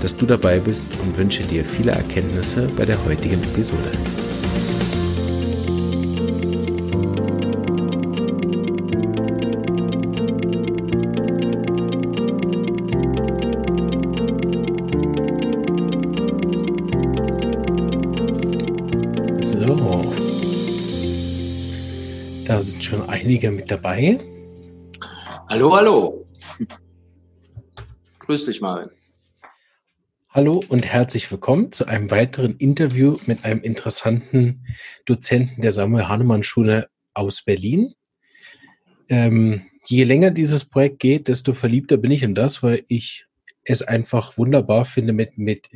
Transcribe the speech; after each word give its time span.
dass 0.00 0.16
du 0.16 0.26
dabei 0.26 0.58
bist 0.58 0.90
und 1.02 1.16
wünsche 1.16 1.42
dir 1.42 1.64
viele 1.64 1.92
Erkenntnisse 1.92 2.68
bei 2.76 2.84
der 2.84 3.02
heutigen 3.04 3.42
Episode. 3.42 3.90
So, 19.38 20.14
da 22.46 22.62
sind 22.62 22.84
schon 22.84 23.08
einige 23.08 23.50
mit 23.50 23.70
dabei. 23.70 24.18
Hallo, 25.50 25.74
hallo. 25.74 26.26
Grüß 28.20 28.46
dich 28.46 28.60
mal. 28.60 28.82
Hallo 30.32 30.62
und 30.68 30.86
herzlich 30.86 31.28
willkommen 31.32 31.72
zu 31.72 31.86
einem 31.86 32.08
weiteren 32.12 32.56
Interview 32.58 33.18
mit 33.26 33.44
einem 33.44 33.62
interessanten 33.62 34.64
Dozenten 35.04 35.60
der 35.60 35.72
Samuel 35.72 36.06
Hahnemann 36.06 36.44
Schule 36.44 36.88
aus 37.14 37.42
Berlin. 37.42 37.94
Ähm, 39.08 39.62
je 39.86 40.04
länger 40.04 40.30
dieses 40.30 40.64
Projekt 40.64 41.00
geht, 41.00 41.26
desto 41.26 41.52
verliebter 41.52 41.96
bin 41.96 42.12
ich 42.12 42.22
in 42.22 42.36
das, 42.36 42.62
weil 42.62 42.84
ich 42.86 43.26
es 43.64 43.82
einfach 43.82 44.38
wunderbar 44.38 44.84
finde, 44.84 45.12
mit, 45.12 45.36
mit 45.36 45.68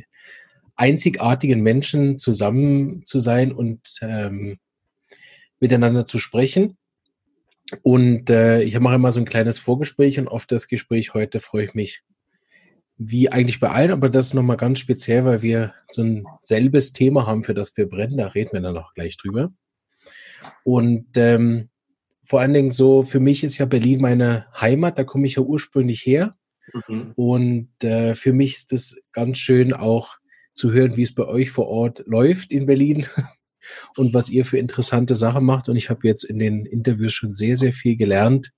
einzigartigen 0.77 1.59
Menschen 1.59 2.17
zusammen 2.17 3.03
zu 3.03 3.19
sein 3.19 3.51
und 3.51 3.81
ähm, 4.01 4.57
miteinander 5.59 6.05
zu 6.05 6.17
sprechen. 6.17 6.77
Und 7.81 8.29
äh, 8.29 8.61
ich 8.61 8.79
mache 8.79 8.95
immer 8.95 9.11
so 9.11 9.19
ein 9.19 9.25
kleines 9.25 9.59
Vorgespräch 9.59 10.17
und 10.17 10.29
auf 10.29 10.45
das 10.45 10.69
Gespräch 10.69 11.13
heute 11.13 11.41
freue 11.41 11.65
ich 11.65 11.73
mich 11.73 12.03
wie 12.97 13.29
eigentlich 13.31 13.59
bei 13.59 13.69
allen, 13.69 13.91
aber 13.91 14.09
das 14.09 14.27
ist 14.27 14.33
nochmal 14.33 14.57
ganz 14.57 14.79
speziell, 14.79 15.25
weil 15.25 15.41
wir 15.41 15.73
so 15.87 16.01
ein 16.01 16.25
selbes 16.41 16.93
Thema 16.93 17.27
haben, 17.27 17.43
für 17.43 17.53
das 17.53 17.75
wir 17.75 17.89
brennen. 17.89 18.17
Da 18.17 18.27
reden 18.27 18.53
wir 18.53 18.61
dann 18.61 18.75
noch 18.75 18.93
gleich 18.93 19.17
drüber. 19.17 19.51
Und 20.63 21.07
ähm, 21.15 21.69
vor 22.23 22.39
allen 22.39 22.53
Dingen 22.53 22.69
so, 22.71 23.03
für 23.03 23.19
mich 23.19 23.43
ist 23.43 23.57
ja 23.57 23.65
Berlin 23.65 24.01
meine 24.01 24.47
Heimat, 24.59 24.97
da 24.97 25.03
komme 25.03 25.27
ich 25.27 25.35
ja 25.35 25.41
ursprünglich 25.41 26.05
her. 26.05 26.35
Mhm. 26.87 27.11
Und 27.15 27.83
äh, 27.83 28.15
für 28.15 28.33
mich 28.33 28.57
ist 28.57 28.73
es 28.73 29.01
ganz 29.11 29.37
schön 29.37 29.73
auch 29.73 30.17
zu 30.53 30.71
hören, 30.71 30.95
wie 30.95 31.03
es 31.03 31.13
bei 31.13 31.25
euch 31.25 31.51
vor 31.51 31.67
Ort 31.67 32.03
läuft 32.07 32.51
in 32.51 32.65
Berlin 32.65 33.05
und 33.97 34.13
was 34.13 34.29
ihr 34.29 34.45
für 34.45 34.57
interessante 34.57 35.15
Sachen 35.15 35.45
macht. 35.45 35.69
Und 35.69 35.75
ich 35.75 35.89
habe 35.89 36.07
jetzt 36.07 36.23
in 36.23 36.39
den 36.39 36.65
Interviews 36.65 37.13
schon 37.13 37.33
sehr, 37.33 37.57
sehr 37.57 37.73
viel 37.73 37.97
gelernt. 37.97 38.51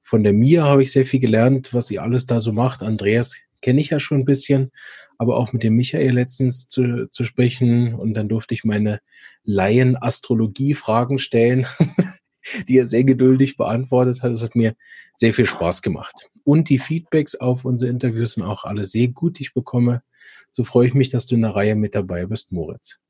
Von 0.00 0.22
der 0.22 0.32
Mia 0.32 0.64
habe 0.64 0.82
ich 0.82 0.92
sehr 0.92 1.06
viel 1.06 1.20
gelernt, 1.20 1.74
was 1.74 1.90
ihr 1.90 2.02
alles 2.02 2.26
da 2.26 2.38
so 2.38 2.52
macht. 2.52 2.82
Andreas 2.82 3.43
kenne 3.64 3.80
ich 3.80 3.88
ja 3.88 3.98
schon 3.98 4.18
ein 4.20 4.24
bisschen, 4.26 4.70
aber 5.16 5.38
auch 5.38 5.54
mit 5.54 5.62
dem 5.62 5.74
Michael 5.74 6.12
letztens 6.12 6.68
zu, 6.68 7.08
zu 7.10 7.24
sprechen 7.24 7.94
und 7.94 8.12
dann 8.12 8.28
durfte 8.28 8.52
ich 8.52 8.64
meine 8.64 9.00
Laien-Astrologie-Fragen 9.44 11.18
stellen, 11.18 11.66
die 12.68 12.76
er 12.76 12.86
sehr 12.86 13.04
geduldig 13.04 13.56
beantwortet 13.56 14.22
hat. 14.22 14.32
Das 14.32 14.42
hat 14.42 14.54
mir 14.54 14.76
sehr 15.16 15.32
viel 15.32 15.46
Spaß 15.46 15.80
gemacht. 15.80 16.28
Und 16.44 16.68
die 16.68 16.78
Feedbacks 16.78 17.36
auf 17.36 17.64
unsere 17.64 17.90
Interviews 17.90 18.34
sind 18.34 18.42
auch 18.42 18.64
alle 18.64 18.84
sehr 18.84 19.08
gut, 19.08 19.38
die 19.38 19.44
ich 19.44 19.54
bekomme. 19.54 20.02
So 20.50 20.62
freue 20.62 20.88
ich 20.88 20.92
mich, 20.92 21.08
dass 21.08 21.24
du 21.24 21.34
in 21.34 21.40
der 21.40 21.56
Reihe 21.56 21.74
mit 21.74 21.94
dabei 21.94 22.26
bist, 22.26 22.52
Moritz. 22.52 23.00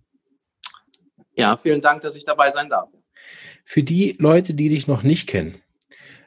Ja, 1.35 1.57
vielen 1.57 1.81
Dank, 1.81 2.03
dass 2.03 2.15
ich 2.15 2.25
dabei 2.25 2.53
sein 2.53 2.69
darf. 2.69 2.91
Für 3.65 3.83
die 3.83 4.15
Leute, 4.21 4.55
die 4.55 4.69
dich 4.69 4.87
noch 4.87 5.03
nicht 5.03 5.27
kennen, 5.27 5.64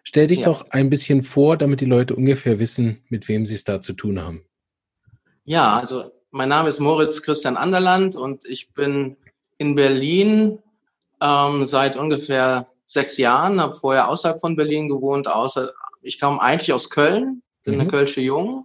Stell 0.07 0.27
dich 0.27 0.39
ja. 0.39 0.45
doch 0.45 0.67
ein 0.69 0.89
bisschen 0.89 1.21
vor, 1.21 1.57
damit 1.57 1.81
die 1.81 1.85
Leute 1.85 2.15
ungefähr 2.15 2.59
wissen, 2.59 3.03
mit 3.09 3.27
wem 3.27 3.45
sie 3.45 3.55
es 3.55 3.65
da 3.65 3.81
zu 3.81 3.91
tun 3.91 4.21
haben. 4.21 4.45
Ja, 5.43 5.75
also 5.75 6.13
mein 6.31 6.47
Name 6.47 6.69
ist 6.69 6.79
Moritz 6.79 7.21
Christian 7.23 7.57
Anderland 7.57 8.15
und 8.15 8.45
ich 8.45 8.71
bin 8.71 9.17
in 9.57 9.75
Berlin 9.75 10.59
ähm, 11.21 11.65
seit 11.65 11.97
ungefähr 11.97 12.67
sechs 12.85 13.17
Jahren, 13.17 13.59
habe 13.59 13.73
vorher 13.73 14.07
außerhalb 14.07 14.39
von 14.39 14.55
Berlin 14.55 14.87
gewohnt, 14.87 15.27
außer 15.27 15.73
ich 16.01 16.21
kam 16.21 16.39
eigentlich 16.39 16.71
aus 16.71 16.89
Köln, 16.89 17.43
bin 17.65 17.73
mhm. 17.73 17.81
eine 17.81 17.89
Kölsche 17.89 18.21
Jung 18.21 18.63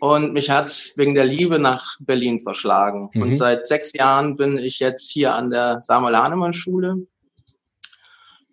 und 0.00 0.32
mich 0.32 0.50
hat 0.50 0.66
es 0.66 0.94
wegen 0.96 1.14
der 1.14 1.26
Liebe 1.26 1.60
nach 1.60 1.94
Berlin 2.00 2.40
verschlagen. 2.40 3.08
Mhm. 3.14 3.22
Und 3.22 3.34
seit 3.36 3.68
sechs 3.68 3.92
Jahren 3.94 4.34
bin 4.34 4.58
ich 4.58 4.80
jetzt 4.80 5.12
hier 5.12 5.32
an 5.32 5.50
der 5.50 5.80
Samuel 5.80 6.16
Hahnemann 6.16 6.54
Schule. 6.54 7.06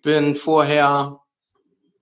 Bin 0.04 0.36
vorher 0.36 1.22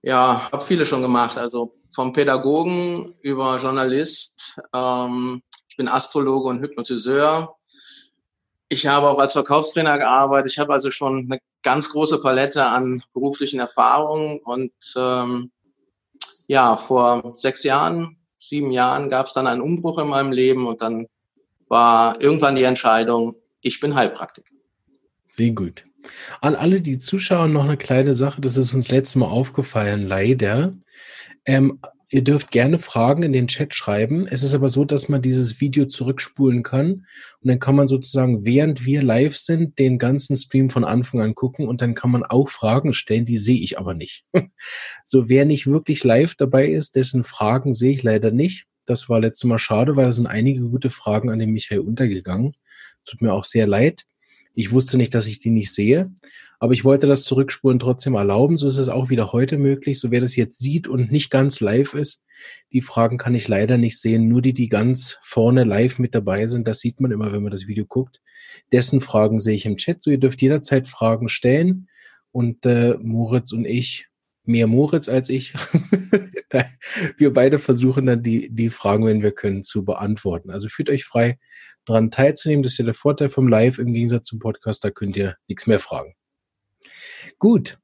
ja, 0.06 0.48
habe 0.52 0.62
viele 0.62 0.86
schon 0.86 1.02
gemacht. 1.02 1.36
Also 1.36 1.74
vom 1.92 2.12
Pädagogen 2.12 3.12
über 3.22 3.56
Journalist. 3.56 4.56
Ähm, 4.72 5.42
ich 5.68 5.76
bin 5.76 5.88
Astrologe 5.88 6.48
und 6.48 6.60
Hypnotiseur. 6.62 7.56
Ich 8.68 8.86
habe 8.86 9.08
auch 9.08 9.18
als 9.18 9.32
Verkaufstrainer 9.32 9.98
gearbeitet. 9.98 10.52
Ich 10.52 10.60
habe 10.60 10.72
also 10.72 10.92
schon 10.92 11.26
eine 11.28 11.40
ganz 11.62 11.90
große 11.90 12.20
Palette 12.20 12.64
an 12.64 13.02
beruflichen 13.14 13.58
Erfahrungen. 13.58 14.38
Und 14.44 14.72
ähm, 14.96 15.50
ja, 16.46 16.76
vor 16.76 17.32
sechs 17.34 17.64
Jahren, 17.64 18.16
sieben 18.38 18.70
Jahren 18.70 19.08
gab 19.08 19.26
es 19.26 19.32
dann 19.32 19.48
einen 19.48 19.60
Umbruch 19.60 19.98
in 19.98 20.06
meinem 20.06 20.30
Leben 20.30 20.68
und 20.68 20.82
dann 20.82 21.08
war 21.66 22.20
irgendwann 22.20 22.54
die 22.54 22.62
Entscheidung, 22.62 23.34
ich 23.60 23.80
bin 23.80 23.96
Heilpraktiker. 23.96 24.54
Sehr 25.30 25.50
gut. 25.50 25.84
An 26.40 26.54
alle, 26.54 26.80
die 26.80 26.98
zuschauen, 26.98 27.52
noch 27.52 27.64
eine 27.64 27.76
kleine 27.76 28.14
Sache, 28.14 28.40
das 28.40 28.56
ist 28.56 28.74
uns 28.74 28.90
letztes 28.90 29.16
Mal 29.16 29.26
aufgefallen, 29.26 30.06
leider. 30.06 30.74
Ähm, 31.44 31.78
ihr 32.10 32.22
dürft 32.22 32.50
gerne 32.50 32.78
Fragen 32.78 33.22
in 33.22 33.32
den 33.32 33.48
Chat 33.48 33.74
schreiben. 33.74 34.26
Es 34.28 34.42
ist 34.42 34.54
aber 34.54 34.68
so, 34.68 34.84
dass 34.84 35.08
man 35.08 35.22
dieses 35.22 35.60
Video 35.60 35.86
zurückspulen 35.86 36.62
kann 36.62 37.06
und 37.40 37.50
dann 37.50 37.58
kann 37.58 37.74
man 37.74 37.88
sozusagen, 37.88 38.44
während 38.44 38.84
wir 38.84 39.02
live 39.02 39.36
sind, 39.36 39.78
den 39.78 39.98
ganzen 39.98 40.36
Stream 40.36 40.70
von 40.70 40.84
Anfang 40.84 41.20
an 41.20 41.34
gucken 41.34 41.66
und 41.66 41.82
dann 41.82 41.94
kann 41.94 42.10
man 42.10 42.24
auch 42.24 42.48
Fragen 42.48 42.94
stellen, 42.94 43.26
die 43.26 43.38
sehe 43.38 43.60
ich 43.60 43.78
aber 43.78 43.94
nicht. 43.94 44.24
so, 45.04 45.28
wer 45.28 45.44
nicht 45.44 45.66
wirklich 45.66 46.04
live 46.04 46.36
dabei 46.36 46.68
ist, 46.68 46.96
dessen 46.96 47.24
Fragen 47.24 47.74
sehe 47.74 47.92
ich 47.92 48.02
leider 48.02 48.30
nicht. 48.30 48.66
Das 48.84 49.08
war 49.08 49.20
letztes 49.20 49.44
Mal 49.44 49.58
schade, 49.58 49.96
weil 49.96 50.06
da 50.06 50.12
sind 50.12 50.28
einige 50.28 50.60
gute 50.60 50.90
Fragen 50.90 51.30
an 51.30 51.40
den 51.40 51.50
Michael 51.50 51.80
untergegangen. 51.80 52.54
Tut 53.04 53.20
mir 53.20 53.32
auch 53.32 53.44
sehr 53.44 53.66
leid. 53.66 54.04
Ich 54.58 54.72
wusste 54.72 54.96
nicht, 54.96 55.14
dass 55.14 55.26
ich 55.26 55.38
die 55.38 55.50
nicht 55.50 55.70
sehe, 55.70 56.10
aber 56.58 56.72
ich 56.72 56.82
wollte 56.82 57.06
das 57.06 57.24
Zurückspulen 57.24 57.78
trotzdem 57.78 58.14
erlauben. 58.14 58.56
So 58.56 58.66
ist 58.66 58.78
es 58.78 58.88
auch 58.88 59.10
wieder 59.10 59.32
heute 59.32 59.58
möglich. 59.58 60.00
So 60.00 60.10
wer 60.10 60.22
das 60.22 60.34
jetzt 60.34 60.58
sieht 60.58 60.88
und 60.88 61.12
nicht 61.12 61.30
ganz 61.30 61.60
live 61.60 61.92
ist, 61.92 62.24
die 62.72 62.80
Fragen 62.80 63.18
kann 63.18 63.34
ich 63.34 63.48
leider 63.48 63.76
nicht 63.76 64.00
sehen. 64.00 64.28
Nur 64.28 64.40
die, 64.40 64.54
die 64.54 64.70
ganz 64.70 65.18
vorne 65.20 65.64
live 65.64 65.98
mit 65.98 66.14
dabei 66.14 66.46
sind, 66.46 66.66
das 66.66 66.80
sieht 66.80 67.02
man 67.02 67.10
immer, 67.10 67.32
wenn 67.32 67.42
man 67.42 67.52
das 67.52 67.68
Video 67.68 67.84
guckt. 67.84 68.22
Dessen 68.72 69.02
Fragen 69.02 69.40
sehe 69.40 69.54
ich 69.54 69.66
im 69.66 69.76
Chat. 69.76 70.02
So 70.02 70.10
ihr 70.10 70.18
dürft 70.18 70.40
jederzeit 70.40 70.86
Fragen 70.86 71.28
stellen 71.28 71.88
und 72.32 72.64
äh, 72.64 72.96
Moritz 72.98 73.52
und 73.52 73.66
ich 73.66 74.08
mehr 74.48 74.66
Moritz 74.66 75.08
als 75.08 75.28
ich. 75.28 75.54
wir 77.16 77.32
beide 77.32 77.58
versuchen 77.58 78.06
dann 78.06 78.22
die, 78.22 78.48
die 78.50 78.70
Fragen, 78.70 79.06
wenn 79.06 79.22
wir 79.22 79.32
können, 79.32 79.62
zu 79.62 79.84
beantworten. 79.84 80.50
Also 80.50 80.68
fühlt 80.68 80.90
euch 80.90 81.04
frei, 81.04 81.38
daran 81.84 82.10
teilzunehmen. 82.10 82.62
Das 82.62 82.72
ist 82.72 82.78
ja 82.78 82.84
der 82.84 82.94
Vorteil 82.94 83.28
vom 83.28 83.48
Live 83.48 83.78
im 83.78 83.92
Gegensatz 83.92 84.28
zum 84.28 84.38
Podcast. 84.38 84.84
Da 84.84 84.90
könnt 84.90 85.16
ihr 85.16 85.36
nichts 85.48 85.66
mehr 85.66 85.78
fragen. 85.78 86.14
Gut. 87.38 87.78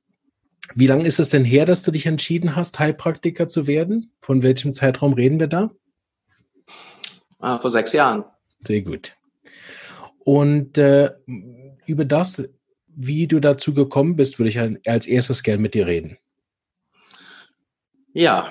Wie 0.75 0.87
lange 0.87 1.07
ist 1.07 1.21
es 1.21 1.29
denn 1.29 1.45
her, 1.45 1.67
dass 1.67 1.83
du 1.83 1.91
dich 1.91 2.07
entschieden 2.07 2.57
hast, 2.57 2.79
Heilpraktiker 2.79 3.49
zu 3.49 3.67
werden? 3.67 4.13
Von 4.21 4.43
welchem 4.43 4.73
Zeitraum 4.73 5.13
reden 5.13 5.39
wir 5.39 5.49
da? 5.49 5.71
Ah, 7.39 7.59
vor 7.59 7.71
sechs 7.71 7.93
Jahren. 7.93 8.25
Sehr 8.65 8.83
gut. 8.83 9.17
Und 10.25 10.79
äh, 10.79 11.11
über 11.87 12.05
das, 12.05 12.49
wie 12.87 13.27
du 13.27 13.41
dazu 13.41 13.75
gekommen 13.75 14.17
bist, 14.17 14.39
würde 14.39 14.51
ich 14.51 14.89
als 14.89 15.07
erstes 15.07 15.43
gern 15.43 15.61
mit 15.61 15.75
dir 15.75 15.87
reden. 15.87 16.17
Ja, 18.15 18.47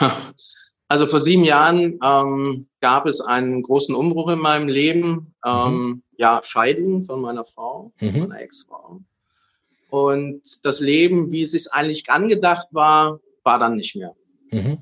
also 0.88 1.06
vor 1.06 1.20
sieben 1.20 1.44
Jahren 1.44 1.98
ähm, 2.04 2.66
gab 2.80 3.06
es 3.06 3.20
einen 3.20 3.62
großen 3.62 3.94
Umbruch 3.94 4.30
in 4.30 4.38
meinem 4.38 4.68
Leben. 4.68 5.34
Ähm, 5.44 5.72
mhm. 5.72 6.02
Ja, 6.18 6.40
Scheidung 6.42 7.04
von 7.04 7.20
meiner 7.20 7.44
Frau, 7.44 7.92
mhm. 8.00 8.20
meiner 8.20 8.40
Ex-Frau. 8.40 9.00
Und 9.88 10.42
das 10.64 10.80
Leben, 10.80 11.30
wie 11.30 11.42
es 11.42 11.52
sich 11.52 11.72
eigentlich 11.72 12.10
angedacht 12.10 12.68
war, 12.72 13.20
war 13.44 13.58
dann 13.58 13.76
nicht 13.76 13.96
mehr. 13.96 14.14
Mhm. 14.50 14.78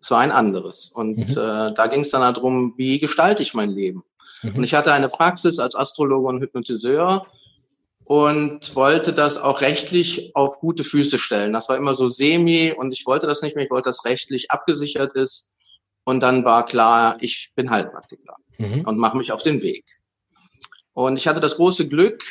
So 0.00 0.14
ein 0.14 0.30
anderes. 0.30 0.92
Und 0.94 1.16
mhm. 1.16 1.24
äh, 1.24 1.72
da 1.74 1.86
ging 1.86 2.00
es 2.00 2.10
dann 2.10 2.34
darum, 2.34 2.74
wie 2.76 2.98
gestalte 2.98 3.42
ich 3.42 3.54
mein 3.54 3.70
Leben? 3.70 4.04
Mhm. 4.42 4.56
Und 4.56 4.64
ich 4.64 4.74
hatte 4.74 4.92
eine 4.92 5.08
Praxis 5.08 5.58
als 5.58 5.74
Astrologe 5.74 6.28
und 6.28 6.40
Hypnotiseur 6.40 7.26
und 8.04 8.76
wollte 8.76 9.12
das 9.12 9.38
auch 9.38 9.60
rechtlich 9.60 10.34
auf 10.34 10.60
gute 10.60 10.84
Füße 10.84 11.18
stellen. 11.18 11.52
Das 11.52 11.68
war 11.68 11.76
immer 11.76 11.94
so 11.94 12.08
semi 12.08 12.72
und 12.72 12.92
ich 12.92 13.06
wollte 13.06 13.26
das 13.26 13.42
nicht 13.42 13.56
mehr. 13.56 13.64
Ich 13.64 13.70
wollte, 13.70 13.88
dass 13.88 14.04
rechtlich 14.04 14.50
abgesichert 14.50 15.14
ist. 15.14 15.54
Und 16.04 16.20
dann 16.20 16.44
war 16.44 16.66
klar, 16.66 17.16
ich 17.20 17.52
bin 17.54 17.70
Heilpraktiker 17.70 18.36
mhm. 18.58 18.82
und 18.82 18.98
mache 18.98 19.16
mich 19.16 19.32
auf 19.32 19.42
den 19.42 19.62
Weg. 19.62 19.84
Und 20.92 21.16
ich 21.16 21.26
hatte 21.26 21.40
das 21.40 21.56
große 21.56 21.88
Glück, 21.88 22.22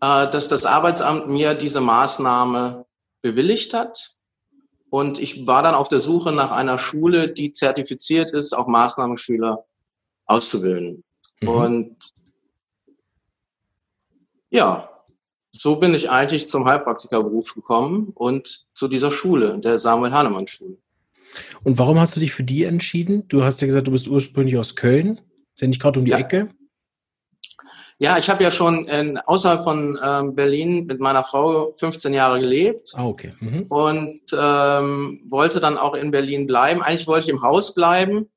äh, 0.00 0.28
dass 0.28 0.48
das 0.48 0.66
Arbeitsamt 0.66 1.28
mir 1.28 1.54
diese 1.54 1.80
Maßnahme 1.80 2.84
bewilligt 3.22 3.72
hat. 3.72 4.10
Und 4.90 5.18
ich 5.18 5.46
war 5.46 5.62
dann 5.62 5.74
auf 5.74 5.88
der 5.88 6.00
Suche 6.00 6.30
nach 6.30 6.52
einer 6.52 6.78
Schule, 6.78 7.32
die 7.32 7.52
zertifiziert 7.52 8.32
ist, 8.32 8.52
auch 8.52 8.68
Maßnahmenschüler 8.68 9.64
auszubilden. 10.26 11.02
Mhm. 11.40 11.48
Und 11.48 11.96
ja, 14.54 14.88
so 15.50 15.76
bin 15.76 15.94
ich 15.94 16.10
eigentlich 16.10 16.48
zum 16.48 16.64
Heilpraktikerberuf 16.64 17.54
gekommen 17.54 18.12
und 18.14 18.66
zu 18.72 18.86
dieser 18.86 19.10
Schule, 19.10 19.58
der 19.58 19.80
Samuel 19.80 20.12
Hahnemann 20.12 20.46
Schule. 20.46 20.78
Und 21.64 21.76
warum 21.78 21.98
hast 21.98 22.14
du 22.14 22.20
dich 22.20 22.32
für 22.32 22.44
die 22.44 22.62
entschieden? 22.62 23.26
Du 23.26 23.42
hast 23.42 23.60
ja 23.60 23.66
gesagt, 23.66 23.88
du 23.88 23.90
bist 23.90 24.06
ursprünglich 24.06 24.56
aus 24.56 24.76
Köln. 24.76 25.20
Sind 25.56 25.70
nicht 25.70 25.82
gerade 25.82 25.98
um 25.98 26.04
die 26.04 26.12
ja. 26.12 26.18
Ecke? 26.18 26.50
Ja, 27.98 28.16
ich 28.16 28.30
habe 28.30 28.44
ja 28.44 28.52
schon 28.52 28.86
in, 28.86 29.18
außerhalb 29.18 29.64
von 29.64 29.98
ähm, 30.02 30.36
Berlin 30.36 30.86
mit 30.86 31.00
meiner 31.00 31.24
Frau 31.24 31.72
15 31.76 32.14
Jahre 32.14 32.38
gelebt. 32.38 32.92
Ah, 32.94 33.06
okay. 33.06 33.32
Mhm. 33.40 33.62
Und 33.68 34.20
ähm, 34.32 35.20
wollte 35.28 35.58
dann 35.58 35.76
auch 35.76 35.94
in 35.94 36.12
Berlin 36.12 36.46
bleiben. 36.46 36.80
Eigentlich 36.80 37.08
wollte 37.08 37.26
ich 37.26 37.34
im 37.34 37.42
Haus 37.42 37.74
bleiben 37.74 38.30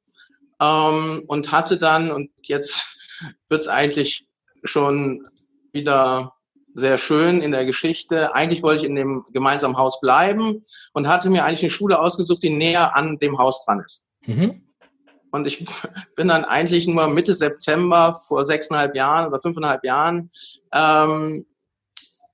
ähm, 0.59 1.23
und 1.27 1.51
hatte 1.51 1.77
dann, 1.77 2.11
und 2.11 2.31
jetzt 2.41 2.97
wird's 3.49 3.67
eigentlich 3.67 4.27
schon 4.63 5.27
wieder 5.77 6.33
sehr 6.73 6.97
schön 6.97 7.41
in 7.41 7.51
der 7.51 7.65
Geschichte. 7.65 8.35
Eigentlich 8.35 8.61
wollte 8.61 8.83
ich 8.83 8.89
in 8.89 8.95
dem 8.95 9.25
gemeinsamen 9.33 9.77
Haus 9.77 9.99
bleiben 9.99 10.63
und 10.93 11.07
hatte 11.07 11.29
mir 11.29 11.43
eigentlich 11.43 11.63
eine 11.63 11.71
Schule 11.71 11.99
ausgesucht, 11.99 12.43
die 12.43 12.51
näher 12.51 12.95
an 12.95 13.17
dem 13.17 13.37
Haus 13.37 13.65
dran 13.65 13.81
ist. 13.85 14.07
Mhm. 14.25 14.61
Und 15.31 15.47
ich 15.47 15.65
bin 16.15 16.27
dann 16.27 16.45
eigentlich 16.45 16.87
nur 16.87 17.07
Mitte 17.07 17.33
September 17.33 18.13
vor 18.27 18.45
sechseinhalb 18.45 18.95
Jahren 18.95 19.27
oder 19.27 19.41
fünfeinhalb 19.41 19.83
Jahren 19.83 20.29
ähm, 20.73 21.45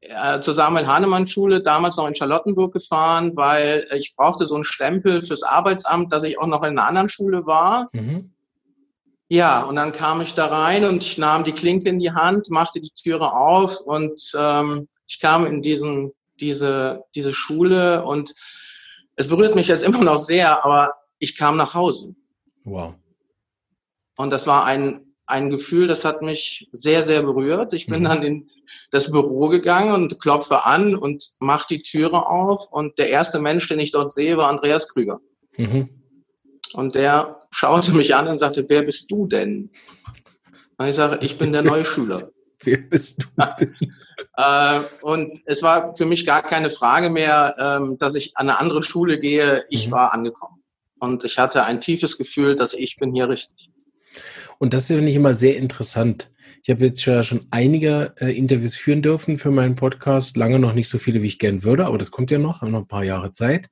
äh, 0.01 0.39
zur 0.41 0.57
Hahnemann 0.57 1.27
Schule, 1.27 1.63
damals 1.63 1.95
noch 1.95 2.07
in 2.07 2.15
Charlottenburg 2.15 2.73
gefahren, 2.73 3.31
weil 3.35 3.87
ich 3.93 4.13
brauchte 4.15 4.45
so 4.45 4.55
einen 4.55 4.65
Stempel 4.65 5.23
fürs 5.23 5.43
Arbeitsamt, 5.43 6.11
dass 6.11 6.23
ich 6.23 6.37
auch 6.37 6.47
noch 6.47 6.63
in 6.63 6.77
einer 6.77 6.87
anderen 6.87 7.09
Schule 7.09 7.45
war. 7.45 7.89
Mhm. 7.93 8.32
Ja, 9.29 9.63
und 9.63 9.75
dann 9.77 9.91
kam 9.91 10.21
ich 10.21 10.33
da 10.33 10.47
rein 10.47 10.85
und 10.85 11.03
ich 11.03 11.17
nahm 11.17 11.43
die 11.43 11.53
Klinke 11.53 11.89
in 11.89 11.99
die 11.99 12.11
Hand, 12.11 12.49
machte 12.49 12.81
die 12.81 12.91
Türe 12.91 13.33
auf 13.33 13.81
und 13.81 14.19
ähm, 14.37 14.87
ich 15.07 15.19
kam 15.19 15.45
in 15.45 15.61
diesen, 15.61 16.11
diese, 16.39 17.03
diese 17.15 17.33
Schule 17.33 18.03
und 18.03 18.33
es 19.15 19.27
berührt 19.27 19.55
mich 19.55 19.67
jetzt 19.67 19.83
immer 19.83 20.03
noch 20.03 20.19
sehr, 20.19 20.63
aber 20.63 20.93
ich 21.19 21.37
kam 21.37 21.57
nach 21.57 21.73
Hause. 21.73 22.15
Wow. 22.63 22.95
Und 24.17 24.31
das 24.31 24.45
war 24.45 24.65
ein, 24.65 25.13
ein 25.25 25.49
Gefühl, 25.49 25.87
das 25.87 26.05
hat 26.05 26.21
mich 26.21 26.69
sehr, 26.71 27.03
sehr 27.03 27.23
berührt. 27.23 27.73
Ich 27.73 27.87
bin 27.87 28.01
mhm. 28.01 28.05
dann 28.05 28.23
in 28.23 28.49
das 28.91 29.09
Büro 29.09 29.47
gegangen 29.47 29.93
und 29.93 30.19
klopfe 30.19 30.65
an 30.65 30.95
und 30.95 31.31
mache 31.39 31.65
die 31.69 31.81
Türe 31.81 32.27
auf. 32.27 32.71
Und 32.71 32.99
der 32.99 33.09
erste 33.09 33.39
Mensch, 33.39 33.67
den 33.67 33.79
ich 33.79 33.91
dort 33.91 34.11
sehe, 34.11 34.37
war 34.37 34.49
Andreas 34.49 34.89
Krüger. 34.89 35.19
Mhm. 35.57 36.02
Und 36.73 36.95
der 36.95 37.41
schaute 37.51 37.93
mich 37.93 38.15
an 38.15 38.27
und 38.27 38.39
sagte, 38.39 38.65
wer 38.67 38.83
bist 38.83 39.11
du 39.11 39.27
denn? 39.27 39.69
Und 40.77 40.87
ich 40.87 40.95
sage, 40.95 41.19
ich 41.21 41.37
bin 41.37 41.53
der 41.53 41.61
neue 41.61 41.85
Schüler. 41.85 42.29
Wer 42.65 42.77
bist 42.77 43.21
du 43.21 43.43
denn? 43.59 43.75
äh, 44.37 44.79
und 45.01 45.37
es 45.45 45.61
war 45.63 45.93
für 45.95 46.05
mich 46.05 46.25
gar 46.25 46.41
keine 46.41 46.69
Frage 46.69 47.09
mehr, 47.09 47.55
ähm, 47.59 47.97
dass 47.97 48.15
ich 48.15 48.37
an 48.37 48.49
eine 48.49 48.57
andere 48.57 48.81
Schule 48.81 49.19
gehe. 49.19 49.65
Ich 49.69 49.87
mhm. 49.87 49.91
war 49.91 50.13
angekommen 50.13 50.63
und 50.99 51.25
ich 51.25 51.37
hatte 51.37 51.65
ein 51.65 51.81
tiefes 51.81 52.17
Gefühl, 52.17 52.55
dass 52.55 52.73
ich 52.73 52.95
bin 52.95 53.13
hier 53.13 53.27
richtig. 53.27 53.69
Und 54.59 54.73
das 54.73 54.87
finde 54.87 55.09
ich 55.09 55.15
immer 55.15 55.33
sehr 55.33 55.57
interessant. 55.57 56.31
Ich 56.65 56.69
habe 56.69 56.85
jetzt 56.85 57.01
schon 57.01 57.45
einige 57.51 58.13
äh, 58.21 58.37
Interviews 58.37 58.75
führen 58.75 59.01
dürfen 59.01 59.37
für 59.37 59.51
meinen 59.51 59.75
Podcast, 59.75 60.37
lange 60.37 60.59
noch 60.59 60.73
nicht 60.73 60.87
so 60.87 60.97
viele, 60.97 61.21
wie 61.21 61.27
ich 61.27 61.37
gern 61.37 61.63
würde, 61.63 61.85
aber 61.85 61.97
das 61.97 62.09
kommt 62.09 62.31
ja 62.31 62.37
noch, 62.37 62.61
noch 62.61 62.79
ein 62.79 62.87
paar 62.87 63.03
Jahre 63.03 63.31
Zeit. 63.31 63.67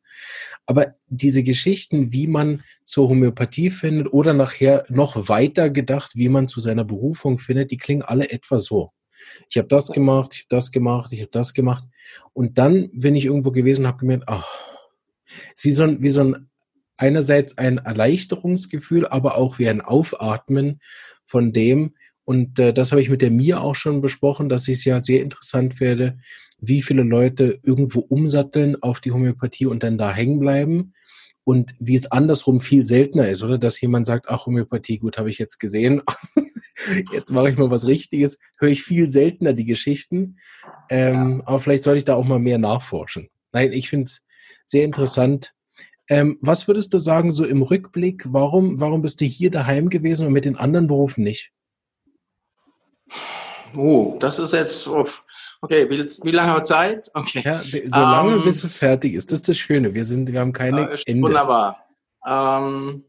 Aber 0.66 0.96
diese 1.08 1.42
Geschichten, 1.42 2.12
wie 2.12 2.28
man 2.28 2.64
zur 2.84 3.08
Homöopathie 3.08 3.70
findet 3.70 4.12
oder 4.12 4.34
nachher 4.34 4.84
noch 4.90 5.30
weiter 5.30 5.70
gedacht, 5.70 6.16
wie 6.16 6.28
man 6.28 6.50
zu 6.50 6.60
seiner 6.60 6.84
Berufung 6.84 7.38
findet, 7.38 7.72
die 7.72 7.78
klingen 7.78 8.02
alle 8.02 8.30
etwa 8.30 8.60
so. 8.60 8.92
Ich 9.50 9.58
habe 9.58 9.70
das 9.70 9.94
gemacht, 9.94 10.34
ich 10.34 10.40
habe 10.42 10.50
das 10.50 10.74
gemacht, 10.74 11.14
ich 11.14 11.22
habe 11.22 11.32
das 11.32 11.54
gemacht. 11.54 11.86
Und 12.34 12.58
dann 12.58 12.90
bin 12.92 13.16
ich 13.16 13.24
irgendwo 13.24 13.52
gewesen 13.52 13.88
habe 13.88 14.00
gemerkt, 14.00 14.26
ach, 14.28 14.50
ist 15.56 15.64
wie 15.64 15.72
so 15.72 15.84
ein, 15.84 16.02
wie 16.02 16.10
so 16.10 16.26
ein 16.26 16.50
einerseits 16.98 17.58
ein 17.58 17.78
Erleichterungsgefühl, 17.80 19.08
aber 19.08 19.38
auch 19.38 19.60
wie 19.60 19.70
ein 19.70 19.82
Aufatmen 19.82 20.82
von 21.24 21.54
dem. 21.54 21.96
Und 22.26 22.60
äh, 22.60 22.74
das 22.74 22.92
habe 22.92 23.02
ich 23.02 23.10
mit 23.10 23.22
der 23.22 23.32
Mia 23.32 23.60
auch 23.60 23.76
schon 23.76 24.02
besprochen, 24.02 24.50
dass 24.50 24.68
ich 24.68 24.80
es 24.80 24.86
ja 24.86 25.00
sehr 25.00 25.22
interessant 25.22 25.80
werde, 25.80 26.18
wie 26.60 26.82
viele 26.82 27.04
Leute 27.04 27.60
irgendwo 27.64 28.02
umsatteln 28.02 28.82
auf 28.82 29.00
die 29.00 29.12
Homöopathie 29.12 29.66
und 29.66 29.84
dann 29.84 29.98
da 29.98 30.14
hängen 30.14 30.40
bleiben. 30.40 30.94
Und 31.44 31.74
wie 31.80 31.96
es 31.96 32.12
andersrum 32.12 32.62
viel 32.62 32.84
seltener 32.86 33.28
ist, 33.28 33.42
oder? 33.42 33.58
Dass 33.58 33.82
jemand 33.82 34.06
sagt, 34.06 34.28
ach, 34.30 34.46
Homöopathie, 34.46 35.00
gut, 35.00 35.18
habe 35.18 35.30
ich 35.32 35.40
jetzt 35.40 35.60
gesehen. 35.60 36.04
jetzt 37.14 37.32
mache 37.32 37.50
ich 37.50 37.58
mal 37.58 37.72
was 37.72 37.88
Richtiges. 37.88 38.38
Höre 38.60 38.70
ich 38.70 38.84
viel 38.84 39.10
seltener 39.10 39.54
die 39.54 39.66
Geschichten. 39.66 40.38
Ähm, 40.90 41.42
aber 41.46 41.60
vielleicht 41.60 41.84
sollte 41.84 41.98
ich 41.98 42.06
da 42.06 42.14
auch 42.14 42.26
mal 42.26 42.40
mehr 42.40 42.60
nachforschen. 42.60 43.30
Nein, 43.52 43.74
ich 43.74 43.90
finde 43.90 44.06
es 44.06 44.22
sehr 44.68 44.86
interessant, 44.86 45.54
ähm, 46.12 46.38
was 46.42 46.68
würdest 46.68 46.94
du 46.94 47.00
sagen, 47.00 47.32
so 47.32 47.46
im 47.46 47.62
Rückblick, 47.62 48.26
warum, 48.28 48.80
warum 48.80 49.02
bist 49.02 49.22
du 49.22 49.26
hier 49.26 49.50
daheim 49.50 49.90
gewesen 49.90 50.28
und 50.28 50.34
mit 50.34 50.46
den 50.46 50.58
anderen 50.58 50.88
Berufen 50.88 51.24
nicht? 51.24 51.52
Oh, 53.76 54.18
das 54.20 54.40
ist 54.40 54.54
jetzt, 54.54 54.88
okay, 54.88 55.90
wie, 55.90 56.00
wie 56.00 56.32
lange 56.32 56.54
wir 56.56 56.64
Zeit? 56.64 57.10
Okay. 57.14 57.42
Ja, 57.46 57.62
so, 57.64 58.00
lange, 58.00 58.36
ähm, 58.36 58.44
bis 58.44 58.64
es 58.64 58.76
fertig 58.76 59.14
ist. 59.14 59.32
Das 59.32 59.40
ist 59.40 59.50
das 59.50 59.58
Schöne. 59.58 59.94
Wir 59.94 60.04
sind, 60.04 60.32
wir 60.32 60.40
haben 60.40 60.54
keine 60.54 60.92
äh, 60.92 60.98
Ende. 61.06 61.28
Wunderbar. 61.28 61.86
Ähm, 62.26 63.06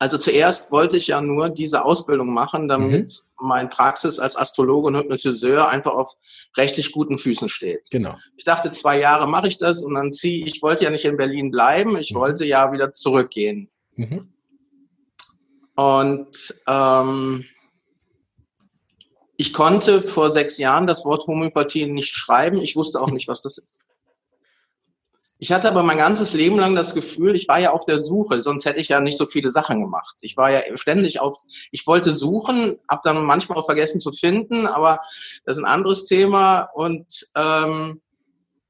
also 0.00 0.16
zuerst 0.16 0.70
wollte 0.72 0.96
ich 0.96 1.08
ja 1.08 1.20
nur 1.20 1.50
diese 1.50 1.84
Ausbildung 1.84 2.32
machen, 2.32 2.68
damit 2.68 3.10
mhm. 3.10 3.46
mein 3.46 3.68
Praxis 3.68 4.18
als 4.18 4.34
Astrologe 4.34 4.88
und 4.88 4.96
Hypnotiseur 4.96 5.68
einfach 5.68 5.92
auf 5.92 6.14
rechtlich 6.56 6.92
guten 6.92 7.18
Füßen 7.18 7.50
steht. 7.50 7.90
Genau. 7.90 8.16
Ich 8.38 8.44
dachte, 8.44 8.70
zwei 8.70 8.98
Jahre 8.98 9.28
mache 9.28 9.48
ich 9.48 9.58
das 9.58 9.82
und 9.82 9.94
dann 9.94 10.10
ziehe 10.10 10.46
ich, 10.46 10.62
wollte 10.62 10.84
ja 10.84 10.90
nicht 10.90 11.04
in 11.04 11.18
Berlin 11.18 11.50
bleiben, 11.50 11.98
ich 11.98 12.14
mhm. 12.14 12.18
wollte 12.18 12.46
ja 12.46 12.72
wieder 12.72 12.92
zurückgehen. 12.92 13.68
Mhm. 13.96 14.32
Und 15.76 16.54
ähm, 16.66 17.44
ich 19.40 19.54
konnte 19.54 20.02
vor 20.02 20.28
sechs 20.28 20.58
Jahren 20.58 20.86
das 20.86 21.06
Wort 21.06 21.26
Homöopathie 21.26 21.86
nicht 21.86 22.14
schreiben. 22.14 22.60
Ich 22.60 22.76
wusste 22.76 23.00
auch 23.00 23.10
nicht, 23.10 23.26
was 23.26 23.40
das 23.40 23.56
ist. 23.56 23.82
Ich 25.38 25.50
hatte 25.50 25.70
aber 25.70 25.82
mein 25.82 25.96
ganzes 25.96 26.34
Leben 26.34 26.58
lang 26.58 26.74
das 26.74 26.94
Gefühl, 26.94 27.34
ich 27.34 27.48
war 27.48 27.58
ja 27.58 27.70
auf 27.70 27.86
der 27.86 27.98
Suche, 27.98 28.42
sonst 28.42 28.66
hätte 28.66 28.80
ich 28.80 28.88
ja 28.88 29.00
nicht 29.00 29.16
so 29.16 29.24
viele 29.24 29.50
Sachen 29.50 29.80
gemacht. 29.80 30.14
Ich 30.20 30.36
war 30.36 30.50
ja 30.50 30.60
ständig 30.76 31.20
auf, 31.20 31.38
ich 31.70 31.86
wollte 31.86 32.12
suchen, 32.12 32.76
habe 32.86 33.00
dann 33.02 33.24
manchmal 33.24 33.56
auch 33.56 33.64
vergessen 33.64 33.98
zu 33.98 34.12
finden, 34.12 34.66
aber 34.66 34.98
das 35.46 35.56
ist 35.56 35.62
ein 35.62 35.70
anderes 35.70 36.04
Thema. 36.04 36.68
Und 36.74 37.06
ähm, 37.34 38.02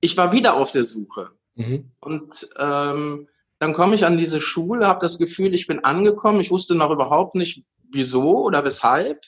ich 0.01 0.17
war 0.17 0.31
wieder 0.31 0.55
auf 0.55 0.71
der 0.71 0.85
Suche. 0.85 1.31
Mhm. 1.57 1.91
Und 1.99 2.49
ähm, 2.61 3.27
dann 3.59 3.73
komme 3.73 3.97
ich 3.97 4.07
an 4.07 4.19
diese 4.19 4.41
Schule, 4.41 4.87
habe 4.87 5.01
das 5.01 5.19
Gefühl, 5.19 5.53
ich 5.53 5.67
bin 5.67 5.85
angekommen. 5.85 6.41
Ich 6.41 6.53
wusste 6.53 6.77
noch 6.77 6.93
überhaupt 6.93 7.35
nicht, 7.35 7.65
wieso 7.91 8.45
oder 8.45 8.65
weshalb 8.65 9.21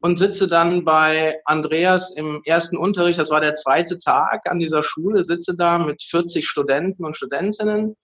und 0.00 0.18
sitze 0.18 0.46
dann 0.46 0.84
bei 0.84 1.40
Andreas 1.44 2.12
im 2.12 2.42
ersten 2.44 2.76
Unterricht, 2.76 3.18
das 3.18 3.30
war 3.30 3.40
der 3.40 3.54
zweite 3.54 3.98
Tag 3.98 4.48
an 4.50 4.58
dieser 4.58 4.82
Schule, 4.82 5.24
sitze 5.24 5.56
da 5.56 5.78
mit 5.78 6.02
40 6.02 6.46
Studenten 6.46 7.04
und 7.04 7.16
Studentinnen 7.16 7.96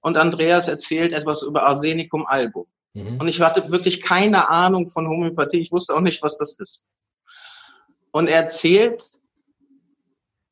und 0.00 0.16
Andreas 0.16 0.68
erzählt 0.68 1.12
etwas 1.12 1.42
über 1.42 1.64
Arsenicum 1.66 2.26
album. 2.26 2.66
Mhm. 2.94 3.18
Und 3.20 3.28
ich 3.28 3.40
hatte 3.40 3.70
wirklich 3.70 4.00
keine 4.00 4.48
Ahnung 4.48 4.88
von 4.88 5.08
Homöopathie, 5.08 5.60
ich 5.60 5.72
wusste 5.72 5.94
auch 5.94 6.00
nicht, 6.00 6.22
was 6.22 6.38
das 6.38 6.56
ist. 6.58 6.84
Und 8.12 8.28
er 8.28 8.42
erzählt 8.42 9.02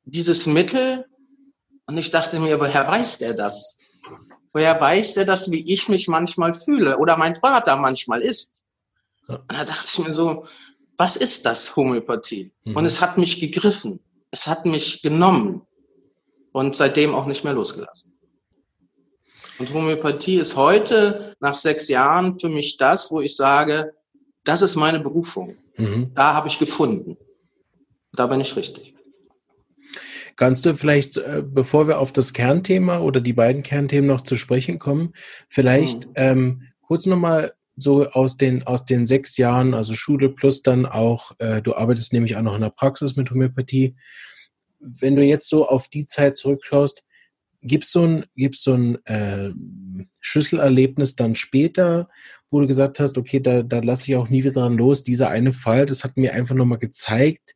dieses 0.04 0.46
Mittel 0.46 1.04
und 1.86 1.98
ich 1.98 2.10
dachte 2.10 2.38
mir, 2.38 2.60
woher 2.60 2.86
weiß 2.86 3.18
der 3.18 3.34
das? 3.34 3.78
Woher 4.52 4.80
weiß 4.80 5.14
der 5.14 5.24
das, 5.24 5.50
wie 5.50 5.70
ich 5.72 5.88
mich 5.88 6.08
manchmal 6.08 6.54
fühle 6.54 6.98
oder 6.98 7.16
mein 7.16 7.36
Vater 7.36 7.76
manchmal 7.76 8.22
ist? 8.22 8.64
Und 9.26 9.40
da 9.48 9.64
dachte 9.64 9.84
ich 9.84 9.98
mir 9.98 10.12
so, 10.12 10.46
was 10.98 11.16
ist 11.16 11.46
das 11.46 11.74
Homöopathie? 11.74 12.50
Mhm. 12.64 12.76
Und 12.76 12.84
es 12.84 13.00
hat 13.00 13.16
mich 13.16 13.40
gegriffen. 13.40 14.00
Es 14.30 14.46
hat 14.46 14.66
mich 14.66 15.00
genommen 15.00 15.62
und 16.52 16.74
seitdem 16.74 17.14
auch 17.14 17.24
nicht 17.24 17.44
mehr 17.44 17.54
losgelassen. 17.54 18.12
Und 19.58 19.72
Homöopathie 19.72 20.36
ist 20.36 20.56
heute 20.56 21.34
nach 21.40 21.54
sechs 21.54 21.88
Jahren 21.88 22.38
für 22.38 22.48
mich 22.48 22.76
das, 22.76 23.10
wo 23.10 23.20
ich 23.20 23.34
sage, 23.34 23.94
das 24.44 24.60
ist 24.60 24.76
meine 24.76 25.00
Berufung. 25.00 25.56
Mhm. 25.76 26.12
Da 26.14 26.34
habe 26.34 26.48
ich 26.48 26.58
gefunden. 26.58 27.16
Da 28.12 28.26
bin 28.26 28.40
ich 28.40 28.54
richtig. 28.56 28.94
Kannst 30.36 30.66
du 30.66 30.76
vielleicht, 30.76 31.16
äh, 31.16 31.42
bevor 31.44 31.88
wir 31.88 31.98
auf 31.98 32.12
das 32.12 32.32
Kernthema 32.32 33.00
oder 33.00 33.20
die 33.20 33.32
beiden 33.32 33.62
Kernthemen 33.62 34.06
noch 34.06 34.20
zu 34.20 34.36
sprechen 34.36 34.78
kommen, 34.78 35.12
vielleicht 35.48 36.06
mhm. 36.06 36.12
ähm, 36.14 36.62
kurz 36.80 37.06
nochmal 37.06 37.54
so 37.78 38.08
aus 38.10 38.36
den, 38.36 38.66
aus 38.66 38.84
den 38.84 39.06
sechs 39.06 39.36
Jahren, 39.36 39.74
also 39.74 39.94
Schule 39.94 40.28
plus 40.28 40.62
dann 40.62 40.84
auch, 40.86 41.32
äh, 41.38 41.62
du 41.62 41.74
arbeitest 41.74 42.12
nämlich 42.12 42.36
auch 42.36 42.42
noch 42.42 42.56
in 42.56 42.60
der 42.60 42.70
Praxis 42.70 43.16
mit 43.16 43.30
Homöopathie. 43.30 43.94
Wenn 44.80 45.16
du 45.16 45.22
jetzt 45.24 45.48
so 45.48 45.68
auf 45.68 45.88
die 45.88 46.06
Zeit 46.06 46.36
zurückschaust, 46.36 47.04
gibt 47.62 47.84
es 47.84 47.92
so 47.92 48.04
ein, 48.04 48.26
gibt's 48.36 48.62
so 48.62 48.74
ein 48.74 49.04
äh, 49.06 49.50
Schlüsselerlebnis 50.20 51.16
dann 51.16 51.36
später, 51.36 52.08
wo 52.50 52.60
du 52.60 52.66
gesagt 52.66 53.00
hast, 53.00 53.18
okay, 53.18 53.40
da, 53.40 53.62
da 53.62 53.80
lasse 53.80 54.10
ich 54.10 54.16
auch 54.16 54.28
nie 54.28 54.44
wieder 54.44 54.54
dran 54.54 54.78
los. 54.78 55.04
Dieser 55.04 55.28
eine 55.28 55.52
Fall, 55.52 55.86
das 55.86 56.04
hat 56.04 56.16
mir 56.16 56.34
einfach 56.34 56.54
nochmal 56.54 56.78
gezeigt, 56.78 57.54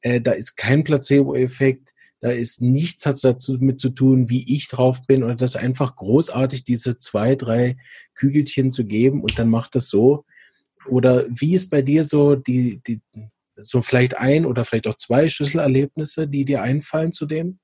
äh, 0.00 0.20
da 0.20 0.32
ist 0.32 0.56
kein 0.56 0.84
Placebo-Effekt, 0.84 1.93
da 2.24 2.30
ist 2.30 2.62
nichts 2.62 3.04
hat 3.04 3.22
dazu 3.22 3.58
mit 3.60 3.78
zu 3.82 3.90
tun, 3.90 4.30
wie 4.30 4.50
ich 4.54 4.68
drauf 4.68 5.06
bin 5.06 5.22
oder 5.22 5.34
das 5.34 5.56
ist 5.56 5.60
einfach 5.60 5.94
großartig, 5.94 6.64
diese 6.64 6.98
zwei, 6.98 7.34
drei 7.34 7.76
Kügelchen 8.14 8.72
zu 8.72 8.86
geben 8.86 9.20
und 9.20 9.38
dann 9.38 9.50
macht 9.50 9.74
das 9.74 9.90
so. 9.90 10.24
Oder 10.88 11.26
wie 11.28 11.54
ist 11.54 11.68
bei 11.68 11.82
dir 11.82 12.02
so 12.02 12.34
die, 12.34 12.80
die, 12.86 13.02
so 13.60 13.82
vielleicht 13.82 14.16
ein 14.16 14.46
oder 14.46 14.64
vielleicht 14.64 14.86
auch 14.86 14.94
zwei 14.94 15.28
Schlüsselerlebnisse, 15.28 16.26
die 16.26 16.46
dir 16.46 16.62
einfallen 16.62 17.12
zu 17.12 17.26
dem? 17.26 17.58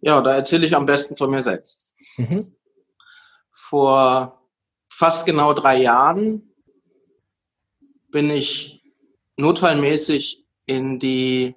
Ja, 0.00 0.22
da 0.22 0.36
erzähle 0.36 0.64
ich 0.64 0.74
am 0.74 0.86
besten 0.86 1.14
von 1.14 1.30
mir 1.30 1.42
selbst. 1.42 1.92
Mhm. 2.16 2.56
Vor 3.52 4.48
fast 4.88 5.26
genau 5.26 5.52
drei 5.52 5.76
Jahren 5.76 6.54
bin 8.10 8.30
ich 8.30 8.82
notfallmäßig 9.36 10.46
in 10.64 10.98
die 10.98 11.54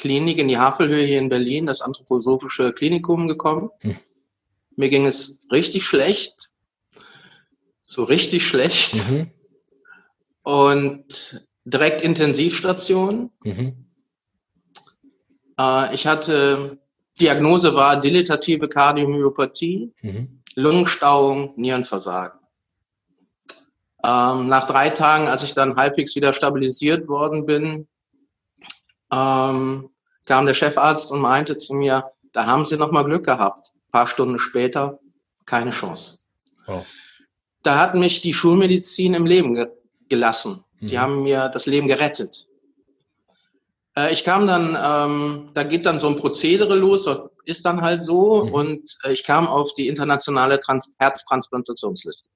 Klinik 0.00 0.38
in 0.38 0.48
die 0.48 0.58
Havelhöhe 0.58 1.04
hier 1.04 1.18
in 1.18 1.28
Berlin, 1.28 1.66
das 1.66 1.82
Anthroposophische 1.82 2.72
Klinikum 2.72 3.28
gekommen. 3.28 3.70
Hm. 3.80 3.96
Mir 4.76 4.88
ging 4.88 5.04
es 5.04 5.46
richtig 5.52 5.84
schlecht, 5.84 6.52
so 7.82 8.04
richtig 8.04 8.46
schlecht. 8.46 8.94
Mhm. 9.10 9.30
Und 10.42 11.46
direkt 11.64 12.00
Intensivstation. 12.00 13.30
Mhm. 13.44 13.84
Äh, 15.58 15.94
ich 15.94 16.06
hatte, 16.06 16.78
Diagnose 17.20 17.74
war 17.74 18.00
dilatative 18.00 18.68
Kardiomyopathie, 18.68 19.92
mhm. 20.00 20.40
Lungenstauung, 20.54 21.52
Nierenversagen. 21.56 22.40
Ähm, 24.02 24.48
nach 24.48 24.66
drei 24.66 24.88
Tagen, 24.88 25.28
als 25.28 25.42
ich 25.42 25.52
dann 25.52 25.76
halbwegs 25.76 26.16
wieder 26.16 26.32
stabilisiert 26.32 27.06
worden 27.06 27.44
bin, 27.44 27.86
ähm, 29.12 29.90
kam 30.24 30.46
der 30.46 30.54
Chefarzt 30.54 31.10
und 31.10 31.20
meinte 31.20 31.56
zu 31.56 31.74
mir, 31.74 32.04
da 32.32 32.46
haben 32.46 32.64
Sie 32.64 32.76
noch 32.76 32.92
mal 32.92 33.04
Glück 33.04 33.24
gehabt. 33.24 33.72
Ein 33.74 33.90
paar 33.90 34.06
Stunden 34.06 34.38
später 34.38 35.00
keine 35.46 35.70
Chance. 35.70 36.20
Oh. 36.68 36.84
Da 37.62 37.78
hat 37.78 37.94
mich 37.94 38.20
die 38.20 38.34
Schulmedizin 38.34 39.14
im 39.14 39.26
Leben 39.26 39.54
ge 39.54 39.68
gelassen. 40.08 40.64
Mhm. 40.80 40.86
Die 40.88 40.98
haben 40.98 41.22
mir 41.22 41.48
das 41.48 41.66
Leben 41.66 41.86
gerettet. 41.86 42.48
Äh, 43.96 44.12
ich 44.12 44.24
kam 44.24 44.46
dann, 44.46 44.76
ähm, 44.82 45.50
da 45.54 45.62
geht 45.62 45.86
dann 45.86 46.00
so 46.00 46.08
ein 46.08 46.16
Prozedere 46.16 46.74
los, 46.74 47.08
ist 47.44 47.64
dann 47.64 47.80
halt 47.80 48.02
so, 48.02 48.44
mhm. 48.44 48.52
und 48.52 48.96
äh, 49.04 49.12
ich 49.12 49.24
kam 49.24 49.46
auf 49.46 49.72
die 49.74 49.88
internationale 49.88 50.58
Trans 50.58 50.90
Herztransplantationsliste 50.98 52.28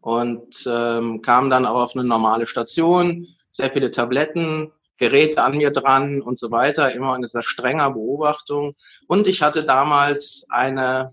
und 0.00 0.64
ähm, 0.66 1.22
kam 1.22 1.50
dann 1.50 1.66
auch 1.66 1.82
auf 1.82 1.94
eine 1.94 2.04
normale 2.04 2.46
Station, 2.46 3.26
sehr 3.50 3.70
viele 3.70 3.90
Tabletten, 3.90 4.72
Geräte 4.98 5.42
an 5.42 5.56
mir 5.56 5.70
dran 5.70 6.22
und 6.22 6.38
so 6.38 6.50
weiter, 6.50 6.92
immer 6.92 7.16
in 7.16 7.22
dieser 7.22 7.42
strenger 7.42 7.92
Beobachtung. 7.92 8.72
Und 9.08 9.26
ich 9.26 9.42
hatte 9.42 9.64
damals 9.64 10.46
eine 10.48 11.12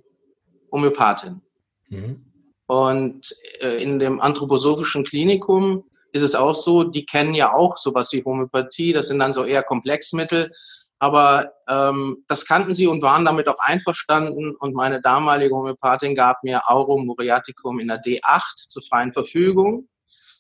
Homöopathin. 0.72 1.42
Mhm. 1.88 2.26
Und 2.68 3.36
äh, 3.62 3.82
in 3.82 3.98
dem 3.98 4.22
anthroposophischen 4.22 5.04
Klinikum 5.04 5.84
ist 6.12 6.22
es 6.22 6.36
auch 6.36 6.56
so, 6.56 6.84
die 6.84 7.06
kennen 7.06 7.34
ja 7.34 7.54
auch 7.54 7.78
sowas 7.78 8.12
wie 8.14 8.24
Homöopathie, 8.24 8.94
das 8.94 9.08
sind 9.08 9.20
dann 9.20 9.34
so 9.34 9.44
eher 9.44 9.64
Komplexmittel. 9.64 10.52
Aber 11.00 11.54
ähm, 11.70 12.26
das 12.28 12.46
kannten 12.46 12.76
sie 12.76 12.86
und 12.86 13.02
waren 13.02 13.24
damit 13.24 13.48
auch 13.48 13.60
einverstanden. 13.60 14.56
Und 14.58 14.76
meine 14.76 15.02
damalige 15.02 15.56
Homöopathin 15.56 16.14
gab 16.14 16.44
mir 16.44 16.70
Aurum 16.70 17.06
Muriaticum 17.06 17.80
in 17.80 17.88
der 17.88 18.02
D8 18.02 18.68
zur 18.68 18.84
freien 18.84 19.14
Verfügung. 19.14 19.88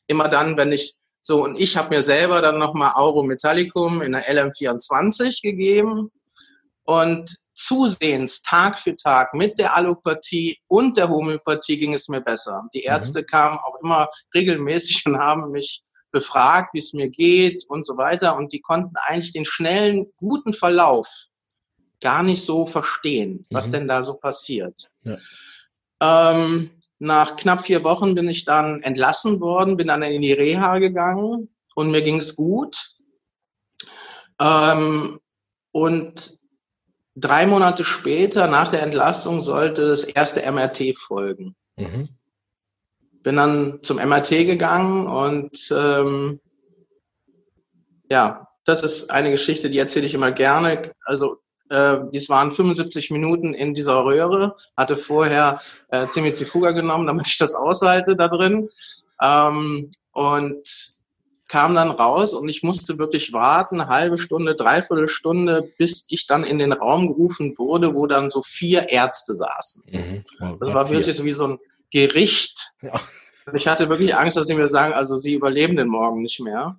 Immer 0.08 0.27
dann, 0.27 0.58
wenn 0.58 0.74
ich 0.74 0.96
so, 1.29 1.43
und 1.43 1.59
ich 1.59 1.77
habe 1.77 1.95
mir 1.95 2.01
selber 2.01 2.41
dann 2.41 2.57
nochmal 2.57 2.93
Auro 2.95 3.21
Metallicum 3.21 4.01
in 4.01 4.13
der 4.13 4.27
LM24 4.33 5.43
gegeben 5.43 6.09
und 6.86 7.38
zusehends 7.53 8.41
Tag 8.41 8.79
für 8.79 8.95
Tag 8.95 9.36
mit 9.36 9.59
der 9.59 9.77
Allopathie 9.77 10.57
und 10.67 10.98
der 10.98 11.07
Homöopathie 11.07 11.77
ging 11.77 11.93
es 11.93 12.09
mir 12.09 12.21
besser. 12.21 12.63
Die 12.74 12.79
mhm. 12.79 12.88
Ärzte 12.88 13.21
mhm. 13.21 13.25
kamen 13.27 13.59
auch 13.59 13.75
immer 13.83 14.09
regelmäßig 14.33 15.03
und 15.05 15.19
haben 15.19 15.51
mich 15.51 15.83
befragt, 16.09 16.74
wie 16.74 16.79
es 16.79 16.93
mir 16.93 17.12
geht 17.12 17.63
und 17.67 17.86
so 17.86 17.95
weiter. 17.95 18.36
Und 18.36 18.51
die 18.51 18.62
konnten 18.62 18.95
eigentlich 19.05 19.31
den 19.31 19.45
schnellen, 19.45 20.12
guten 20.17 20.53
Verlauf 20.53 21.07
gar 22.01 22.24
nicht 22.24 22.43
so 22.43 22.65
verstehen, 22.65 23.45
was 23.51 23.67
mhm. 23.67 23.71
denn 23.74 23.88
da 23.88 24.01
so 24.01 24.15
passiert. 24.15 24.89
Ja. 25.03 25.17
Ähm, 26.01 26.71
nach 27.00 27.38
knapp 27.38 27.63
vier 27.63 27.84
Wochen 27.84 28.13
bin 28.13 28.29
ich 28.29 28.46
dann 28.46 28.82
entlassen 28.84 29.39
worden, 29.39 29.77
bin 29.77 29.88
dann 29.88 30.03
in 30.03 30.22
die 30.22 30.34
Reha 30.34 30.77
gegangen 30.79 31.50
und 31.75 31.91
mir 31.91 32.01
ging 32.01 32.18
es 32.18 32.36
gut. 32.36 32.96
Ähm, 34.39 35.20
und 35.72 36.32
drei 37.15 37.46
Monate 37.48 37.84
später, 37.84 38.48
nach 38.48 38.70
der 38.70 38.84
Entlassung, 38.84 39.41
sollte 39.41 39.88
das 39.88 40.03
erste 40.03 40.41
MRT 40.51 40.96
folgen. 40.98 41.56
Mhm. 41.77 42.10
Bin 43.24 43.36
dann 43.36 43.79
zum 43.82 43.98
MRT 43.98 44.29
gegangen 44.46 45.08
und 45.08 45.74
ähm, 45.75 46.39
ja, 48.10 48.48
das 48.65 48.84
ist 48.84 49.12
eine 49.12 49.32
Geschichte, 49.32 49.70
die 49.70 49.77
erzähle 49.77 50.06
ich 50.06 50.13
immer 50.13 50.32
gerne. 50.32 50.91
Also 51.03 51.38
äh, 51.69 51.99
dies 52.11 52.29
waren 52.29 52.51
75 52.51 53.11
Minuten 53.11 53.53
in 53.53 53.73
dieser 53.73 54.03
Röhre, 54.03 54.55
hatte 54.75 54.97
vorher 54.97 55.61
äh, 55.89 56.07
Zimizifuga 56.07 56.71
genommen, 56.71 57.07
damit 57.07 57.27
ich 57.27 57.38
das 57.38 57.55
aushalte 57.55 58.15
da 58.15 58.27
drin. 58.27 58.69
Ähm, 59.21 59.91
und 60.11 60.67
kam 61.49 61.73
dann 61.73 61.89
raus 61.89 62.33
und 62.33 62.47
ich 62.47 62.61
musste 62.61 62.99
wirklich 62.99 63.33
warten, 63.33 63.81
eine 63.81 63.89
halbe 63.89 64.17
Stunde, 64.17 64.55
dreiviertel 64.55 65.07
Stunde, 65.07 65.73
bis 65.77 66.05
ich 66.09 66.27
dann 66.27 66.43
in 66.43 66.59
den 66.59 66.71
Raum 66.71 67.07
gerufen 67.07 67.57
wurde, 67.57 67.95
wo 67.95 68.05
dann 68.05 68.29
so 68.29 68.43
vier 68.43 68.89
Ärzte 68.89 69.35
saßen. 69.35 69.83
Mhm. 69.88 70.23
Oh, 70.39 70.55
das 70.59 70.73
war 70.73 70.89
wirklich 70.89 71.15
so 71.15 71.25
wie 71.25 71.33
so 71.33 71.47
ein 71.47 71.59
Gericht. 71.89 72.73
Ja. 72.81 72.93
Ich 73.55 73.67
hatte 73.67 73.89
wirklich 73.89 74.15
Angst, 74.15 74.38
dass 74.38 74.45
sie 74.45 74.53
mir 74.53 74.67
sagen, 74.67 74.93
also 74.93 75.17
sie 75.17 75.33
überleben 75.33 75.75
den 75.75 75.88
Morgen 75.88 76.21
nicht 76.21 76.39
mehr. 76.39 76.77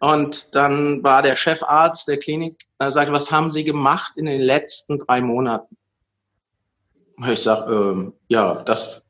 Und 0.00 0.54
dann 0.54 1.04
war 1.04 1.20
der 1.22 1.36
Chefarzt 1.36 2.08
der 2.08 2.18
Klinik, 2.18 2.66
er 2.78 2.90
sagte, 2.90 3.12
was 3.12 3.30
haben 3.30 3.50
Sie 3.50 3.64
gemacht 3.64 4.16
in 4.16 4.24
den 4.24 4.40
letzten 4.40 4.98
drei 4.98 5.20
Monaten? 5.20 5.76
Ich 7.28 7.42
sage, 7.42 7.70
ähm, 7.70 8.14
ja, 8.28 8.62
das, 8.62 9.04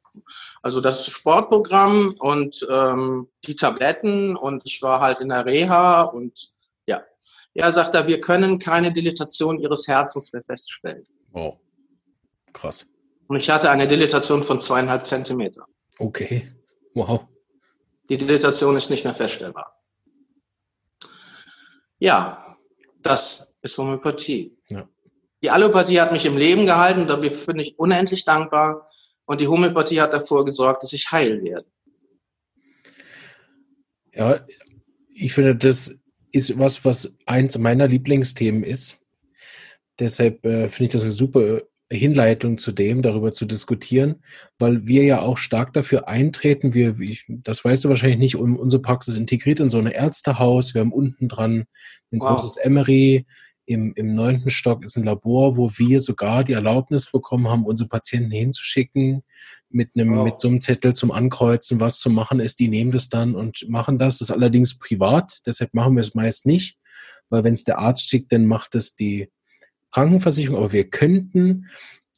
also 0.63 0.81
das 0.81 1.07
Sportprogramm 1.07 2.17
und 2.19 2.67
ähm, 2.69 3.29
die 3.47 3.55
Tabletten 3.55 4.35
und 4.35 4.63
ich 4.65 4.83
war 4.83 5.01
halt 5.01 5.21
in 5.21 5.29
der 5.29 5.47
Reha 5.47 6.03
und 6.03 6.53
ja. 6.87 7.05
Ja, 7.55 7.71
sagt 7.71 7.95
er, 7.95 8.09
wir 8.09 8.21
können 8.21 8.59
keine 8.59 8.93
Dilatation 8.93 9.61
Ihres 9.61 9.87
Herzens 9.87 10.33
mehr 10.33 10.43
feststellen. 10.43 11.07
Oh, 11.33 11.55
krass. 12.53 12.87
Und 13.29 13.37
ich 13.37 13.49
hatte 13.49 13.71
eine 13.71 13.87
Dilatation 13.87 14.43
von 14.43 14.61
zweieinhalb 14.61 15.07
Zentimeter. 15.07 15.67
Okay, 16.01 16.51
wow. 16.95 17.21
Die 18.09 18.17
Dilatation 18.17 18.77
ist 18.77 18.91
nicht 18.91 19.05
mehr 19.05 19.15
feststellbar. 19.15 19.80
Ja, 22.01 22.43
das 23.03 23.59
ist 23.63 23.79
Homöopathie. 23.79 24.57
Ja. 24.69 24.89
Die 25.43 25.51
Allopathie 25.51 26.01
hat 26.01 26.13
mich 26.13 26.27
im 26.27 26.37
Leben 26.37 26.67
gehalten, 26.67 27.07
da 27.07 27.17
bin 27.17 27.59
ich 27.59 27.79
unendlich 27.79 28.25
dankbar. 28.25 28.87
Und 29.27 29.41
die 29.41 29.47
Homöopathie 29.47 30.01
hat 30.01 30.13
dafür 30.13 30.45
gesorgt, 30.45 30.83
dass 30.83 30.93
ich 30.93 31.11
heil 31.13 31.43
werde. 31.45 31.67
Ja, 34.13 34.45
ich 35.15 35.33
finde, 35.33 35.55
das 35.55 36.01
ist 36.33 36.59
was, 36.59 36.85
was 36.85 37.17
eins 37.27 37.57
meiner 37.59 37.87
Lieblingsthemen 37.87 38.65
ist. 38.65 39.01
Deshalb 39.99 40.45
äh, 40.45 40.69
finde 40.69 40.85
ich 40.85 40.93
das 40.93 41.03
eine 41.03 41.13
super 41.13 41.63
Hinleitung 41.93 42.57
zu 42.57 42.71
dem, 42.71 43.03
darüber 43.03 43.33
zu 43.33 43.47
diskutieren, 43.47 44.23
weil 44.59 44.87
wir 44.87 45.03
ja 45.05 45.21
auch 45.21 45.39
stark 45.39 45.73
dafür 45.73 46.09
eintreten. 46.09 46.73
Wir, 46.73 47.01
ich, 47.01 47.25
das 47.29 47.65
weißt 47.65 47.85
du 47.85 47.89
wahrscheinlich 47.89 48.19
nicht, 48.19 48.37
unsere 48.37 48.81
Praxis 48.81 49.17
integriert 49.17 49.59
in 49.59 49.71
so 49.71 49.79
ein 49.79 49.87
Ärztehaus. 49.87 50.73
Wir 50.73 50.83
haben 50.83 50.93
unten 50.93 51.29
dran 51.29 51.65
ein 52.13 52.21
wow. 52.21 52.37
großes 52.37 52.59
Emery. 52.59 53.27
im, 53.67 53.93
im 53.95 54.15
neunten 54.15 54.51
Stock 54.51 54.85
ist 54.85 54.97
ein 54.97 55.05
Labor, 55.05 55.57
wo 55.57 55.71
wir 55.77 56.01
sogar 56.01 56.45
die 56.45 56.53
Erlaubnis 56.55 57.11
bekommen 57.11 57.49
haben, 57.49 57.65
unsere 57.65 57.89
Patienten 57.89 58.31
hinzuschicken 58.31 59.23
mit 59.69 59.91
einem, 59.95 60.17
wow. 60.17 60.25
mit 60.25 60.41
so 60.41 60.49
einem 60.49 60.61
Zettel 60.61 60.95
zum 60.95 61.11
Ankreuzen, 61.11 61.81
was 61.81 61.99
zu 61.99 62.11
machen 62.11 62.41
ist. 62.41 62.61
Die 62.61 62.69
nehmen 62.69 62.91
das 62.91 63.09
dann 63.09 63.35
und 63.35 63.69
machen 63.69 63.99
das. 63.99 64.19
Das 64.19 64.31
ist 64.31 64.35
allerdings 64.35 64.79
privat, 64.79 65.41
deshalb 65.47 65.75
machen 65.75 65.95
wir 65.95 66.01
es 66.01 66.15
meist 66.15 66.47
nicht, 66.47 66.79
weil 67.31 67.45
wenn 67.45 67.55
es 67.55 67.65
der 67.65 67.79
Arzt 67.79 68.09
schickt, 68.09 68.33
dann 68.33 68.47
macht 68.47 68.75
es 68.75 68.97
die 68.97 69.29
Krankenversicherung, 69.91 70.59
aber 70.59 70.73
wir 70.73 70.89
könnten 70.89 71.67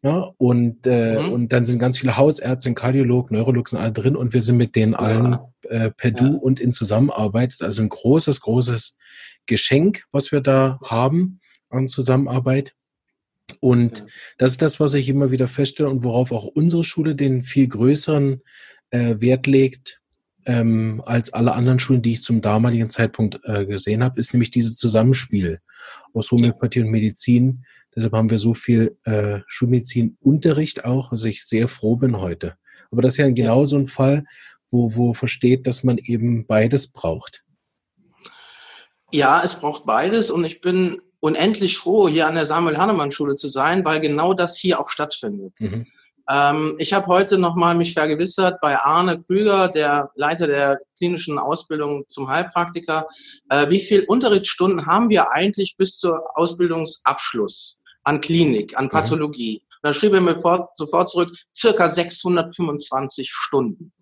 ja, 0.05 0.33
und, 0.37 0.85
äh, 0.87 1.21
mhm. 1.21 1.33
und 1.33 1.53
dann 1.53 1.65
sind 1.65 1.79
ganz 1.79 1.99
viele 1.99 2.17
Hausärzte, 2.17 2.75
Kardiologen, 2.75 3.37
Neurologen 3.37 3.69
sind 3.69 3.79
alle 3.79 3.93
drin 3.93 4.17
und 4.17 4.33
wir 4.33 4.43
sind 4.43 4.57
mit 4.57 4.75
denen 4.75 4.95
allen 4.95 5.39
äh, 5.69 5.91
per 5.91 6.11
Du 6.11 6.37
und 6.37 6.59
in 6.59 6.73
Zusammenarbeit. 6.73 7.51
Das 7.51 7.61
ist 7.61 7.63
also 7.63 7.83
ein 7.83 7.89
großes, 7.89 8.41
großes 8.41 8.97
Geschenk, 9.47 10.05
was 10.11 10.33
wir 10.33 10.41
da 10.41 10.81
haben 10.83 11.41
an 11.69 11.87
Zusammenarbeit. 11.87 12.75
Und 13.61 13.99
ja. 13.99 14.05
das 14.39 14.53
ist 14.53 14.63
das, 14.63 14.81
was 14.81 14.95
ich 14.95 15.09
immer 15.09 15.31
wieder 15.31 15.47
feststelle 15.47 15.89
und 15.89 16.03
worauf 16.03 16.33
auch 16.33 16.47
unsere 16.47 16.83
Schule 16.83 17.15
den 17.15 17.45
viel 17.45 17.69
größeren 17.69 18.43
äh, 18.91 19.21
Wert 19.21 19.47
legt 19.47 20.02
ähm, 20.47 21.03
als 21.07 21.33
alle 21.33 21.53
anderen 21.53 21.79
Schulen, 21.79 22.03
die 22.03 22.13
ich 22.13 22.23
zum 22.23 22.41
damaligen 22.41 22.91
Zeitpunkt 22.91 23.41
äh, 23.45 23.67
gesehen 23.67 24.03
habe, 24.03 24.19
ist 24.21 24.33
nämlich 24.33 24.51
dieses 24.51 24.77
Zusammenspiel 24.77 25.59
aus 26.13 26.31
Homöopathie 26.31 26.81
und 26.81 26.91
Medizin, 26.91 27.65
Deshalb 27.95 28.15
haben 28.15 28.31
wir 28.31 28.39
so 28.39 28.55
viel 28.55 28.99
äh, 29.05 29.41
Schulmedizinunterricht 29.47 30.85
auch, 30.85 31.13
was 31.13 31.25
ich 31.25 31.45
sehr 31.45 31.69
froh 31.69 31.97
bin 31.97 32.19
heute. 32.19 32.57
Aber 32.91 33.03
das 33.03 33.15
ist 33.15 33.19
ja 33.19 33.31
genau 33.31 33.65
so 33.65 33.77
ein 33.77 33.87
Fall, 33.87 34.25
wo, 34.71 34.95
wo 34.95 35.13
versteht, 35.13 35.67
dass 35.67 35.85
man 35.85 35.99
eben 35.99 36.47
beides 36.47 36.91
braucht. 36.91 37.45
Ja, 39.11 39.43
es 39.45 39.61
braucht 39.61 39.85
beides 39.85 40.31
und 40.31 40.45
ich 40.45 40.63
bin 40.63 41.03
unendlich 41.21 41.77
froh, 41.77 42.09
hier 42.09 42.27
an 42.27 42.35
der 42.35 42.47
Samuel 42.47 42.79
Hannemann 42.79 43.11
Schule 43.11 43.35
zu 43.35 43.49
sein, 43.49 43.85
weil 43.85 44.01
genau 44.01 44.33
das 44.33 44.57
hier 44.57 44.81
auch 44.81 44.89
stattfindet. 44.89 45.53
Mhm. 45.59 45.87
Ähm, 46.33 46.77
ich 46.79 46.93
habe 46.93 47.07
heute 47.07 47.37
nochmal 47.37 47.75
mich 47.75 47.93
vergewissert 47.93 48.61
bei 48.63 48.79
Arne 48.79 49.21
Krüger, 49.21 49.69
der 49.69 50.11
Leiter 50.15 50.47
der 50.47 50.81
klinischen 50.97 51.39
Ausbildung 51.39 52.05
zum 52.09 52.29
Heilpraktiker, 52.29 53.07
äh, 53.51 53.69
wie 53.69 53.81
viel 53.81 54.05
Unterrichtsstunden 54.05 54.87
haben 54.87 55.11
wir 55.11 55.33
eigentlich 55.33 55.77
bis 55.77 55.99
zur 55.99 56.25
Ausbildungsabschluss? 56.35 57.83
an 58.05 58.21
Klinik, 58.21 58.77
an 58.79 58.87
mhm. 58.87 58.91
Pathologie. 58.91 59.63
Mhm. 59.63 59.77
dann 59.83 59.95
schrieb 59.95 60.13
er 60.13 60.21
mir 60.21 60.37
sofort 60.75 61.09
zurück, 61.09 61.31
circa 61.55 61.89
625 61.89 63.31
Stunden. 63.31 63.93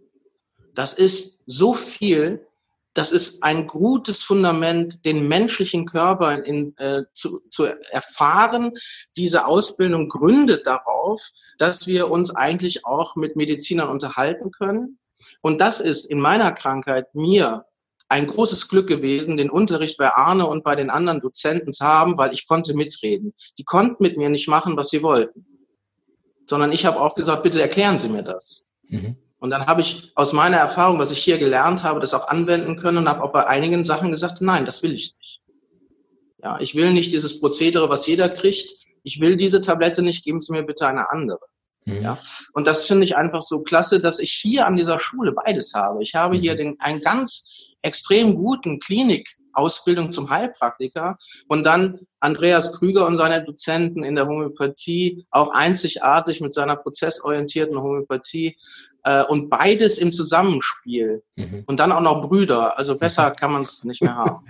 Das 0.75 0.95
ist 0.95 1.43
so 1.47 1.75
viel, 1.75 2.47
das 2.95 3.13
ist 3.13 3.45
ein 3.45 3.67
gutes 3.67 4.23
Fundament, 4.23 5.05
den 5.05 5.29
menschlichen 5.29 5.87
Körper 5.87 6.45
in, 6.45 6.77
äh, 6.79 7.05
zu, 7.13 7.41
zu 7.51 7.67
erfahren. 7.93 8.73
Diese 9.17 9.47
Ausbildung 9.47 10.09
gründet 10.09 10.67
darauf, 10.67 11.29
dass 11.59 11.87
wir 11.87 12.11
uns 12.11 12.35
eigentlich 12.35 12.85
auch 12.85 13.15
mit 13.15 13.37
Medizinern 13.37 13.89
unterhalten 13.89 14.51
können. 14.51 14.99
Und 15.41 15.61
das 15.61 15.81
ist 15.81 16.07
in 16.07 16.19
meiner 16.19 16.53
Krankheit 16.53 17.15
mir 17.15 17.65
ein 18.09 18.27
großes 18.27 18.69
Glück 18.69 18.89
gewesen, 18.89 19.37
den 19.37 19.51
Unterricht 19.51 19.97
bei 19.97 20.13
Arne 20.13 20.47
und 20.47 20.65
bei 20.65 20.75
den 20.75 20.91
anderen 20.91 21.21
Dozenten 21.21 21.73
zu 21.73 21.85
haben, 21.85 22.19
weil 22.19 22.33
ich 22.33 22.49
konnte 22.49 22.75
mitreden. 22.75 23.35
Die 23.57 23.65
konnten 23.65 24.03
mit 24.03 24.17
mir 24.17 24.31
nicht 24.31 24.49
machen, 24.49 24.77
was 24.77 24.89
sie 24.89 25.05
wollten, 25.05 25.47
sondern 26.45 26.73
ich 26.73 26.85
habe 26.85 27.01
auch 27.01 27.15
gesagt, 27.15 27.45
bitte 27.45 27.63
erklären 27.63 27.99
Sie 27.99 28.09
mir 28.09 28.25
das. 28.25 28.73
Mhm. 28.89 29.17
Und 29.41 29.51
dann 29.51 29.67
habe 29.67 29.81
ich 29.81 30.13
aus 30.15 30.33
meiner 30.35 30.59
Erfahrung, 30.59 30.99
was 30.99 31.11
ich 31.11 31.23
hier 31.23 31.39
gelernt 31.39 31.83
habe, 31.83 31.99
das 31.99 32.15
auch 32.15 32.29
anwenden 32.29 32.77
können 32.77 32.99
und 32.99 33.09
habe 33.09 33.25
auch 33.25 33.33
bei 33.33 33.47
einigen 33.47 33.85
Sachen 33.85 34.11
gesagt, 34.11 34.43
nein, 34.43 34.67
das 34.67 34.83
will 34.83 34.93
ich 34.93 35.15
nicht. 35.19 35.41
Ja, 36.43 36.59
ich 36.61 36.75
will 36.75 36.93
nicht 36.93 37.13
dieses 37.13 37.41
Prozedere, 37.41 37.89
was 37.89 38.07
jeder 38.07 38.29
kriegt. 38.29 38.71
Ich 39.03 39.21
will 39.21 39.37
diese 39.37 39.63
Tablette 39.63 40.03
nicht, 40.03 40.25
geben 40.25 40.41
Sie 40.41 40.53
mir 40.53 40.63
bitte 40.63 40.87
eine 40.87 41.11
andere. 41.11 41.41
Mhm. 41.87 42.03
Ja, 42.03 42.19
und 42.53 42.67
das 42.67 42.87
finde 42.87 43.05
ich 43.05 43.17
einfach 43.17 43.43
so 43.43 43.61
klasse, 43.61 43.99
dass 43.99 44.19
ich 44.19 44.33
hier 44.33 44.67
an 44.67 44.77
dieser 44.77 45.01
Schule 45.01 45.33
beides 45.33 45.73
habe. 45.75 46.03
Ich 46.03 46.15
habe 46.15 46.37
hier 46.37 46.53
mhm. 46.53 46.59
den, 46.59 46.77
ein 46.81 47.01
ganz 47.01 47.75
extrem 47.83 48.35
guten 48.35 48.79
Klinikausbildung 48.79 50.13
zum 50.13 50.29
Heilpraktiker 50.29 51.17
und 51.49 51.65
dann 51.65 52.01
Andreas 52.21 52.79
Krüger 52.79 53.07
und 53.07 53.17
seine 53.17 53.43
Dozenten 53.43 54.05
in 54.05 54.17
der 54.17 54.27
Homöopathie, 54.27 55.27
auch 55.31 55.51
einzigartig 55.55 56.43
mit 56.43 56.53
seiner 56.53 56.77
prozessorientierten 56.77 57.79
Homöopathie 57.79 58.57
äh, 59.05 59.25
und 59.25 59.51
beides 59.51 59.99
im 59.99 60.13
Zusammenspiel 60.13 61.23
mhm. 61.37 61.65
und 61.67 61.81
dann 61.81 61.93
auch 61.93 62.01
noch 62.01 62.27
Brüder. 62.27 62.79
Also 62.79 62.97
besser 62.97 63.31
kann 63.39 63.53
man 63.53 63.63
es 63.63 63.85
nicht 63.85 64.03
mehr 64.03 64.15
haben. 64.15 64.45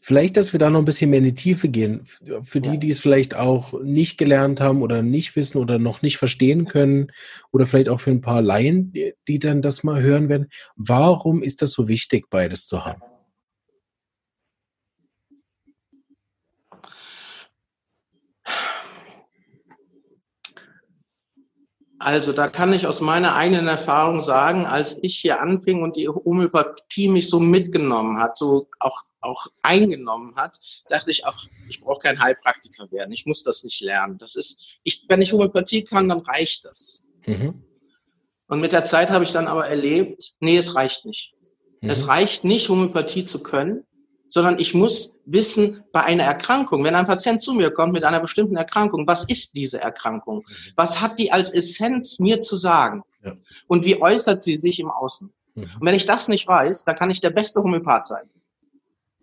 Vielleicht, 0.00 0.36
dass 0.36 0.52
wir 0.52 0.60
da 0.60 0.70
noch 0.70 0.78
ein 0.78 0.84
bisschen 0.84 1.10
mehr 1.10 1.18
in 1.18 1.24
die 1.24 1.34
Tiefe 1.34 1.68
gehen. 1.68 2.06
Für 2.42 2.60
die, 2.60 2.78
die 2.78 2.90
es 2.90 3.00
vielleicht 3.00 3.34
auch 3.34 3.72
nicht 3.82 4.18
gelernt 4.18 4.60
haben 4.60 4.82
oder 4.82 5.02
nicht 5.02 5.34
wissen 5.34 5.58
oder 5.58 5.80
noch 5.80 6.00
nicht 6.00 6.16
verstehen 6.16 6.66
können 6.66 7.10
oder 7.50 7.66
vielleicht 7.66 7.88
auch 7.88 7.98
für 7.98 8.12
ein 8.12 8.20
paar 8.20 8.40
Laien, 8.40 8.92
die 9.26 9.38
dann 9.40 9.62
das 9.62 9.82
mal 9.82 10.00
hören 10.00 10.28
werden. 10.28 10.46
Warum 10.76 11.42
ist 11.42 11.60
das 11.60 11.72
so 11.72 11.88
wichtig, 11.88 12.30
beides 12.30 12.68
zu 12.68 12.84
haben? 12.84 13.02
Also 22.06 22.32
da 22.32 22.46
kann 22.46 22.72
ich 22.72 22.86
aus 22.86 23.00
meiner 23.00 23.34
eigenen 23.34 23.66
Erfahrung 23.66 24.20
sagen, 24.20 24.64
als 24.64 24.96
ich 25.02 25.18
hier 25.18 25.40
anfing 25.40 25.82
und 25.82 25.96
die 25.96 26.08
Homöopathie 26.08 27.08
mich 27.08 27.28
so 27.28 27.40
mitgenommen 27.40 28.20
hat, 28.20 28.36
so 28.36 28.68
auch 28.78 29.02
auch 29.22 29.48
eingenommen 29.62 30.36
hat, 30.36 30.56
dachte 30.88 31.10
ich, 31.10 31.26
ach, 31.26 31.46
ich 31.68 31.80
brauche 31.80 31.98
kein 31.98 32.20
Heilpraktiker 32.20 32.92
werden, 32.92 33.10
ich 33.10 33.26
muss 33.26 33.42
das 33.42 33.64
nicht 33.64 33.80
lernen. 33.80 34.18
Das 34.18 34.36
ist, 34.36 34.78
ich, 34.84 35.04
wenn 35.08 35.20
ich 35.20 35.32
Homöopathie 35.32 35.82
kann, 35.82 36.08
dann 36.08 36.20
reicht 36.20 36.64
das. 36.66 37.08
Mhm. 37.26 37.64
Und 38.46 38.60
mit 38.60 38.70
der 38.70 38.84
Zeit 38.84 39.10
habe 39.10 39.24
ich 39.24 39.32
dann 39.32 39.48
aber 39.48 39.66
erlebt, 39.66 40.36
nee, 40.38 40.56
es 40.56 40.76
reicht 40.76 41.06
nicht. 41.06 41.34
Mhm. 41.80 41.90
Es 41.90 42.06
reicht 42.06 42.44
nicht, 42.44 42.68
Homöopathie 42.68 43.24
zu 43.24 43.42
können, 43.42 43.84
sondern 44.28 44.58
ich 44.58 44.74
muss 44.74 45.12
wissen, 45.24 45.84
bei 45.92 46.02
einer 46.02 46.24
Erkrankung, 46.24 46.84
wenn 46.84 46.94
ein 46.94 47.06
Patient 47.06 47.40
zu 47.40 47.52
mir 47.52 47.70
kommt 47.70 47.92
mit 47.92 48.04
einer 48.04 48.20
bestimmten 48.20 48.56
Erkrankung, 48.56 49.06
was 49.06 49.24
ist 49.24 49.54
diese 49.54 49.80
Erkrankung? 49.80 50.38
Mhm. 50.38 50.72
Was 50.76 51.00
hat 51.00 51.18
die 51.18 51.32
als 51.32 51.52
Essenz 51.52 52.18
mir 52.18 52.40
zu 52.40 52.56
sagen? 52.56 53.02
Ja. 53.24 53.34
Und 53.66 53.84
wie 53.84 54.00
äußert 54.00 54.42
sie 54.42 54.56
sich 54.56 54.78
im 54.78 54.90
Außen? 54.90 55.32
Mhm. 55.54 55.62
Und 55.62 55.86
wenn 55.86 55.94
ich 55.94 56.06
das 56.06 56.28
nicht 56.28 56.46
weiß, 56.46 56.84
dann 56.84 56.96
kann 56.96 57.10
ich 57.10 57.20
der 57.20 57.30
beste 57.30 57.62
Homöopath 57.62 58.06
sein 58.06 58.28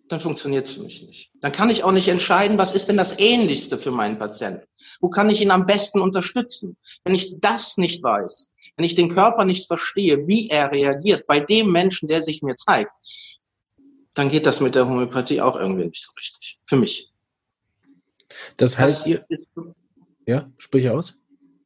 dann 0.08 0.20
funktioniert 0.20 0.66
es 0.66 0.74
für 0.74 0.82
mich 0.82 1.02
nicht. 1.06 1.30
Dann 1.40 1.52
kann 1.52 1.70
ich 1.70 1.82
auch 1.82 1.92
nicht 1.92 2.08
entscheiden, 2.08 2.58
was 2.58 2.72
ist 2.72 2.88
denn 2.88 2.96
das 2.96 3.18
Ähnlichste 3.18 3.78
für 3.78 3.90
meinen 3.90 4.18
Patienten? 4.18 4.64
Wo 5.00 5.08
kann 5.08 5.30
ich 5.30 5.40
ihn 5.40 5.50
am 5.50 5.66
besten 5.66 6.00
unterstützen? 6.00 6.76
Wenn 7.04 7.14
ich 7.14 7.40
das 7.40 7.78
nicht 7.78 8.02
weiß, 8.02 8.54
wenn 8.76 8.84
ich 8.84 8.94
den 8.94 9.08
Körper 9.08 9.44
nicht 9.44 9.66
verstehe, 9.66 10.26
wie 10.26 10.48
er 10.48 10.72
reagiert 10.72 11.26
bei 11.26 11.40
dem 11.40 11.72
Menschen, 11.72 12.08
der 12.08 12.22
sich 12.22 12.42
mir 12.42 12.56
zeigt, 12.56 12.90
dann 14.14 14.30
geht 14.30 14.46
das 14.46 14.60
mit 14.60 14.74
der 14.74 14.86
Homöopathie 14.88 15.40
auch 15.40 15.56
irgendwie 15.56 15.86
nicht 15.86 16.02
so 16.02 16.12
richtig. 16.18 16.60
Für 16.64 16.76
mich. 16.76 17.12
Das 18.56 18.78
heißt, 18.78 19.02
das 19.02 19.06
ihr, 19.06 19.26
ja, 20.26 20.50
sprich 20.58 20.88
aus. 20.88 21.14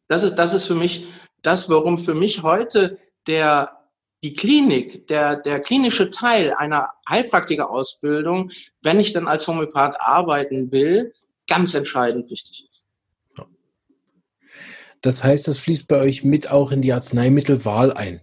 Das 0.09 0.23
ist, 0.23 0.37
das 0.37 0.55
ist 0.55 0.67
für 0.67 0.75
mich 0.75 1.07
das, 1.43 1.69
warum 1.69 1.99
für 1.99 2.15
mich 2.15 2.43
heute 2.43 2.99
der 3.27 3.79
die 4.25 4.35
Klinik, 4.35 5.07
der, 5.07 5.37
der 5.37 5.61
klinische 5.61 6.11
Teil 6.11 6.53
einer 6.53 6.91
Heilpraktikerausbildung, 7.09 8.51
wenn 8.83 8.99
ich 8.99 9.13
dann 9.13 9.29
als 9.29 9.47
Homöopath 9.47 10.01
arbeiten 10.01 10.73
will, 10.73 11.13
ganz 11.47 11.75
entscheidend 11.75 12.29
wichtig 12.31 12.67
ist. 12.69 12.85
Das 15.01 15.23
heißt, 15.23 15.47
das 15.47 15.59
fließt 15.59 15.87
bei 15.87 16.01
euch 16.01 16.25
mit 16.25 16.51
auch 16.51 16.73
in 16.73 16.83
die 16.83 16.93
Arzneimittelwahl 16.93 17.93
ein. 17.93 18.21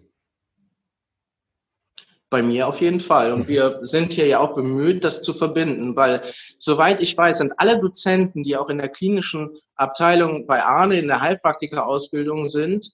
Bei 2.35 2.43
mir 2.43 2.67
auf 2.67 2.81
jeden 2.81 2.99
Fall. 2.99 3.31
Und 3.31 3.43
mhm. 3.43 3.47
wir 3.47 3.79
sind 3.83 4.11
hier 4.11 4.27
ja 4.27 4.41
auch 4.41 4.55
bemüht, 4.55 5.05
das 5.05 5.21
zu 5.21 5.33
verbinden, 5.33 5.95
weil 5.95 6.21
soweit 6.59 7.01
ich 7.01 7.15
weiß, 7.15 7.37
sind 7.37 7.53
alle 7.55 7.79
Dozenten, 7.79 8.43
die 8.43 8.57
auch 8.57 8.67
in 8.67 8.77
der 8.77 8.89
klinischen 8.89 9.55
Abteilung 9.77 10.45
bei 10.45 10.61
Arne 10.61 10.95
in 10.95 11.07
der 11.07 11.21
Heilpraktikerausbildung 11.21 12.49
sind, 12.49 12.91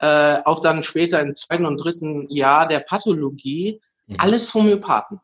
äh, 0.00 0.38
auch 0.44 0.58
dann 0.58 0.82
später 0.82 1.20
im 1.20 1.36
zweiten 1.36 1.66
und 1.66 1.76
dritten 1.76 2.28
Jahr 2.30 2.66
der 2.66 2.80
Pathologie, 2.80 3.80
mhm. 4.08 4.16
alles 4.18 4.52
Homöopathen. 4.54 5.20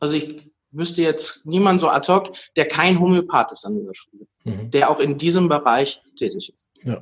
Also 0.00 0.16
ich 0.16 0.50
wüsste 0.72 1.02
jetzt 1.02 1.46
niemand 1.46 1.78
so 1.78 1.86
ad 1.86 2.12
hoc, 2.12 2.32
der 2.56 2.66
kein 2.66 2.98
Homöopath 2.98 3.52
ist 3.52 3.64
an 3.64 3.76
dieser 3.76 3.94
Schule, 3.94 4.26
mhm. 4.42 4.72
der 4.72 4.90
auch 4.90 4.98
in 4.98 5.16
diesem 5.16 5.48
Bereich 5.48 6.02
tätig 6.16 6.52
ist. 6.52 6.68
Ja. 6.82 7.00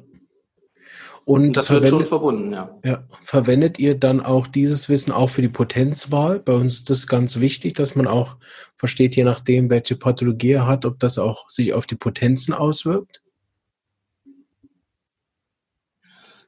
Und, 1.25 1.57
das 1.57 1.71
wird 1.71 1.89
schon 1.89 2.07
verbunden, 2.07 2.53
ja. 2.53 2.79
ja. 2.85 3.05
Verwendet 3.23 3.79
ihr 3.79 3.95
dann 3.95 4.25
auch 4.25 4.47
dieses 4.47 4.89
Wissen 4.89 5.13
auch 5.13 5.29
für 5.29 5.43
die 5.43 5.49
Potenzwahl? 5.49 6.41
Bei 6.41 6.55
uns 6.55 6.79
ist 6.79 6.91
das 6.91 7.07
ganz 7.07 7.39
wichtig, 7.39 7.75
dass 7.75 7.95
man 7.95 8.07
auch 8.07 8.37
versteht, 8.77 9.17
je 9.17 9.25
nachdem, 9.25 9.69
welche 9.69 9.97
Pathologie 9.97 10.53
er 10.53 10.67
hat, 10.67 10.87
ob 10.87 10.99
das 10.99 11.19
auch 11.19 11.49
sich 11.51 11.75
auf 11.75 11.87
die 11.87 11.97
Potenzen 11.97 12.55
auswirkt? 12.55 13.23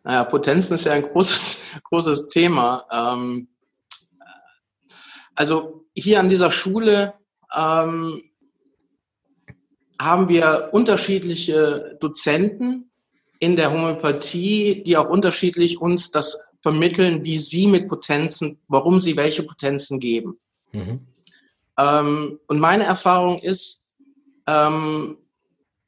Naja, 0.03 0.25
Potenzen 0.25 0.75
ist 0.75 0.87
ja 0.87 0.93
ein 0.93 1.03
großes, 1.03 1.63
großes 1.85 2.29
Thema. 2.29 2.87
Ähm, 2.91 3.49
also 5.35 5.85
hier 5.95 6.21
an 6.21 6.29
dieser 6.29 6.51
Schule 6.51 7.15
ähm, 7.55 8.23
haben 10.01 10.29
wir 10.29 10.71
unterschiedliche 10.73 11.97
Dozenten 12.01 12.90
in 13.41 13.57
der 13.57 13.73
Homöopathie, 13.73 14.83
die 14.85 14.97
auch 14.97 15.09
unterschiedlich 15.09 15.81
uns 15.81 16.11
das 16.11 16.39
vermitteln, 16.63 17.25
wie 17.25 17.37
sie 17.37 17.67
mit 17.67 17.89
Potenzen, 17.89 18.61
warum 18.69 19.01
sie 19.01 19.17
welche 19.17 19.43
Potenzen 19.43 19.99
geben. 19.99 20.39
Mhm. 20.73 21.01
Ähm, 21.79 22.39
und 22.47 22.61
meine 22.61 22.85
Erfahrung 22.85 23.41
ist, 23.41 23.95
ähm, 24.47 25.17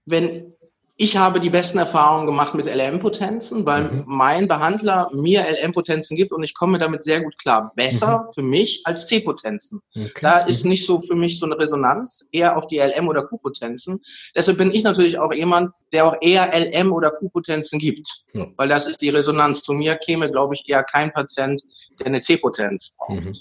wenn 0.07 0.55
ich 1.03 1.17
habe 1.17 1.41
die 1.41 1.51
besten 1.51 1.79
Erfahrungen 1.79 2.27
gemacht 2.27 2.55
mit 2.55 2.67
LM-Potenzen, 2.67 3.67
weil 3.67 3.83
mhm. 3.83 4.05
mein 4.07 4.47
Behandler 4.47 5.11
mir 5.12 5.45
LM-Potenzen 5.51 6.17
gibt 6.17 6.31
und 6.31 6.45
ich 6.45 6.55
komme 6.55 6.79
damit 6.79 7.03
sehr 7.03 7.21
gut 7.23 7.37
klar. 7.38 7.73
Besser 7.75 8.27
mhm. 8.29 8.33
für 8.33 8.43
mich 8.43 8.83
als 8.85 9.07
C-Potenzen. 9.09 9.83
Okay. 9.97 10.12
Da 10.21 10.38
ist 10.38 10.62
mhm. 10.62 10.71
nicht 10.71 10.87
so 10.87 11.01
für 11.01 11.17
mich 11.17 11.41
so 11.41 11.47
eine 11.47 11.59
Resonanz, 11.59 12.29
eher 12.31 12.57
auf 12.57 12.69
die 12.69 12.81
LM- 12.81 13.09
oder 13.09 13.25
Q-Potenzen. 13.25 14.01
Deshalb 14.37 14.59
bin 14.59 14.73
ich 14.73 14.85
natürlich 14.85 15.19
auch 15.19 15.33
jemand, 15.33 15.73
der 15.93 16.07
auch 16.07 16.15
eher 16.21 16.55
LM- 16.55 16.93
oder 16.93 17.11
Q-Potenzen 17.11 17.81
gibt, 17.81 18.07
ja. 18.33 18.47
weil 18.57 18.69
das 18.69 18.87
ist 18.87 19.03
die 19.03 19.09
Resonanz. 19.09 19.65
Zu 19.65 19.73
mir 19.73 19.97
käme, 19.97 20.31
glaube 20.31 20.55
ich, 20.55 20.69
eher 20.69 20.85
kein 20.85 21.12
Patient, 21.12 21.61
der 21.99 22.07
eine 22.07 22.21
C-Potenz 22.21 22.97
braucht. 22.97 23.25
Mhm. 23.25 23.33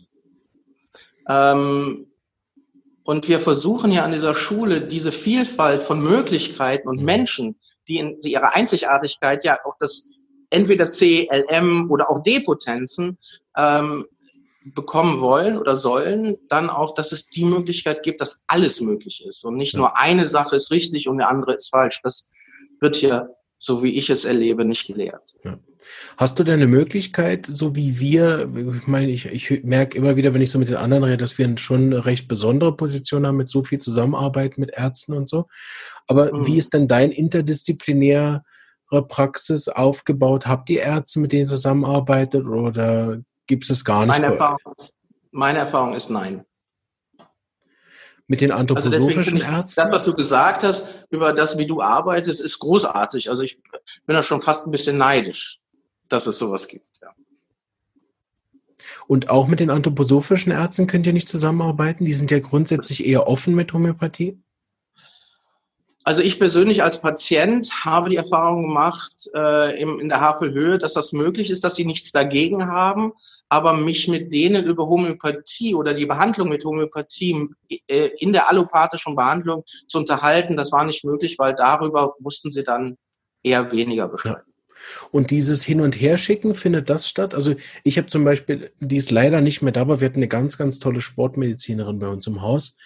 Ähm, 1.30 2.11
und 3.04 3.28
wir 3.28 3.40
versuchen 3.40 3.92
ja 3.92 4.04
an 4.04 4.12
dieser 4.12 4.34
Schule 4.34 4.82
diese 4.82 5.12
Vielfalt 5.12 5.82
von 5.82 6.02
Möglichkeiten 6.02 6.88
und 6.88 7.00
mhm. 7.00 7.06
Menschen, 7.06 7.60
die 7.88 7.98
in 7.98 8.16
ihrer 8.24 8.56
Einzigartigkeit 8.56 9.44
ja 9.44 9.58
auch 9.66 9.76
das 9.80 10.12
entweder 10.50 10.90
C, 10.90 11.28
LM 11.32 11.90
oder 11.90 12.10
auch 12.10 12.22
D-Potenzen 12.24 13.18
ähm, 13.58 14.06
bekommen 14.64 15.22
wollen 15.22 15.58
oder 15.58 15.76
sollen, 15.76 16.36
dann 16.48 16.70
auch, 16.70 16.94
dass 16.94 17.12
es 17.12 17.28
die 17.28 17.46
Möglichkeit 17.46 18.04
gibt, 18.04 18.22
dass 18.22 18.44
alles 18.48 18.80
möglich 18.82 19.26
ist 19.26 19.44
und 19.44 19.56
nicht 19.56 19.76
nur 19.76 19.98
eine 19.98 20.28
Sache 20.28 20.56
ist 20.56 20.70
richtig 20.70 21.08
und 21.08 21.20
eine 21.20 21.30
andere 21.30 21.56
ist 21.56 21.70
falsch. 21.70 22.02
Das 22.04 22.30
wird 22.80 22.96
hier, 22.96 23.34
so 23.58 23.82
wie 23.82 23.98
ich 23.98 24.10
es 24.12 24.26
erlebe, 24.26 24.66
nicht 24.66 24.86
gelehrt. 24.86 25.36
Ja. 25.44 25.58
Hast 26.18 26.38
du 26.38 26.44
denn 26.44 26.56
eine 26.56 26.68
Möglichkeit, 26.68 27.50
so 27.52 27.76
wie 27.76 28.00
wir, 28.00 28.50
ich 28.76 28.88
meine, 28.88 29.12
ich, 29.12 29.26
ich 29.26 29.64
merke 29.64 29.98
immer 29.98 30.16
wieder, 30.16 30.34
wenn 30.34 30.42
ich 30.42 30.52
so 30.52 30.60
mit 30.60 30.70
den 30.70 30.76
anderen 30.76 31.04
rede, 31.04 31.18
dass 31.18 31.38
wir 31.38 31.58
schon 31.58 31.86
eine 31.86 32.06
recht 32.06 32.28
besondere 32.28 32.76
Position 32.76 33.26
haben 33.26 33.38
mit 33.38 33.50
so 33.50 33.64
viel 33.64 33.80
Zusammenarbeit 33.80 34.58
mit 34.58 34.72
Ärzten 34.72 35.14
und 35.14 35.28
so. 35.28 35.48
Aber 36.08 36.34
mhm. 36.34 36.46
wie 36.46 36.58
ist 36.58 36.74
denn 36.74 36.88
dein 36.88 37.12
interdisziplinäre 37.12 38.44
Praxis 39.08 39.68
aufgebaut? 39.68 40.48
Habt 40.48 40.70
ihr 40.70 40.82
Ärzte, 40.82 41.20
mit 41.20 41.32
denen 41.32 41.44
ihr 41.44 41.48
zusammenarbeitet 41.48 42.46
oder 42.46 43.20
gibt 43.48 43.64
es 43.64 43.70
das 43.70 43.86
gar 43.86 44.06
nicht? 44.06 44.10
Meine 44.10 44.34
Erfahrung, 44.34 44.60
meine 45.32 45.60
Erfahrung 45.60 45.96
ist 45.96 46.10
nein. 46.10 46.46
Mit 48.28 48.42
den 48.42 48.52
also 48.52 48.76
anthroposophischen 48.76 49.42
also 49.42 49.48
Ärzten? 49.48 49.82
Das, 49.82 49.92
was 49.92 50.04
du 50.06 50.14
gesagt 50.14 50.64
hast 50.64 51.06
über 51.10 51.34
das, 51.34 51.58
wie 51.58 51.66
du 51.66 51.82
arbeitest, 51.82 52.42
ist 52.42 52.60
großartig. 52.60 53.30
Also 53.30 53.44
ich 53.44 53.62
bin 54.06 54.16
da 54.16 54.24
schon 54.24 54.42
fast 54.42 54.68
ein 54.68 54.72
bisschen 54.72 54.98
neidisch 54.98 55.61
dass 56.12 56.28
es 56.28 56.38
sowas 56.38 56.68
gibt. 56.68 56.86
Ja. 57.02 57.14
Und 59.08 59.30
auch 59.30 59.48
mit 59.48 59.60
den 59.60 59.70
anthroposophischen 59.70 60.52
Ärzten 60.52 60.88
könnt 60.88 61.08
ihr 61.08 61.14
nicht 61.14 61.28
zusammenarbeiten? 61.28 62.06
Die 62.06 62.14
sind 62.14 62.32
ja 62.32 62.40
grundsätzlich 62.40 63.06
eher 63.06 63.28
offen 63.28 63.56
mit 63.56 63.74
Homöopathie. 63.74 64.42
Also 66.04 66.24
ich 66.24 66.40
persönlich 66.40 66.82
als 66.82 67.00
Patient 67.00 67.72
habe 67.86 68.10
die 68.10 68.16
Erfahrung 68.16 68.64
gemacht 68.64 69.30
äh, 69.36 69.80
im, 69.80 70.00
in 70.00 70.10
der 70.10 70.20
Havelhöhe, 70.20 70.80
dass 70.80 70.94
das 70.94 71.14
möglich 71.14 71.52
ist, 71.52 71.64
dass 71.64 71.76
sie 71.76 71.86
nichts 71.86 72.12
dagegen 72.12 72.68
haben, 72.68 73.14
aber 73.50 73.74
mich 73.74 74.08
mit 74.08 74.34
denen 74.34 74.66
über 74.66 74.88
Homöopathie 74.88 75.76
oder 75.76 75.94
die 75.94 76.08
Behandlung 76.08 76.50
mit 76.50 76.66
Homöopathie 76.66 77.50
äh, 77.88 78.10
in 78.18 78.34
der 78.34 78.50
allopathischen 78.50 79.16
Behandlung 79.16 79.64
zu 79.88 80.00
unterhalten, 80.00 80.58
das 80.58 80.72
war 80.72 80.86
nicht 80.86 81.06
möglich, 81.06 81.36
weil 81.38 81.54
darüber 81.54 82.16
wussten 82.20 82.50
sie 82.50 82.64
dann 82.64 82.98
eher 83.44 83.72
weniger 83.72 84.08
Bescheid. 84.08 84.42
Und 85.12 85.32
dieses 85.32 85.64
Hin- 85.64 85.82
und 85.82 86.00
Herschicken, 86.00 86.56
findet 86.56 86.90
das 86.90 87.08
statt? 87.08 87.34
Also 87.34 87.56
ich 87.84 87.98
habe 87.98 88.08
zum 88.08 88.24
Beispiel, 88.24 88.72
die 88.80 88.98
ist 88.98 89.12
leider 89.12 89.42
nicht 89.42 89.62
mehr 89.62 89.72
da, 89.72 89.82
aber 89.82 90.02
wir 90.02 90.08
hatten 90.08 90.18
eine 90.18 90.28
ganz, 90.28 90.58
ganz 90.58 90.80
tolle 90.80 91.02
Sportmedizinerin 91.02 92.00
bei 92.00 92.08
uns 92.08 92.28
im 92.28 92.42
Haus, 92.42 92.78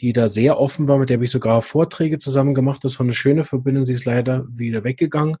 die 0.00 0.12
da 0.12 0.28
sehr 0.28 0.58
offen 0.58 0.88
war, 0.88 0.98
mit 0.98 1.10
der 1.10 1.16
habe 1.16 1.24
ich 1.24 1.30
sogar 1.30 1.62
Vorträge 1.62 2.18
zusammen 2.18 2.54
gemacht. 2.54 2.84
Das 2.84 2.98
war 2.98 3.04
eine 3.04 3.14
schöne 3.14 3.44
Verbindung, 3.44 3.84
sie 3.84 3.94
ist 3.94 4.04
leider 4.04 4.46
wieder 4.48 4.84
weggegangen 4.84 5.36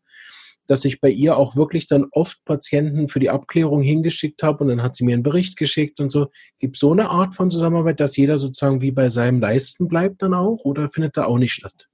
dass 0.66 0.84
ich 0.84 1.00
bei 1.00 1.10
ihr 1.10 1.36
auch 1.36 1.56
wirklich 1.56 1.86
dann 1.86 2.06
oft 2.10 2.44
Patienten 2.44 3.08
für 3.08 3.20
die 3.20 3.30
Abklärung 3.30 3.82
hingeschickt 3.82 4.42
habe 4.42 4.64
und 4.64 4.68
dann 4.68 4.82
hat 4.82 4.96
sie 4.96 5.04
mir 5.04 5.14
einen 5.14 5.22
Bericht 5.22 5.56
geschickt 5.56 6.00
und 6.00 6.10
so. 6.10 6.28
Gibt 6.58 6.76
so 6.76 6.92
eine 6.92 7.10
Art 7.10 7.34
von 7.34 7.50
Zusammenarbeit, 7.50 8.00
dass 8.00 8.16
jeder 8.16 8.38
sozusagen 8.38 8.80
wie 8.80 8.92
bei 8.92 9.08
seinem 9.08 9.40
Leisten 9.40 9.88
bleibt 9.88 10.22
dann 10.22 10.34
auch 10.34 10.64
oder 10.64 10.88
findet 10.88 11.16
da 11.16 11.26
auch 11.26 11.38
nicht 11.38 11.52
statt? 11.52 11.88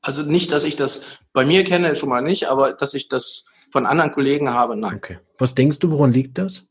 Also 0.00 0.22
nicht, 0.22 0.52
dass 0.52 0.64
ich 0.64 0.76
das 0.76 1.18
bei 1.32 1.44
mir 1.44 1.64
kenne, 1.64 1.94
schon 1.94 2.08
mal 2.08 2.22
nicht, 2.22 2.48
aber 2.48 2.72
dass 2.72 2.94
ich 2.94 3.08
das 3.08 3.46
von 3.70 3.86
anderen 3.86 4.12
Kollegen 4.12 4.50
habe, 4.50 4.76
nein. 4.76 4.96
Okay. 4.96 5.18
Was 5.38 5.54
denkst 5.54 5.78
du, 5.80 5.90
woran 5.90 6.12
liegt 6.12 6.38
das? 6.38 6.66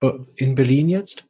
Äh, 0.00 0.12
in 0.36 0.54
Berlin 0.54 0.88
jetzt? 0.88 1.26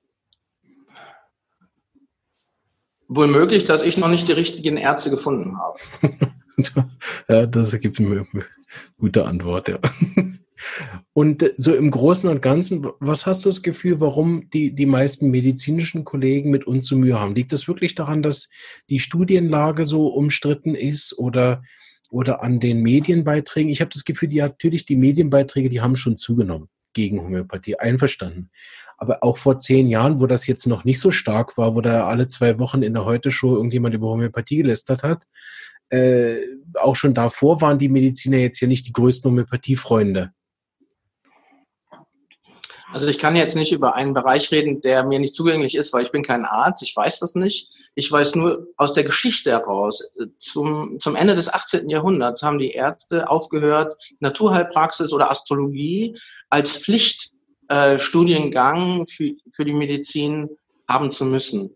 Wohl 3.09 3.27
möglich, 3.27 3.65
dass 3.65 3.83
ich 3.83 3.99
noch 3.99 4.09
nicht 4.09 4.29
die 4.29 4.33
richtigen 4.33 4.77
Ärzte 4.77 5.11
gefunden 5.11 5.59
habe. 5.59 5.79
ja, 7.29 7.47
das 7.47 7.79
gibt 7.81 7.99
eine 8.01 8.27
gute 8.99 9.25
Antwort, 9.27 9.69
ja. 9.69 9.79
Und 11.13 11.43
äh, 11.43 11.55
so 11.57 11.75
im 11.75 11.91
Großen 11.91 12.29
und 12.29 12.43
Ganzen, 12.43 12.87
was 13.01 13.27
hast 13.27 13.45
du 13.45 13.49
das 13.49 13.63
Gefühl, 13.63 14.01
warum 14.01 14.49
die, 14.51 14.75
die 14.75 14.87
meisten 14.87 15.31
medizinischen 15.31 16.05
Kollegen 16.05 16.51
mit 16.51 16.67
uns 16.67 16.87
so 16.87 16.97
Mühe 16.97 17.19
haben? 17.19 17.35
Liegt 17.35 17.53
das 17.53 17.69
wirklich 17.69 17.95
daran, 17.95 18.23
dass 18.23 18.49
die 18.89 18.99
Studienlage 18.99 19.87
so 19.87 20.09
umstritten 20.09 20.75
ist 20.75 21.19
oder, 21.19 21.63
oder 22.11 22.43
an 22.43 22.61
den 22.61 22.83
Medienbeiträgen? 22.83 23.71
Ich 23.71 23.81
habe 23.81 23.91
das 23.91 24.05
Gefühl, 24.05 24.29
die 24.29 24.39
natürlich 24.39 24.87
die 24.87 24.97
Medienbeiträge, 24.97 25.69
die 25.69 25.81
haben 25.81 25.97
schon 25.97 26.17
zugenommen 26.17 26.69
gegen 26.93 27.21
Homöopathie, 27.21 27.77
einverstanden. 27.77 28.51
Aber 28.97 29.25
auch 29.25 29.37
vor 29.37 29.59
zehn 29.59 29.89
Jahren, 29.89 30.21
wo 30.21 30.27
das 30.27 30.47
jetzt 30.47 30.67
noch 30.67 30.85
nicht 30.85 31.01
so 31.01 31.11
stark 31.11 31.59
war, 31.59 31.75
wo 31.75 31.81
da 31.81 32.07
alle 32.07 32.29
zwei 32.29 32.61
Wochen 32.61 32.85
in 32.85 32.95
der 32.95 33.05
Heute-Show 33.05 33.57
irgendjemand 33.57 33.95
über 33.95 34.07
Homöopathie 34.07 34.59
gelästert 34.59 35.03
hat, 35.03 35.27
äh, 35.91 36.41
auch 36.75 36.97
schon 36.97 37.15
davor 37.15 37.61
waren 37.61 37.79
die 37.79 37.89
Mediziner 37.89 38.39
jetzt 38.39 38.61
ja 38.61 38.69
nicht 38.69 38.87
die 38.87 38.93
größten 38.93 39.31
Homöopathiefreunde. 39.31 40.33
Also 42.95 43.09
ich 43.09 43.19
kann 43.19 43.35
jetzt 43.35 43.57
nicht 43.57 43.73
über 43.73 43.97
einen 43.97 44.15
Bereich 44.15 44.53
reden, 44.53 44.81
der 44.81 45.03
mir 45.03 45.19
nicht 45.19 45.35
zugänglich 45.35 45.75
ist, 45.75 45.93
weil 45.93 46.05
ich 46.05 46.13
bin 46.13 46.23
kein 46.23 46.45
Arzt, 46.45 46.81
ich 46.85 46.95
weiß 46.95 47.19
das 47.19 47.35
nicht. 47.35 47.69
Ich 47.97 48.13
weiß 48.13 48.37
nur 48.37 48.69
aus 48.77 48.93
der 48.93 49.03
Geschichte 49.03 49.51
heraus, 49.51 50.15
zum, 50.39 51.01
zum 51.01 51.17
Ende 51.17 51.35
des 51.35 51.53
18. 51.53 51.91
Jahrhunderts 51.91 52.45
haben 52.45 52.61
die 52.61 52.71
Ärzte 52.71 53.29
aufgehört, 53.29 54.01
Naturheilpraxis 54.21 55.13
oder 55.13 55.29
Astrologie 55.29 56.17
als 56.51 56.79
Pflichtstudiengang 56.79 59.03
äh, 59.03 59.07
für, 59.07 59.33
für 59.53 59.65
die 59.65 59.73
Medizin 59.73 60.49
haben 60.89 61.11
zu 61.11 61.25
müssen. 61.25 61.75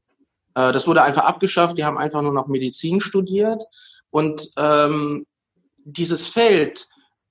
Äh, 0.55 0.73
das 0.73 0.87
wurde 0.87 1.03
einfach 1.03 1.25
abgeschafft, 1.25 1.79
die 1.79 1.85
haben 1.85 1.99
einfach 1.99 2.23
nur 2.23 2.33
noch 2.33 2.47
Medizin 2.47 3.01
studiert. 3.01 3.65
Und 4.11 4.51
ähm, 4.57 5.27
dieses 5.85 6.29
Feld 6.29 6.87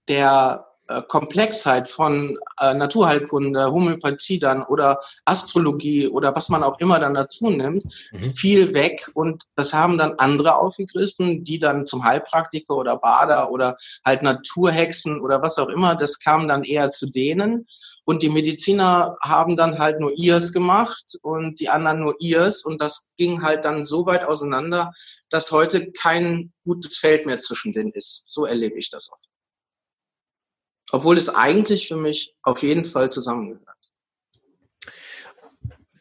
der 0.07 0.67
äh, 0.87 1.01
Komplexheit 1.01 1.89
von 1.89 2.39
äh, 2.61 2.73
Naturheilkunde, 2.73 3.65
Homöopathie 3.65 4.39
dann 4.39 4.63
oder 4.63 4.99
Astrologie 5.25 6.07
oder 6.07 6.33
was 6.33 6.47
man 6.47 6.63
auch 6.63 6.79
immer 6.79 6.97
dann 6.99 7.13
dazu 7.13 7.49
nimmt, 7.49 7.83
mhm. 8.11 8.31
viel 8.31 8.73
weg 8.73 9.09
und 9.13 9.43
das 9.55 9.73
haben 9.73 9.97
dann 9.97 10.13
andere 10.17 10.55
aufgegriffen, 10.55 11.43
die 11.43 11.59
dann 11.59 11.85
zum 11.85 12.05
Heilpraktiker 12.05 12.75
oder 12.75 12.95
Bader 12.97 13.51
oder 13.51 13.75
halt 14.05 14.21
Naturhexen 14.21 15.19
oder 15.19 15.41
was 15.41 15.57
auch 15.57 15.67
immer, 15.67 15.95
das 15.95 16.19
kam 16.19 16.47
dann 16.47 16.63
eher 16.63 16.89
zu 16.89 17.11
denen 17.11 17.67
und 18.07 18.23
die 18.23 18.29
Mediziner 18.29 19.17
haben 19.21 19.57
dann 19.57 19.79
halt 19.79 19.99
nur 19.99 20.17
ihrs 20.17 20.53
gemacht 20.53 21.17
und 21.23 21.59
die 21.59 21.67
anderen 21.67 21.99
nur 21.99 22.15
ihrs 22.19 22.63
und 22.63 22.79
das 22.79 23.11
ging 23.17 23.41
halt 23.43 23.65
dann 23.65 23.83
so 23.83 24.05
weit 24.05 24.25
auseinander, 24.25 24.93
dass 25.29 25.51
heute 25.51 25.91
kein 25.91 26.53
gutes 26.63 26.99
Feld 26.99 27.25
mehr 27.25 27.39
zwischen 27.39 27.73
denen 27.73 27.91
ist. 27.91 28.23
So 28.29 28.45
erlebe 28.45 28.77
ich 28.77 28.89
das 28.89 29.11
oft. 29.11 29.27
Obwohl 30.93 31.17
es 31.17 31.27
eigentlich 31.27 31.89
für 31.89 31.97
mich 31.97 32.33
auf 32.43 32.63
jeden 32.63 32.85
Fall 32.85 33.11
zusammengehört. 33.11 33.67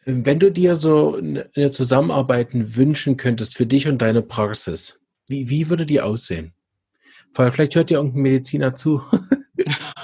Wenn 0.05 0.39
du 0.39 0.49
dir 0.49 0.77
so 0.77 1.15
eine 1.15 1.71
Zusammenarbeit 1.71 2.51
wünschen 2.53 3.17
könntest 3.17 3.57
für 3.57 3.65
dich 3.65 3.85
und 3.89 4.01
deine 4.01 4.21
Praxis, 4.21 5.01
wie, 5.27 5.49
wie 5.49 5.69
würde 5.69 5.85
die 5.85 5.99
aussehen? 5.99 6.53
Vielleicht 7.33 7.75
hört 7.75 7.91
ja 7.91 7.97
irgendein 7.97 8.21
Mediziner 8.21 8.75
zu. 8.75 9.01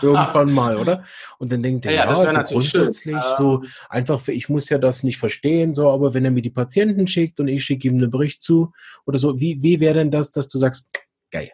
Irgendwann 0.04 0.52
mal, 0.52 0.78
oder? 0.78 1.04
Und 1.40 1.52
dann 1.52 1.64
denkt 1.64 1.86
er, 1.86 1.94
ja, 1.94 2.06
ja, 2.06 2.24
ja 2.24 2.30
also 2.32 2.54
grundsätzlich 2.54 3.16
schön. 3.16 3.36
so 3.38 3.64
einfach, 3.90 4.20
für, 4.20 4.34
ich 4.34 4.50
muss 4.50 4.70
ja 4.70 4.78
das 4.78 5.04
nicht 5.04 5.18
verstehen, 5.18 5.74
so, 5.74 5.90
aber 5.90 6.14
wenn 6.14 6.26
er 6.26 6.32
mir 6.32 6.42
die 6.42 6.50
Patienten 6.50 7.08
schickt 7.08 7.40
und 7.40 7.48
ich 7.48 7.64
schicke 7.64 7.88
ihm 7.88 7.96
einen 7.96 8.12
Bericht 8.12 8.42
zu 8.42 8.74
oder 9.06 9.18
so, 9.18 9.40
wie, 9.40 9.62
wie 9.64 9.80
wäre 9.80 9.96
denn 9.96 10.12
das, 10.12 10.32
dass 10.32 10.48
du 10.48 10.60
sagst, 10.60 10.90
geil? 11.32 11.50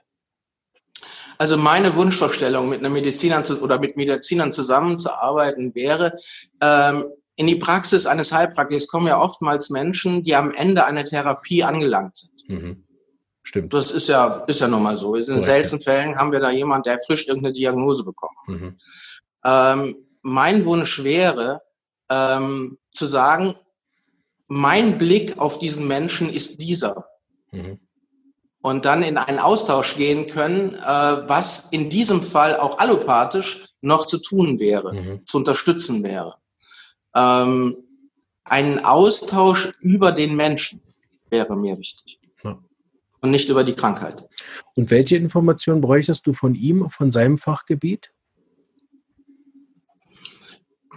Also 1.38 1.56
meine 1.56 1.96
Wunschvorstellung, 1.96 2.70
mit 2.70 2.80
einer 2.80 2.90
Medizinern 2.90 3.46
zu, 3.46 3.62
oder 3.62 3.80
mit 3.80 3.96
Medizinern 3.96 4.52
zusammenzuarbeiten, 4.52 5.74
wäre, 5.74 6.14
ähm, 6.62 7.06
in 7.38 7.48
die 7.48 7.56
Praxis 7.56 8.06
eines 8.06 8.34
Heilpraktikers 8.34 8.88
kommen 8.90 9.08
ja 9.08 9.18
oftmals 9.18 9.70
Menschen, 9.70 10.26
die 10.26 10.36
am 10.36 10.54
Ende 10.54 10.86
einer 10.86 11.06
Therapie 11.06 11.64
angelangt 11.64 12.18
sind. 12.18 12.50
Mhm. 12.50 12.84
Stimmt. 13.50 13.74
Das 13.74 13.90
ist 13.90 14.08
ja, 14.08 14.44
ist 14.46 14.62
ja 14.62 14.68
nun 14.68 14.84
mal 14.84 14.96
so. 14.96 15.16
In 15.16 15.26
Korrekt, 15.26 15.44
seltenen 15.44 15.82
Fällen 15.82 16.16
haben 16.16 16.32
wir 16.32 16.40
da 16.40 16.52
jemand, 16.52 16.86
der 16.86 17.00
frisch 17.04 17.28
irgendeine 17.28 17.52
Diagnose 17.52 18.04
bekommt. 18.04 18.38
Mhm. 18.46 18.78
Ähm, 19.44 19.96
mein 20.22 20.66
Wunsch 20.66 21.04
wäre, 21.04 21.64
ähm, 22.12 22.78
zu 22.92 23.08
sagen, 23.08 23.56
mein 24.50 25.00
Blick 25.00 25.40
auf 25.40 25.58
diesen 25.58 25.88
Menschen 25.88 26.32
ist 26.32 26.62
dieser. 26.62 27.08
Mhm. 27.52 27.80
Und 28.62 28.86
dann 28.86 29.02
in 29.02 29.18
einen 29.18 29.40
Austausch 29.40 29.96
gehen 29.96 30.28
können, 30.28 30.76
äh, 30.76 31.28
was 31.28 31.72
in 31.72 31.90
diesem 31.90 32.22
Fall 32.22 32.56
auch 32.56 32.78
allopathisch 32.78 33.66
noch 33.82 34.06
zu 34.06 34.20
tun 34.20 34.60
wäre, 34.60 34.94
mhm. 34.94 35.26
zu 35.26 35.38
unterstützen 35.38 36.04
wäre. 36.04 36.36
Ähm, 37.16 37.78
ein 38.44 38.86
Austausch 38.86 39.74
über 39.80 40.12
den 40.12 40.36
Menschen 40.36 40.84
wäre 41.32 41.58
mir 41.58 41.80
wichtig. 41.80 42.20
Und 43.22 43.32
nicht 43.32 43.50
über 43.50 43.64
die 43.64 43.74
Krankheit. 43.74 44.26
Und 44.76 44.92
welche 44.92 45.18
Informationen 45.18 45.82
bräuchtest 45.82 46.26
du 46.26 46.34
von 46.34 46.56
ihm, 46.56 46.90
von 46.90 47.12
seinem 47.12 47.38
Fachgebiet? 47.38 48.12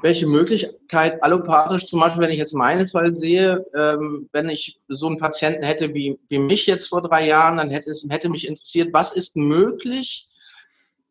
welche 0.02 0.26
Möglichkeit 0.26 1.22
allopathisch, 1.22 1.86
zum 1.86 2.00
Beispiel, 2.00 2.22
wenn 2.22 2.32
ich 2.32 2.38
jetzt 2.38 2.54
meinen 2.54 2.88
Fall 2.88 3.14
sehe, 3.14 3.64
ähm, 3.76 4.28
wenn 4.32 4.48
ich 4.48 4.80
so 4.88 5.06
einen 5.06 5.16
Patienten 5.16 5.62
hätte 5.64 5.94
wie, 5.94 6.18
wie 6.28 6.38
mich 6.38 6.66
jetzt 6.66 6.88
vor 6.88 7.02
drei 7.02 7.26
Jahren, 7.26 7.56
dann 7.56 7.70
hätte 7.70 7.90
es 7.90 8.04
hätte 8.10 8.28
mich 8.28 8.46
interessiert, 8.46 8.92
was 8.92 9.12
ist 9.12 9.36
möglich, 9.36 10.28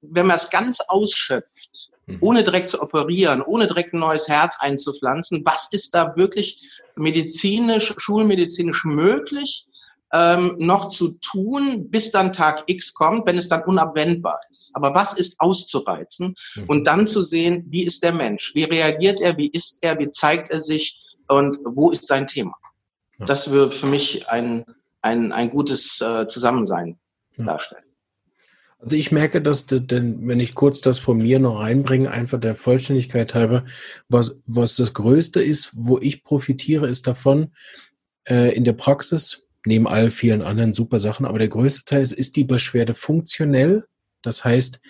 wenn 0.02 0.28
man 0.28 0.36
es 0.36 0.50
ganz 0.50 0.82
ausschöpft, 0.82 1.90
mhm. 2.06 2.18
ohne 2.20 2.44
direkt 2.44 2.70
zu 2.70 2.82
operieren, 2.82 3.42
ohne 3.42 3.66
direkt 3.66 3.94
ein 3.94 4.00
neues 4.00 4.28
Herz 4.28 4.58
einzupflanzen, 4.60 5.42
was 5.46 5.70
ist 5.72 5.96
da 5.96 6.16
wirklich 6.18 6.62
medizinisch, 6.96 7.94
schulmedizinisch 7.98 8.84
möglich? 8.84 9.66
Ähm, 10.14 10.56
noch 10.58 10.90
zu 10.90 11.18
tun, 11.20 11.90
bis 11.90 12.12
dann 12.12 12.34
Tag 12.34 12.64
X 12.68 12.94
kommt, 12.94 13.26
wenn 13.26 13.38
es 13.38 13.48
dann 13.48 13.64
unabwendbar 13.64 14.40
ist. 14.50 14.72
Aber 14.74 14.94
was 14.94 15.14
ist 15.14 15.40
auszureizen? 15.40 16.36
Mhm. 16.56 16.66
Und 16.68 16.88
dann 16.88 17.08
zu 17.08 17.24
sehen, 17.24 17.66
wie 17.68 17.84
ist 17.84 18.04
der 18.04 18.14
Mensch? 18.14 18.54
Wie 18.54 18.64
reagiert 18.64 19.22
er? 19.22 19.38
Wie 19.38 19.50
ist 19.50 19.80
er? 19.82 19.98
Wie 20.00 20.10
zeigt 20.10 20.52
er 20.52 20.62
sich? 20.62 21.00
Und 21.28 21.58
wo 21.64 21.92
ist 21.92 22.08
sein 22.08 22.28
Thema? 22.28 22.56
Ja. 23.20 23.26
Das 23.26 23.52
würde 23.52 23.72
für 23.72 23.86
mich 23.86 24.28
ein, 24.30 24.66
ein, 25.02 25.32
ein 25.32 25.50
gutes 25.50 26.02
äh, 26.02 26.28
Zusammensein 26.28 27.00
ja. 27.38 27.46
darstellen. 27.46 27.84
Also 28.80 28.96
ich 28.96 29.12
merke, 29.12 29.42
dass, 29.44 29.68
denn 29.68 30.28
wenn 30.28 30.40
ich 30.40 30.56
kurz 30.56 30.82
das 30.82 30.98
von 30.98 31.20
mir 31.20 31.38
noch 31.38 31.60
reinbringe, 31.60 32.10
einfach 32.10 32.40
der 32.40 32.56
Vollständigkeit 32.56 33.36
halber, 33.36 33.64
was, 34.10 34.40
was 34.48 34.76
das 34.76 34.96
Größte 34.96 35.42
ist, 35.42 35.72
wo 35.76 36.00
ich 36.00 36.24
profitiere, 36.24 36.88
ist 36.88 37.06
davon, 37.06 37.52
äh, 38.28 38.56
in 38.56 38.64
der 38.64 38.74
Praxis 38.74 39.48
neben 39.66 39.88
all 39.88 40.12
vielen 40.12 40.42
anderen 40.42 40.74
super 40.74 41.00
Sachen. 41.00 41.26
Aber 41.26 41.40
der 41.40 41.48
größte 41.48 41.86
Teil 41.86 42.02
ist, 42.02 42.14
ist 42.14 42.36
die 42.36 42.44
Beschwerde 42.44 42.94
funktionell? 42.94 43.86
Das 44.22 44.44
heißt, 44.44 44.82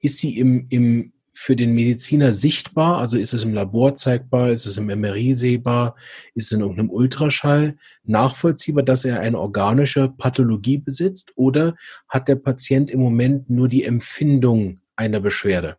ist 0.00 0.18
sie 0.18 0.38
im, 0.38 0.66
im, 0.68 1.12
für 1.32 1.56
den 1.56 1.74
Mediziner 1.74 2.32
sichtbar? 2.32 2.98
Also 2.98 3.18
ist 3.18 3.32
es 3.32 3.44
im 3.44 3.54
Labor 3.54 3.94
zeigbar? 3.94 4.50
Ist 4.50 4.66
es 4.66 4.76
im 4.76 4.86
MRI 4.86 5.34
sehbar? 5.34 5.96
Ist 6.34 6.46
es 6.46 6.52
in 6.52 6.60
irgendeinem 6.60 6.90
Ultraschall 6.90 7.76
nachvollziehbar, 8.04 8.82
dass 8.82 9.04
er 9.04 9.20
eine 9.20 9.38
organische 9.38 10.08
Pathologie 10.08 10.78
besitzt? 10.78 11.32
Oder 11.36 11.76
hat 12.08 12.28
der 12.28 12.36
Patient 12.36 12.90
im 12.90 13.00
Moment 13.00 13.48
nur 13.48 13.68
die 13.68 13.84
Empfindung 13.84 14.80
einer 14.96 15.20
Beschwerde? 15.20 15.76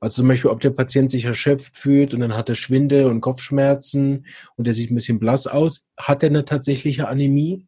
Also 0.00 0.22
zum 0.22 0.28
Beispiel, 0.28 0.50
ob 0.50 0.60
der 0.60 0.70
Patient 0.70 1.10
sich 1.10 1.24
erschöpft 1.24 1.76
fühlt 1.76 2.14
und 2.14 2.20
dann 2.20 2.36
hat 2.36 2.48
er 2.48 2.54
Schwinde 2.54 3.08
und 3.08 3.20
Kopfschmerzen 3.20 4.26
und 4.56 4.68
er 4.68 4.74
sieht 4.74 4.90
ein 4.90 4.94
bisschen 4.94 5.18
blass 5.18 5.46
aus. 5.46 5.88
Hat 5.98 6.22
er 6.22 6.28
eine 6.28 6.44
tatsächliche 6.44 7.08
Anämie 7.08 7.66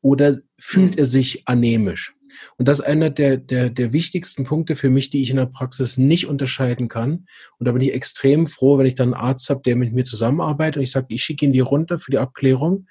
oder 0.00 0.36
fühlt 0.58 0.98
er 0.98 1.06
sich 1.06 1.46
anämisch? 1.46 2.14
Und 2.56 2.68
das 2.68 2.80
ist 2.80 2.84
einer 2.86 3.10
der, 3.10 3.36
der, 3.36 3.70
der 3.70 3.92
wichtigsten 3.92 4.44
Punkte 4.44 4.74
für 4.74 4.90
mich, 4.90 5.10
die 5.10 5.22
ich 5.22 5.30
in 5.30 5.36
der 5.36 5.46
Praxis 5.46 5.98
nicht 5.98 6.26
unterscheiden 6.26 6.88
kann. 6.88 7.26
Und 7.58 7.66
da 7.66 7.72
bin 7.72 7.82
ich 7.82 7.94
extrem 7.94 8.46
froh, 8.46 8.78
wenn 8.78 8.86
ich 8.86 8.94
dann 8.94 9.14
einen 9.14 9.22
Arzt 9.22 9.48
habe, 9.50 9.62
der 9.62 9.76
mit 9.76 9.92
mir 9.92 10.04
zusammenarbeitet 10.04 10.78
und 10.78 10.82
ich 10.82 10.90
sage, 10.90 11.06
ich 11.10 11.22
schicke 11.22 11.46
ihn 11.46 11.52
die 11.52 11.60
runter 11.60 11.98
für 11.98 12.10
die 12.10 12.18
Abklärung. 12.18 12.86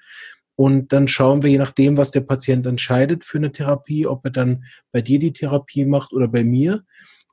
Und 0.56 0.92
dann 0.92 1.08
schauen 1.08 1.42
wir, 1.42 1.50
je 1.50 1.58
nachdem, 1.58 1.96
was 1.96 2.12
der 2.12 2.20
Patient 2.20 2.64
entscheidet 2.66 3.24
für 3.24 3.38
eine 3.38 3.50
Therapie, 3.50 4.06
ob 4.06 4.24
er 4.24 4.30
dann 4.30 4.64
bei 4.92 5.02
dir 5.02 5.18
die 5.18 5.32
Therapie 5.32 5.84
macht 5.84 6.12
oder 6.12 6.28
bei 6.28 6.44
mir. 6.44 6.84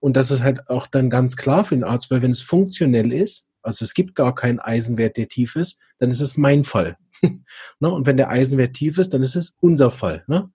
Und 0.02 0.18
das 0.18 0.32
ist 0.32 0.42
halt 0.42 0.68
auch 0.68 0.88
dann 0.88 1.10
ganz 1.10 1.38
klar 1.38 1.64
für 1.64 1.76
den 1.76 1.86
Arzt, 1.86 2.12
weil 2.12 2.22
wenn 2.22 2.32
es 2.32 2.42
funktionell 2.42 3.14
ist, 3.14 3.48
also 3.62 3.86
es 3.86 3.94
gibt 3.94 4.16
gar 4.16 4.36
keinen 4.36 4.60
Eisenwert, 4.60 5.16
der 5.16 5.28
tief 5.28 5.56
ist, 5.56 5.80
dann 6.00 6.10
ist 6.10 6.20
es 6.20 6.36
mein 6.36 6.64
Fall. 6.64 6.98
ne? 7.22 7.90
Und 7.90 8.08
wenn 8.08 8.18
der 8.18 8.30
Eisenwert 8.30 8.74
tief 8.74 8.98
ist, 8.98 9.14
dann 9.14 9.22
ist 9.22 9.36
es 9.36 9.54
unser 9.62 9.92
Fall. 9.92 10.24
Ne? 10.28 10.52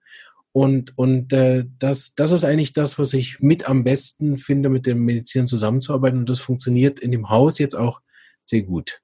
Und, 0.51 0.97
und 0.97 1.31
äh, 1.31 1.65
das, 1.79 2.13
das 2.15 2.31
ist 2.31 2.43
eigentlich 2.43 2.73
das, 2.73 2.99
was 2.99 3.13
ich 3.13 3.39
mit 3.39 3.69
am 3.69 3.85
besten 3.85 4.37
finde, 4.37 4.67
mit 4.67 4.85
den 4.85 4.99
Medizinern 4.99 5.47
zusammenzuarbeiten. 5.47 6.19
Und 6.19 6.29
das 6.29 6.41
funktioniert 6.41 6.99
in 6.99 7.11
dem 7.11 7.29
Haus 7.29 7.57
jetzt 7.57 7.75
auch 7.75 8.01
sehr 8.43 8.63
gut. 8.63 9.01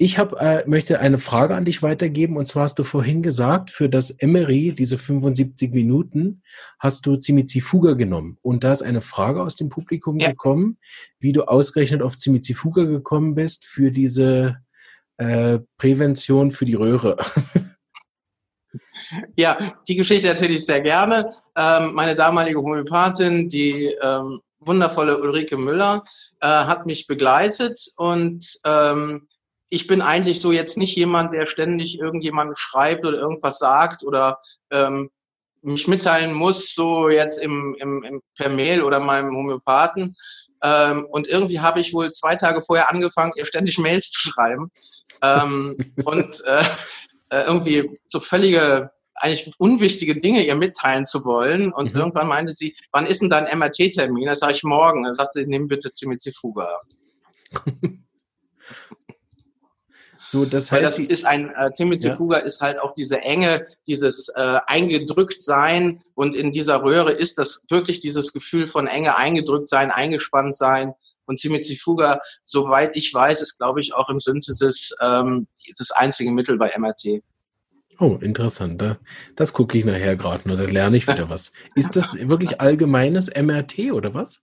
Ich 0.00 0.16
hab, 0.16 0.40
äh, 0.40 0.62
möchte 0.66 1.00
eine 1.00 1.18
Frage 1.18 1.56
an 1.56 1.64
dich 1.64 1.82
weitergeben. 1.82 2.36
Und 2.36 2.46
zwar 2.46 2.62
hast 2.62 2.78
du 2.78 2.84
vorhin 2.84 3.20
gesagt, 3.20 3.70
für 3.70 3.88
das 3.88 4.10
Emery, 4.10 4.72
diese 4.72 4.96
75 4.96 5.72
Minuten, 5.72 6.42
hast 6.78 7.04
du 7.04 7.16
Zimizifuga 7.16 7.94
genommen. 7.94 8.38
Und 8.40 8.62
da 8.62 8.70
ist 8.70 8.82
eine 8.82 9.00
Frage 9.00 9.42
aus 9.42 9.56
dem 9.56 9.70
Publikum 9.70 10.20
ja. 10.20 10.30
gekommen, 10.30 10.78
wie 11.18 11.32
du 11.32 11.42
ausgerechnet 11.42 12.02
auf 12.02 12.16
Zimizifuga 12.16 12.84
gekommen 12.84 13.34
bist 13.34 13.66
für 13.66 13.90
diese 13.90 14.58
äh, 15.16 15.58
Prävention 15.78 16.52
für 16.52 16.64
die 16.64 16.74
Röhre. 16.74 17.16
Ja, 19.36 19.56
die 19.88 19.96
Geschichte 19.96 20.28
erzähle 20.28 20.54
ich 20.54 20.66
sehr 20.66 20.82
gerne. 20.82 21.34
Ähm, 21.56 21.94
meine 21.94 22.14
damalige 22.14 22.60
Homöopathin, 22.60 23.48
die 23.48 23.96
ähm, 24.02 24.40
wundervolle 24.60 25.18
Ulrike 25.18 25.56
Müller, 25.56 26.04
äh, 26.40 26.46
hat 26.46 26.84
mich 26.84 27.06
begleitet 27.06 27.80
und 27.96 28.44
ähm, 28.66 29.26
ich 29.70 29.86
bin 29.86 30.00
eigentlich 30.00 30.40
so 30.40 30.52
jetzt 30.52 30.78
nicht 30.78 30.96
jemand, 30.96 31.32
der 31.34 31.46
ständig 31.46 31.98
irgendjemand 31.98 32.58
schreibt 32.58 33.04
oder 33.04 33.18
irgendwas 33.18 33.58
sagt 33.58 34.02
oder 34.02 34.40
ähm, 34.70 35.10
mich 35.62 35.88
mitteilen 35.88 36.32
muss, 36.32 36.74
so 36.74 37.08
jetzt 37.08 37.40
im, 37.40 37.76
im, 37.80 38.02
im 38.04 38.22
per 38.36 38.48
Mail 38.48 38.82
oder 38.82 39.00
meinem 39.00 39.34
Homöopathen. 39.34 40.16
Ähm, 40.62 41.06
und 41.10 41.28
irgendwie 41.28 41.60
habe 41.60 41.80
ich 41.80 41.92
wohl 41.92 42.12
zwei 42.12 42.36
Tage 42.36 42.62
vorher 42.62 42.90
angefangen, 42.90 43.32
ihr 43.36 43.44
ständig 43.44 43.78
Mails 43.78 44.10
zu 44.10 44.30
schreiben. 44.30 44.70
Ähm, 45.22 45.76
und 46.04 46.42
äh, 46.46 46.64
äh, 47.30 47.42
irgendwie 47.42 47.98
so 48.06 48.20
völlige, 48.20 48.90
eigentlich 49.16 49.52
unwichtige 49.58 50.20
Dinge 50.20 50.46
ihr 50.46 50.54
mitteilen 50.54 51.04
zu 51.04 51.24
wollen. 51.24 51.72
Und 51.72 51.92
mhm. 51.92 52.00
irgendwann 52.00 52.28
meinte 52.28 52.52
sie, 52.52 52.76
wann 52.92 53.06
ist 53.06 53.20
denn 53.20 53.30
dein 53.30 53.58
MRT-Termin? 53.58 54.28
Das 54.28 54.40
sage 54.40 54.54
ich 54.54 54.62
morgen. 54.62 55.04
Dann 55.04 55.14
sagte 55.14 55.40
sie, 55.40 55.46
nimm 55.46 55.68
bitte 55.68 55.92
Zimizifuga. 55.92 56.68
So, 60.30 60.44
das 60.44 60.70
heißt, 60.70 60.98
Weil 60.98 61.06
das 61.06 61.18
ist 61.20 61.24
ein 61.24 61.48
äh, 61.54 61.72
Timizifuga 61.72 62.36
ja. 62.36 62.44
ist 62.44 62.60
halt 62.60 62.78
auch 62.78 62.92
diese 62.92 63.22
Enge, 63.22 63.66
dieses 63.86 64.28
äh, 64.36 64.58
eingedrückt 64.66 65.40
sein 65.40 66.02
und 66.14 66.36
in 66.36 66.52
dieser 66.52 66.82
Röhre 66.82 67.12
ist 67.12 67.38
das 67.38 67.64
wirklich 67.70 68.00
dieses 68.00 68.34
Gefühl 68.34 68.68
von 68.68 68.86
Enge 68.86 69.16
eingedrückt 69.16 69.68
sein, 69.70 69.90
eingespannt 69.90 70.54
sein. 70.54 70.92
Und 71.24 71.38
Zimizifuga, 71.38 72.20
soweit 72.44 72.94
ich 72.94 73.12
weiß, 73.14 73.40
ist 73.40 73.56
glaube 73.56 73.80
ich 73.80 73.94
auch 73.94 74.10
im 74.10 74.18
Synthesis 74.18 74.94
ähm, 75.00 75.46
das 75.78 75.92
einzige 75.92 76.30
Mittel 76.30 76.58
bei 76.58 76.74
MRT. 76.76 77.22
Oh, 77.98 78.18
interessant. 78.20 78.98
Das 79.34 79.54
gucke 79.54 79.78
ich 79.78 79.86
nachher 79.86 80.14
gerade 80.16 80.46
nur, 80.46 80.58
da 80.58 80.64
lerne 80.64 80.98
ich 80.98 81.08
wieder 81.08 81.30
was. 81.30 81.52
Ist 81.74 81.96
das 81.96 82.12
wirklich 82.12 82.60
allgemeines 82.60 83.34
MRT 83.34 83.92
oder 83.92 84.12
was? 84.12 84.42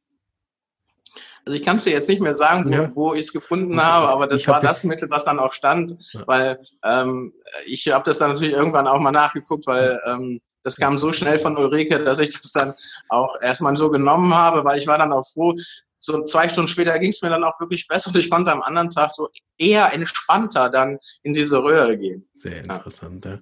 Also 1.46 1.58
ich 1.58 1.64
kann 1.64 1.78
es 1.78 1.84
dir 1.84 1.92
jetzt 1.92 2.10
nicht 2.10 2.22
mehr 2.22 2.34
sagen, 2.34 2.66
wo, 2.66 2.74
ja. 2.74 2.92
wo 2.96 3.14
ich 3.14 3.22
es 3.22 3.34
gefunden 3.34 3.80
habe, 3.80 4.08
aber 4.08 4.26
das 4.26 4.48
war 4.48 4.62
das 4.62 4.84
Mittel, 4.84 5.10
was 5.12 5.26
dann 5.26 5.38
auch 5.38 5.54
stand, 5.54 5.96
ja. 6.14 6.24
weil 6.26 6.60
ähm, 6.84 7.34
ich 7.68 7.88
habe 7.92 8.04
das 8.04 8.18
dann 8.18 8.32
natürlich 8.32 8.54
irgendwann 8.54 8.88
auch 8.88 9.00
mal 9.00 9.12
nachgeguckt, 9.12 9.68
weil 9.68 10.02
ähm, 10.08 10.42
das 10.64 10.76
kam 10.76 10.98
so 10.98 11.14
schnell 11.14 11.38
von 11.38 11.56
Ulrike, 11.56 12.04
dass 12.04 12.18
ich 12.18 12.32
das 12.32 12.52
dann 12.52 12.74
auch 13.10 13.40
erstmal 13.40 13.78
so 13.78 13.92
genommen 13.92 14.34
habe, 14.34 14.66
weil 14.66 14.80
ich 14.80 14.88
war 14.88 14.98
dann 14.98 15.14
auch 15.14 15.26
froh. 15.32 15.54
So 15.98 16.24
zwei 16.26 16.50
Stunden 16.50 16.68
später 16.68 16.98
ging 16.98 17.12
es 17.12 17.22
mir 17.22 17.30
dann 17.30 17.44
auch 17.44 17.60
wirklich 17.60 17.88
besser 17.88 18.10
und 18.10 18.18
ich 18.18 18.30
konnte 18.30 18.52
am 18.52 18.64
anderen 18.64 18.90
Tag 18.90 19.14
so 19.14 19.30
eher 19.58 19.94
entspannter 19.94 20.70
dann 20.70 20.98
in 21.22 21.34
diese 21.36 21.64
Röhre 21.64 21.98
gehen. 21.98 22.28
Sehr 22.34 22.62
interessant, 22.62 23.26
ja. 23.26 23.40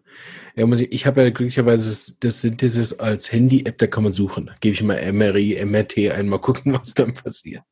ja 0.55 0.65
muss 0.65 0.81
ich 0.81 0.91
ich 0.91 1.05
habe 1.05 1.23
ja 1.23 1.29
glücklicherweise 1.29 1.89
das, 1.89 2.17
das 2.19 2.41
Synthesis 2.41 2.99
als 2.99 3.31
Handy-App, 3.31 3.77
da 3.77 3.87
kann 3.87 4.03
man 4.03 4.11
suchen. 4.11 4.47
Da 4.47 4.53
gebe 4.59 4.73
ich 4.73 4.83
mal 4.83 4.99
MRI, 5.13 5.63
MRT 5.65 6.11
ein, 6.11 6.27
mal 6.27 6.39
gucken, 6.39 6.73
was 6.79 6.93
dann 6.93 7.13
passiert. 7.13 7.63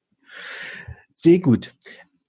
Sehr 1.15 1.39
gut. 1.39 1.73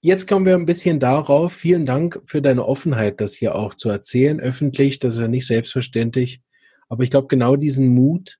Jetzt 0.01 0.27
kommen 0.27 0.45
wir 0.45 0.55
ein 0.55 0.65
bisschen 0.65 0.99
darauf. 0.99 1.53
Vielen 1.53 1.85
Dank 1.85 2.21
für 2.25 2.41
deine 2.41 2.65
Offenheit, 2.65 3.21
das 3.21 3.35
hier 3.35 3.55
auch 3.55 3.73
zu 3.73 3.89
erzählen, 3.89 4.39
öffentlich. 4.39 4.99
Das 4.99 5.15
ist 5.15 5.21
ja 5.21 5.27
nicht 5.27 5.47
selbstverständlich. 5.47 6.41
Aber 6.89 7.03
ich 7.03 7.09
glaube, 7.09 7.27
genau 7.27 7.55
diesen 7.55 7.87
Mut, 7.87 8.37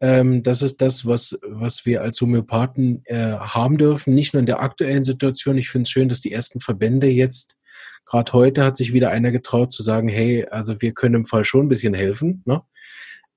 ähm, 0.00 0.42
das 0.42 0.60
ist 0.60 0.82
das, 0.82 1.06
was, 1.06 1.38
was 1.42 1.86
wir 1.86 2.02
als 2.02 2.20
Homöopathen 2.20 3.02
äh, 3.06 3.32
haben 3.32 3.78
dürfen. 3.78 4.14
Nicht 4.14 4.34
nur 4.34 4.40
in 4.40 4.46
der 4.46 4.60
aktuellen 4.60 5.04
Situation. 5.04 5.56
Ich 5.56 5.70
finde 5.70 5.84
es 5.84 5.90
schön, 5.90 6.08
dass 6.10 6.20
die 6.20 6.32
ersten 6.32 6.60
Verbände 6.60 7.08
jetzt 7.08 7.56
Gerade 8.06 8.32
heute 8.32 8.64
hat 8.64 8.76
sich 8.76 8.92
wieder 8.92 9.10
einer 9.10 9.32
getraut 9.32 9.72
zu 9.72 9.82
sagen, 9.82 10.08
hey, 10.08 10.46
also 10.48 10.80
wir 10.80 10.92
können 10.92 11.16
im 11.16 11.26
Fall 11.26 11.44
schon 11.44 11.66
ein 11.66 11.68
bisschen 11.68 11.92
helfen. 11.92 12.42
Ne? 12.46 12.62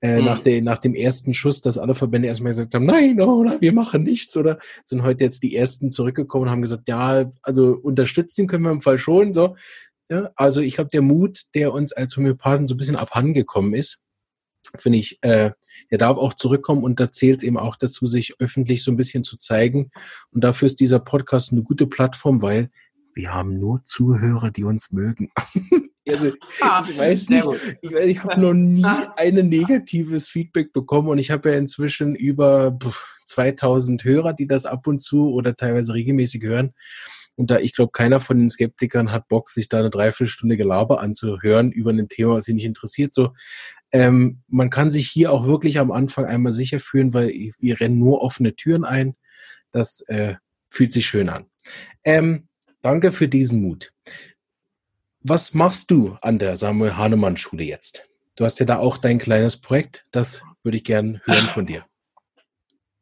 Äh, 0.01 0.19
mhm. 0.19 0.25
nach, 0.25 0.39
der, 0.39 0.61
nach 0.61 0.79
dem 0.79 0.95
ersten 0.95 1.33
Schuss, 1.33 1.59
dass 1.59 1.77
alle 1.77 1.93
Verbände 1.93 2.29
erstmal 2.29 2.51
gesagt 2.51 2.73
haben, 2.73 2.85
nein, 2.85 3.19
oder 3.19 3.59
wir 3.59 3.73
machen 3.73 4.03
nichts, 4.03 4.37
oder 4.37 4.57
sind 4.85 5.03
heute 5.03 5.25
jetzt 5.25 5.43
die 5.43 5.55
ersten 5.55 5.91
zurückgekommen 5.91 6.45
und 6.45 6.51
haben 6.51 6.61
gesagt, 6.61 6.87
ja, 6.87 7.29
also 7.41 7.71
unterstützen 7.71 8.47
können 8.47 8.63
wir 8.63 8.71
im 8.71 8.81
Fall 8.81 8.97
schon. 8.97 9.33
So. 9.33 9.57
Ja, 10.09 10.31
also 10.35 10.61
ich 10.61 10.75
glaube, 10.75 10.89
der 10.89 11.01
Mut, 11.01 11.43
der 11.53 11.73
uns 11.73 11.91
als 11.91 12.15
Homöopathen 12.15 12.65
so 12.65 12.75
ein 12.75 12.77
bisschen 12.77 12.95
abhandengekommen 12.95 13.73
ist, 13.73 14.01
finde 14.77 14.99
ich, 14.99 15.19
äh, 15.21 15.51
der 15.91 15.97
darf 15.97 16.17
auch 16.17 16.33
zurückkommen 16.33 16.83
und 16.83 16.99
da 16.99 17.11
zählt 17.11 17.39
es 17.39 17.43
eben 17.43 17.57
auch 17.57 17.75
dazu, 17.75 18.07
sich 18.07 18.39
öffentlich 18.39 18.83
so 18.83 18.91
ein 18.91 18.97
bisschen 18.97 19.23
zu 19.23 19.37
zeigen. 19.37 19.91
Und 20.31 20.43
dafür 20.43 20.67
ist 20.67 20.79
dieser 20.79 20.99
Podcast 20.99 21.51
eine 21.51 21.63
gute 21.63 21.87
Plattform, 21.87 22.41
weil 22.41 22.69
wir 23.13 23.33
haben 23.33 23.59
nur 23.59 23.83
Zuhörer, 23.83 24.51
die 24.51 24.63
uns 24.63 24.91
mögen. 24.91 25.29
also, 26.09 26.31
ah, 26.61 26.83
ich 26.89 26.97
weiß 26.97 27.29
nicht, 27.29 27.47
ich, 27.81 27.99
ich 27.99 28.23
habe 28.23 28.41
noch 28.41 28.53
nie 28.53 28.83
ein 29.15 29.35
negatives 29.49 30.27
Feedback 30.27 30.73
bekommen 30.73 31.07
und 31.07 31.17
ich 31.17 31.31
habe 31.31 31.51
ja 31.51 31.57
inzwischen 31.57 32.15
über 32.15 32.77
2000 33.25 34.03
Hörer, 34.03 34.33
die 34.33 34.47
das 34.47 34.65
ab 34.65 34.87
und 34.87 34.99
zu 34.99 35.31
oder 35.31 35.55
teilweise 35.55 35.93
regelmäßig 35.93 36.43
hören. 36.43 36.73
Und 37.35 37.51
da 37.51 37.59
ich 37.59 37.73
glaube, 37.73 37.93
keiner 37.93 38.19
von 38.19 38.37
den 38.37 38.49
Skeptikern 38.49 39.13
hat 39.13 39.29
Bock, 39.29 39.47
sich 39.47 39.69
da 39.69 39.79
eine 39.79 39.89
Dreiviertelstunde 39.89 40.57
Gelaber 40.57 40.99
anzuhören 40.99 41.71
über 41.71 41.91
ein 41.91 42.09
Thema, 42.09 42.35
was 42.35 42.45
sie 42.45 42.53
nicht 42.53 42.65
interessiert. 42.65 43.13
So, 43.13 43.33
ähm, 43.93 44.41
man 44.47 44.69
kann 44.69 44.91
sich 44.91 45.09
hier 45.09 45.31
auch 45.31 45.45
wirklich 45.45 45.79
am 45.79 45.91
Anfang 45.91 46.25
einmal 46.25 46.51
sicher 46.51 46.79
fühlen, 46.79 47.13
weil 47.13 47.29
wir 47.59 47.79
rennen 47.79 47.97
nur 47.97 48.21
offene 48.21 48.57
Türen 48.57 48.83
ein. 48.83 49.15
Das 49.71 50.01
äh, 50.07 50.35
fühlt 50.69 50.91
sich 50.91 51.07
schön 51.07 51.29
an. 51.29 51.45
Ähm, 52.03 52.49
danke 52.81 53.13
für 53.13 53.29
diesen 53.29 53.61
Mut. 53.61 53.93
Was 55.21 55.53
machst 55.53 55.91
du 55.91 56.17
an 56.21 56.39
der 56.39 56.55
Samuel 56.55 56.95
Hahnemann 56.95 57.37
Schule 57.37 57.63
jetzt? 57.63 58.07
Du 58.35 58.45
hast 58.45 58.59
ja 58.59 58.65
da 58.65 58.77
auch 58.77 58.97
dein 58.97 59.19
kleines 59.19 59.57
Projekt. 59.57 60.05
Das 60.11 60.41
würde 60.63 60.77
ich 60.77 60.83
gerne 60.83 61.21
hören 61.25 61.45
von 61.45 61.65
dir. 61.65 61.85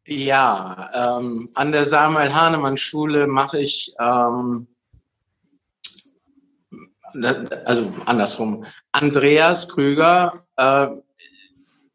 Ja, 0.08 1.20
ähm, 1.20 1.50
an 1.54 1.72
der 1.72 1.86
Samuel 1.86 2.34
Hahnemann 2.34 2.78
Schule 2.78 3.28
mache 3.28 3.60
ich 3.60 3.94
ähm, 4.00 4.68
also 7.66 7.94
andersrum. 8.06 8.66
Andreas 8.92 9.68
Krüger 9.68 10.46
äh, 10.56 10.88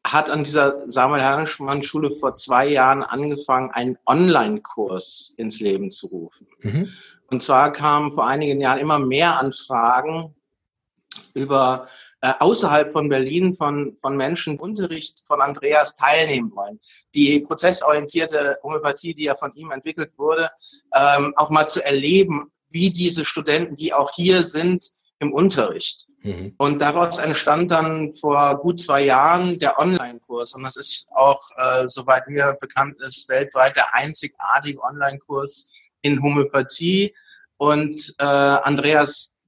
hat 0.04 0.30
an 0.30 0.44
dieser 0.44 0.82
Samuel 0.90 1.22
Herrschmann 1.22 1.82
Schule 1.82 2.10
vor 2.10 2.36
zwei 2.36 2.68
Jahren 2.68 3.02
angefangen, 3.02 3.70
einen 3.70 3.96
Online-Kurs 4.06 5.34
ins 5.36 5.60
Leben 5.60 5.90
zu 5.90 6.08
rufen. 6.08 6.46
Mhm. 6.60 6.92
Und 7.32 7.42
zwar 7.42 7.72
kamen 7.72 8.12
vor 8.12 8.26
einigen 8.26 8.60
Jahren 8.60 8.78
immer 8.78 8.98
mehr 8.98 9.40
Anfragen 9.40 10.34
über 11.32 11.88
äh, 12.20 12.32
außerhalb 12.40 12.92
von 12.92 13.08
Berlin 13.08 13.56
von, 13.56 13.96
von 14.02 14.18
Menschen 14.18 14.58
Unterricht 14.58 15.24
von 15.26 15.40
Andreas 15.40 15.94
teilnehmen 15.94 16.54
wollen. 16.54 16.78
Die 17.14 17.40
prozessorientierte 17.40 18.58
Homöopathie, 18.62 19.14
die 19.14 19.24
ja 19.24 19.34
von 19.34 19.52
ihm 19.54 19.70
entwickelt 19.70 20.12
wurde, 20.18 20.50
ähm, 20.94 21.32
auch 21.36 21.48
mal 21.48 21.66
zu 21.66 21.82
erleben, 21.82 22.52
wie 22.68 22.90
diese 22.90 23.24
Studenten, 23.24 23.76
die 23.76 23.94
auch 23.94 24.12
hier 24.14 24.44
sind, 24.44 24.90
im 25.18 25.32
Unterricht. 25.32 26.06
Mhm. 26.22 26.54
Und 26.58 26.80
daraus 26.80 27.18
entstand 27.18 27.70
dann 27.70 28.12
vor 28.12 28.58
gut 28.58 28.78
zwei 28.78 29.04
Jahren 29.04 29.58
der 29.58 29.78
Online-Kurs. 29.78 30.54
Und 30.54 30.64
das 30.64 30.76
ist 30.76 31.08
auch, 31.14 31.40
äh, 31.56 31.88
soweit 31.88 32.28
mir 32.28 32.58
bekannt 32.60 33.00
ist, 33.00 33.28
weltweit 33.28 33.76
der 33.76 33.94
einzigartige 33.94 34.82
Online-Kurs 34.82 35.71
in 36.02 36.22
Homöopathie. 36.22 37.14
Und 37.56 38.14
äh, 38.18 38.24
Andreas, 38.24 39.40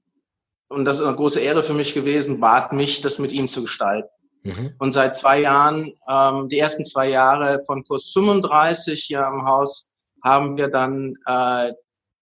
und 0.69 0.85
das 0.85 1.01
ist 1.01 1.07
eine 1.07 1.17
große 1.17 1.40
Ehre 1.40 1.62
für 1.62 1.75
mich 1.75 1.95
gewesen, 1.95 2.40
bat 2.40 2.73
mich, 2.73 3.01
das 3.01 3.19
mit 3.19 3.33
ihm 3.33 3.49
zu 3.49 3.62
gestalten. 3.62 4.09
Mhm. 4.43 4.75
Und 4.79 4.93
seit 4.93 5.17
zwei 5.17 5.40
Jahren, 5.40 5.93
ähm, 6.09 6.49
die 6.49 6.59
ersten 6.59 6.85
zwei 6.85 7.09
Jahre 7.09 7.62
von 7.67 7.85
Kurs 7.85 8.11
35 8.12 9.03
hier 9.03 9.27
am 9.27 9.47
Haus, 9.47 9.90
haben 10.23 10.57
wir 10.57 10.69
dann 10.69 11.14
äh, 11.27 11.73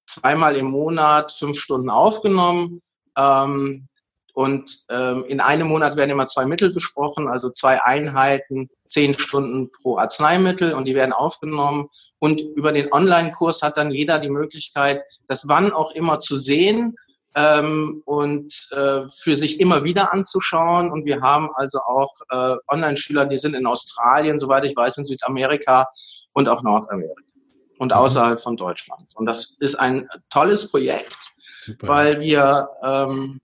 zweimal 0.06 0.56
im 0.56 0.66
Monat 0.66 1.32
fünf 1.32 1.58
Stunden 1.58 1.90
aufgenommen 1.90 2.82
ähm, 3.16 3.88
und 4.32 4.84
ähm, 4.88 5.24
in 5.28 5.40
einem 5.40 5.68
Monat 5.68 5.96
werden 5.96 6.10
immer 6.10 6.26
zwei 6.26 6.46
Mittel 6.46 6.72
besprochen, 6.72 7.28
also 7.28 7.50
zwei 7.50 7.82
Einheiten, 7.82 8.68
zehn 8.88 9.16
Stunden 9.18 9.70
pro 9.70 9.98
Arzneimittel 9.98 10.74
und 10.74 10.86
die 10.86 10.94
werden 10.94 11.12
aufgenommen. 11.12 11.88
Und 12.18 12.40
über 12.40 12.72
den 12.72 12.90
Online-Kurs 12.92 13.62
hat 13.62 13.76
dann 13.76 13.90
jeder 13.90 14.18
die 14.18 14.30
Möglichkeit, 14.30 15.02
das 15.26 15.48
wann 15.48 15.72
auch 15.72 15.90
immer 15.92 16.18
zu 16.18 16.38
sehen 16.38 16.96
ähm, 17.34 18.02
und 18.06 18.54
äh, 18.72 19.02
für 19.22 19.34
sich 19.34 19.60
immer 19.60 19.84
wieder 19.84 20.12
anzuschauen. 20.12 20.90
Und 20.90 21.04
wir 21.04 21.20
haben 21.20 21.50
also 21.54 21.80
auch 21.80 22.12
äh, 22.30 22.56
Online-Schüler, 22.68 23.26
die 23.26 23.38
sind 23.38 23.54
in 23.54 23.66
Australien, 23.66 24.38
soweit 24.38 24.64
ich 24.64 24.76
weiß, 24.76 24.98
in 24.98 25.04
Südamerika 25.04 25.86
und 26.32 26.48
auch 26.48 26.62
Nordamerika 26.62 27.22
und 27.78 27.88
mhm. 27.88 27.98
außerhalb 27.98 28.40
von 28.40 28.56
Deutschland. 28.56 29.08
Und 29.14 29.26
das 29.26 29.56
ist 29.60 29.74
ein 29.74 30.08
tolles 30.30 30.70
Projekt 30.70 31.32
Super. 31.64 31.88
weil 31.88 32.20
wir, 32.20 32.68
ähm, 32.82 33.40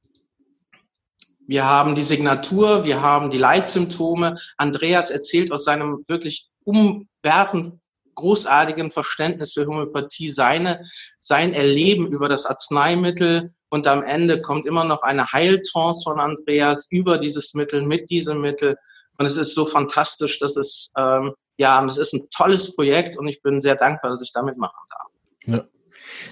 wir 1.48 1.64
haben 1.64 1.94
die 1.94 2.02
Signatur, 2.02 2.84
wir 2.84 3.00
haben 3.00 3.30
die 3.30 3.38
Leitsymptome. 3.38 4.38
Andreas 4.58 5.10
erzählt 5.10 5.50
aus 5.50 5.64
seinem 5.64 6.04
wirklich 6.06 6.46
umwerfend 6.64 7.80
großartigen 8.14 8.90
Verständnis 8.90 9.54
für 9.54 9.66
Homöopathie 9.66 10.28
seine, 10.28 10.84
sein 11.16 11.54
Erleben 11.54 12.06
über 12.08 12.28
das 12.28 12.44
Arzneimittel 12.44 13.54
und 13.70 13.86
am 13.86 14.02
Ende 14.02 14.42
kommt 14.42 14.66
immer 14.66 14.84
noch 14.84 15.00
eine 15.02 15.32
Heiltrance 15.32 16.02
von 16.04 16.20
Andreas 16.20 16.88
über 16.90 17.16
dieses 17.16 17.54
Mittel, 17.54 17.82
mit 17.82 18.10
diesem 18.10 18.42
Mittel. 18.42 18.76
Und 19.16 19.24
es 19.24 19.38
ist 19.38 19.54
so 19.54 19.64
fantastisch, 19.64 20.38
dass 20.40 20.56
es, 20.56 20.92
ähm, 20.98 21.32
ja, 21.56 21.82
es 21.86 21.96
ist 21.96 22.12
ein 22.12 22.28
tolles 22.36 22.74
Projekt 22.74 23.16
und 23.16 23.26
ich 23.26 23.40
bin 23.40 23.62
sehr 23.62 23.74
dankbar, 23.74 24.10
dass 24.10 24.20
ich 24.20 24.32
damit 24.32 24.58
machen 24.58 24.76
darf. 24.90 25.56
Ja. 25.56 25.64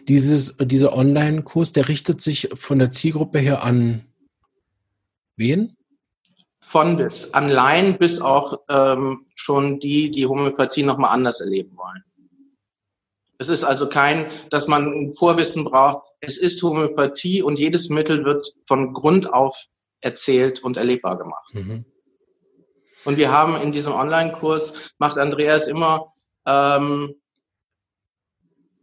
Dieses, 0.08 0.58
dieser 0.60 0.92
Online-Kurs, 0.92 1.72
der 1.72 1.88
richtet 1.88 2.20
sich 2.20 2.50
von 2.54 2.78
der 2.78 2.90
Zielgruppe 2.90 3.38
her 3.38 3.62
an 3.62 4.04
wen? 5.36 5.76
Von 6.60 6.96
bis. 6.96 7.32
An 7.32 7.48
Laien 7.48 7.96
bis 7.98 8.20
auch 8.20 8.60
ähm, 8.68 9.24
schon 9.34 9.78
die, 9.78 10.10
die 10.10 10.26
Homöopathie 10.26 10.82
nochmal 10.82 11.12
anders 11.12 11.40
erleben 11.40 11.76
wollen. 11.76 12.02
Es 13.38 13.48
ist 13.48 13.64
also 13.64 13.88
kein, 13.88 14.26
dass 14.50 14.66
man 14.66 14.86
ein 14.86 15.12
Vorwissen 15.12 15.64
braucht. 15.64 16.08
Es 16.20 16.38
ist 16.38 16.62
Homöopathie 16.62 17.42
und 17.42 17.58
jedes 17.58 17.90
Mittel 17.90 18.24
wird 18.24 18.46
von 18.66 18.92
Grund 18.92 19.32
auf 19.32 19.66
erzählt 20.00 20.62
und 20.62 20.76
erlebbar 20.76 21.18
gemacht. 21.18 21.54
Mhm. 21.54 21.84
Und 23.04 23.16
wir 23.16 23.30
haben 23.30 23.60
in 23.60 23.72
diesem 23.72 23.92
Online-Kurs, 23.92 24.94
macht 24.98 25.18
Andreas 25.18 25.68
immer 25.68 26.12
ähm, 26.46 27.14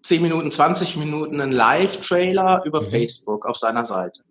10 0.03 0.21
Minuten, 0.21 0.51
20 0.51 0.97
Minuten 0.97 1.41
einen 1.41 1.51
Live-Trailer 1.51 2.63
über 2.65 2.81
mhm. 2.81 2.85
Facebook 2.85 3.45
auf 3.45 3.57
seiner 3.57 3.85
Seite. 3.85 4.23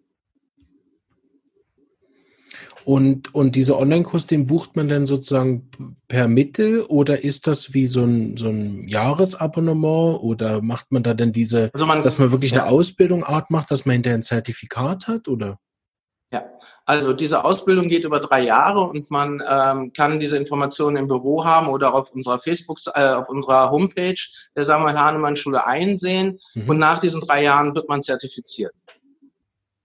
Und, 2.84 3.34
und 3.34 3.54
diese 3.54 3.78
Online-Kurs, 3.78 4.26
den 4.26 4.46
bucht 4.46 4.76
man 4.76 4.88
dann 4.88 5.06
sozusagen 5.06 5.70
per 6.08 6.28
Mittel 6.28 6.82
oder 6.82 7.22
ist 7.22 7.46
das 7.46 7.74
wie 7.74 7.86
so 7.86 8.04
ein, 8.04 8.36
so 8.36 8.48
ein 8.48 8.88
Jahresabonnement 8.88 10.20
oder 10.22 10.62
macht 10.62 10.90
man 10.90 11.02
da 11.02 11.14
denn 11.14 11.32
diese, 11.32 11.70
also 11.72 11.86
man, 11.86 12.02
dass 12.02 12.18
man 12.18 12.32
wirklich 12.32 12.52
ja. 12.52 12.62
eine 12.62 12.72
Ausbildung 12.72 13.24
Art 13.24 13.50
macht, 13.50 13.70
dass 13.70 13.86
man 13.86 13.94
hinterher 13.94 14.18
ein 14.18 14.22
Zertifikat 14.22 15.06
hat 15.06 15.28
oder? 15.28 15.58
Ja, 16.32 16.50
also 16.86 17.12
diese 17.12 17.44
Ausbildung 17.44 17.88
geht 17.88 18.04
über 18.04 18.18
drei 18.18 18.40
Jahre 18.40 18.80
und 18.80 19.10
man 19.10 19.42
ähm, 19.46 19.92
kann 19.92 20.18
diese 20.18 20.38
Informationen 20.38 20.96
im 20.96 21.06
Büro 21.06 21.44
haben 21.44 21.68
oder 21.68 21.94
auf 21.94 22.10
unserer 22.10 22.40
Facebook, 22.40 22.78
äh, 22.94 23.10
auf 23.10 23.28
unserer 23.28 23.70
Homepage 23.70 24.16
der 24.56 24.64
Samuel 24.64 24.98
Hahnemann 24.98 25.36
Schule 25.36 25.66
einsehen. 25.66 26.38
Mhm. 26.54 26.70
Und 26.70 26.78
nach 26.78 27.00
diesen 27.00 27.20
drei 27.20 27.42
Jahren 27.42 27.74
wird 27.74 27.88
man 27.90 28.00
zertifiziert. 28.00 28.72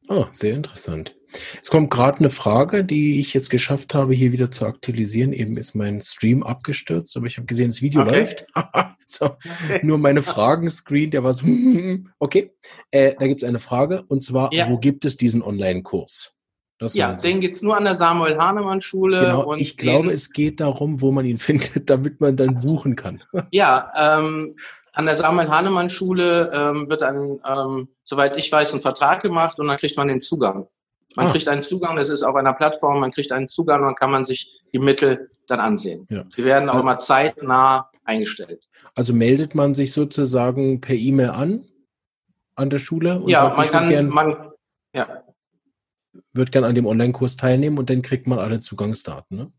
Oh, 0.08 0.26
sehr 0.32 0.54
interessant. 0.54 1.17
Es 1.62 1.70
kommt 1.70 1.90
gerade 1.90 2.20
eine 2.20 2.30
Frage, 2.30 2.84
die 2.84 3.20
ich 3.20 3.34
jetzt 3.34 3.50
geschafft 3.50 3.94
habe, 3.94 4.14
hier 4.14 4.32
wieder 4.32 4.52
zu 4.52 4.66
aktualisieren. 4.66 5.34
Eben 5.34 5.58
ist 5.58 5.76
mein 5.76 6.02
Stream 6.02 6.44
abgestürzt, 6.44 7.16
aber 7.18 7.28
ich 7.28 7.38
habe 7.38 7.46
gesehen, 7.46 7.70
das 7.70 7.82
Video 7.82 8.02
okay. 8.02 8.20
läuft. 8.20 8.46
so, 9.06 9.26
okay. 9.26 9.80
Nur 9.84 9.98
meine 9.98 10.22
Fragen-Screen, 10.22 11.12
der 11.12 11.24
war 11.24 11.34
so, 11.34 11.46
okay. 12.20 12.52
Äh, 12.92 13.16
da 13.20 13.28
gibt 13.28 13.42
es 13.42 13.48
eine 13.48 13.60
Frage 13.60 14.04
und 14.08 14.24
zwar, 14.24 14.54
ja. 14.54 14.70
wo 14.70 14.78
gibt 14.78 15.06
es 15.06 15.18
diesen 15.18 15.42
Online-Kurs? 15.42 16.38
Ja, 16.94 17.14
den 17.14 17.42
gibt's 17.42 17.64
nur 17.64 17.76
an 17.76 17.86
der 17.86 17.96
Samuel 17.96 18.38
Hahnemann 18.38 18.82
Schule. 18.82 19.20
Genau, 19.22 19.56
ich 19.56 19.78
glaube, 19.78 20.12
es 20.12 20.32
geht 20.32 20.60
darum, 20.60 21.02
wo 21.02 21.12
man 21.12 21.26
ihn 21.26 21.38
findet, 21.38 21.90
damit 21.90 22.22
man 22.22 22.38
dann 22.38 22.56
buchen 22.56 22.96
kann. 22.96 23.24
Ja, 23.52 23.92
ähm, 23.98 24.56
an 24.94 25.06
der 25.06 25.16
Samuel 25.16 25.50
Hahnemann 25.50 25.90
Schule 25.90 26.52
ähm, 26.54 26.90
wird 26.90 27.02
dann, 27.02 27.40
ähm, 27.48 27.88
soweit 28.04 28.38
ich 28.38 28.52
weiß, 28.52 28.76
ein 28.76 28.82
Vertrag 28.82 29.24
gemacht 29.24 29.60
und 29.60 29.68
dann 29.68 29.78
kriegt 29.78 29.98
man 29.98 30.08
den 30.08 30.20
Zugang. 30.20 30.68
Man 31.18 31.26
ah. 31.26 31.32
kriegt 31.32 31.48
einen 31.48 31.64
Zugang, 31.64 31.96
das 31.96 32.10
ist 32.10 32.22
auf 32.22 32.36
einer 32.36 32.54
Plattform, 32.54 33.00
man 33.00 33.12
kriegt 33.12 33.32
einen 33.32 33.48
Zugang 33.48 33.84
und 33.84 33.98
kann 33.98 34.12
man 34.12 34.24
sich 34.24 34.62
die 34.72 34.78
Mittel 34.78 35.32
dann 35.48 35.60
ansehen. 35.60 36.06
Ja. 36.12 36.24
Die 36.24 36.46
werden 36.46 36.70
auch 36.70 36.76
also, 36.76 36.86
mal 36.86 37.00
zeitnah 37.00 37.90
eingestellt. 38.04 38.68
Also 38.94 39.14
meldet 39.14 39.56
man 39.56 39.74
sich 39.74 39.94
sozusagen 39.94 40.80
per 40.80 40.96
E-Mail 40.96 41.32
an, 41.32 41.66
an 42.56 42.70
der 42.70 42.78
Schule? 42.78 43.24
ja, 43.26 43.52
man 43.52 43.68
kann, 43.68 44.10
man, 44.10 44.52
Ja. 44.94 45.24
Wird 46.34 46.52
gern 46.52 46.64
an 46.64 46.76
dem 46.76 46.86
Online-Kurs 46.86 47.36
teilnehmen 47.36 47.80
und 47.80 47.90
dann 47.90 48.04
kriegt 48.04 48.28
man 48.28 48.38
alle 48.38 48.60
Zugangsdaten, 48.60 49.38
ne? 49.38 49.52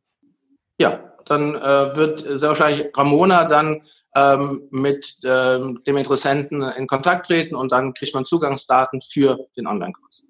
Ja, 0.80 1.12
dann 1.26 1.56
äh, 1.56 1.96
wird 1.96 2.20
sehr 2.20 2.50
wahrscheinlich 2.50 2.96
Ramona 2.96 3.46
dann 3.46 3.82
ähm, 4.14 4.68
mit 4.70 5.18
ähm, 5.24 5.80
dem 5.84 5.96
Interessenten 5.96 6.62
in 6.62 6.86
Kontakt 6.86 7.26
treten 7.26 7.56
und 7.56 7.72
dann 7.72 7.94
kriegt 7.94 8.14
man 8.14 8.24
Zugangsdaten 8.24 9.00
für 9.02 9.48
den 9.56 9.66
Online-Kurs. 9.66 10.27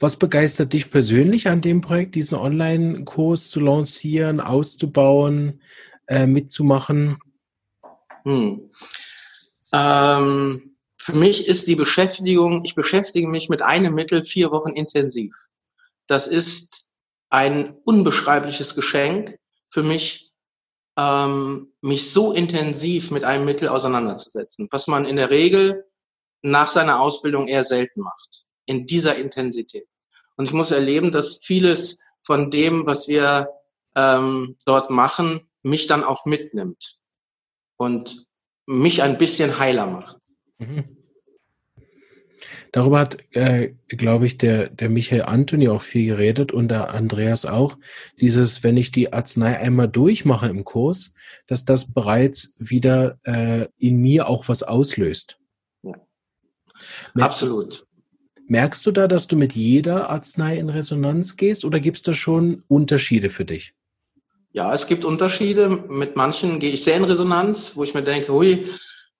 Was 0.00 0.16
begeistert 0.16 0.72
dich 0.72 0.90
persönlich 0.90 1.48
an 1.48 1.60
dem 1.60 1.80
Projekt, 1.80 2.14
diesen 2.14 2.38
Online-Kurs 2.38 3.50
zu 3.50 3.60
lancieren, 3.60 4.40
auszubauen, 4.40 5.60
äh, 6.06 6.26
mitzumachen? 6.26 7.18
Hm. 8.24 8.70
Ähm, 9.72 10.76
für 10.96 11.12
mich 11.14 11.48
ist 11.48 11.68
die 11.68 11.76
Beschäftigung, 11.76 12.64
ich 12.64 12.74
beschäftige 12.74 13.28
mich 13.28 13.48
mit 13.48 13.62
einem 13.62 13.94
Mittel 13.94 14.24
vier 14.24 14.50
Wochen 14.50 14.70
intensiv. 14.70 15.34
Das 16.06 16.26
ist 16.26 16.92
ein 17.30 17.76
unbeschreibliches 17.84 18.74
Geschenk 18.74 19.38
für 19.70 19.82
mich, 19.82 20.32
ähm, 20.96 21.72
mich 21.82 22.10
so 22.10 22.32
intensiv 22.32 23.10
mit 23.10 23.24
einem 23.24 23.44
Mittel 23.44 23.68
auseinanderzusetzen, 23.68 24.68
was 24.70 24.86
man 24.86 25.04
in 25.04 25.16
der 25.16 25.30
Regel 25.30 25.84
nach 26.42 26.68
seiner 26.68 27.00
Ausbildung 27.00 27.48
eher 27.48 27.64
selten 27.64 28.02
macht, 28.02 28.43
in 28.66 28.86
dieser 28.86 29.16
Intensität. 29.16 29.86
Und 30.36 30.46
ich 30.46 30.52
muss 30.52 30.70
erleben, 30.70 31.12
dass 31.12 31.40
vieles 31.42 31.98
von 32.22 32.50
dem, 32.50 32.86
was 32.86 33.08
wir 33.08 33.48
ähm, 33.94 34.56
dort 34.66 34.90
machen, 34.90 35.48
mich 35.62 35.86
dann 35.86 36.02
auch 36.02 36.24
mitnimmt 36.24 36.98
und 37.76 38.26
mich 38.66 39.02
ein 39.02 39.18
bisschen 39.18 39.58
heiler 39.58 39.86
macht. 39.86 40.18
Mhm. 40.58 40.96
Darüber 42.72 42.98
hat, 42.98 43.18
äh, 43.36 43.74
glaube 43.86 44.26
ich, 44.26 44.36
der, 44.36 44.68
der 44.68 44.90
Michael 44.90 45.22
Anthony 45.22 45.68
auch 45.68 45.80
viel 45.80 46.08
geredet 46.08 46.50
und 46.50 46.68
der 46.68 46.92
Andreas 46.92 47.46
auch. 47.46 47.78
Dieses, 48.20 48.64
wenn 48.64 48.76
ich 48.76 48.90
die 48.90 49.12
Arznei 49.12 49.56
einmal 49.56 49.88
durchmache 49.88 50.48
im 50.48 50.64
Kurs, 50.64 51.14
dass 51.46 51.64
das 51.64 51.92
bereits 51.92 52.54
wieder 52.58 53.20
äh, 53.22 53.68
in 53.78 53.98
mir 53.98 54.28
auch 54.28 54.48
was 54.48 54.64
auslöst. 54.64 55.38
Ja. 55.84 55.92
Absolut. 57.20 57.86
Merkst 58.46 58.84
du 58.84 58.92
da, 58.92 59.08
dass 59.08 59.26
du 59.26 59.36
mit 59.36 59.54
jeder 59.54 60.10
Arznei 60.10 60.58
in 60.58 60.68
Resonanz 60.68 61.36
gehst 61.36 61.64
oder 61.64 61.80
gibt 61.80 61.96
es 61.96 62.02
da 62.02 62.12
schon 62.12 62.62
Unterschiede 62.68 63.30
für 63.30 63.44
dich? 63.44 63.74
Ja, 64.52 64.72
es 64.72 64.86
gibt 64.86 65.04
Unterschiede. 65.04 65.68
Mit 65.68 66.14
manchen 66.14 66.60
gehe 66.60 66.72
ich 66.72 66.84
sehr 66.84 66.96
in 66.96 67.04
Resonanz, 67.04 67.76
wo 67.76 67.82
ich 67.82 67.94
mir 67.94 68.02
denke, 68.02 68.32
hui, 68.32 68.68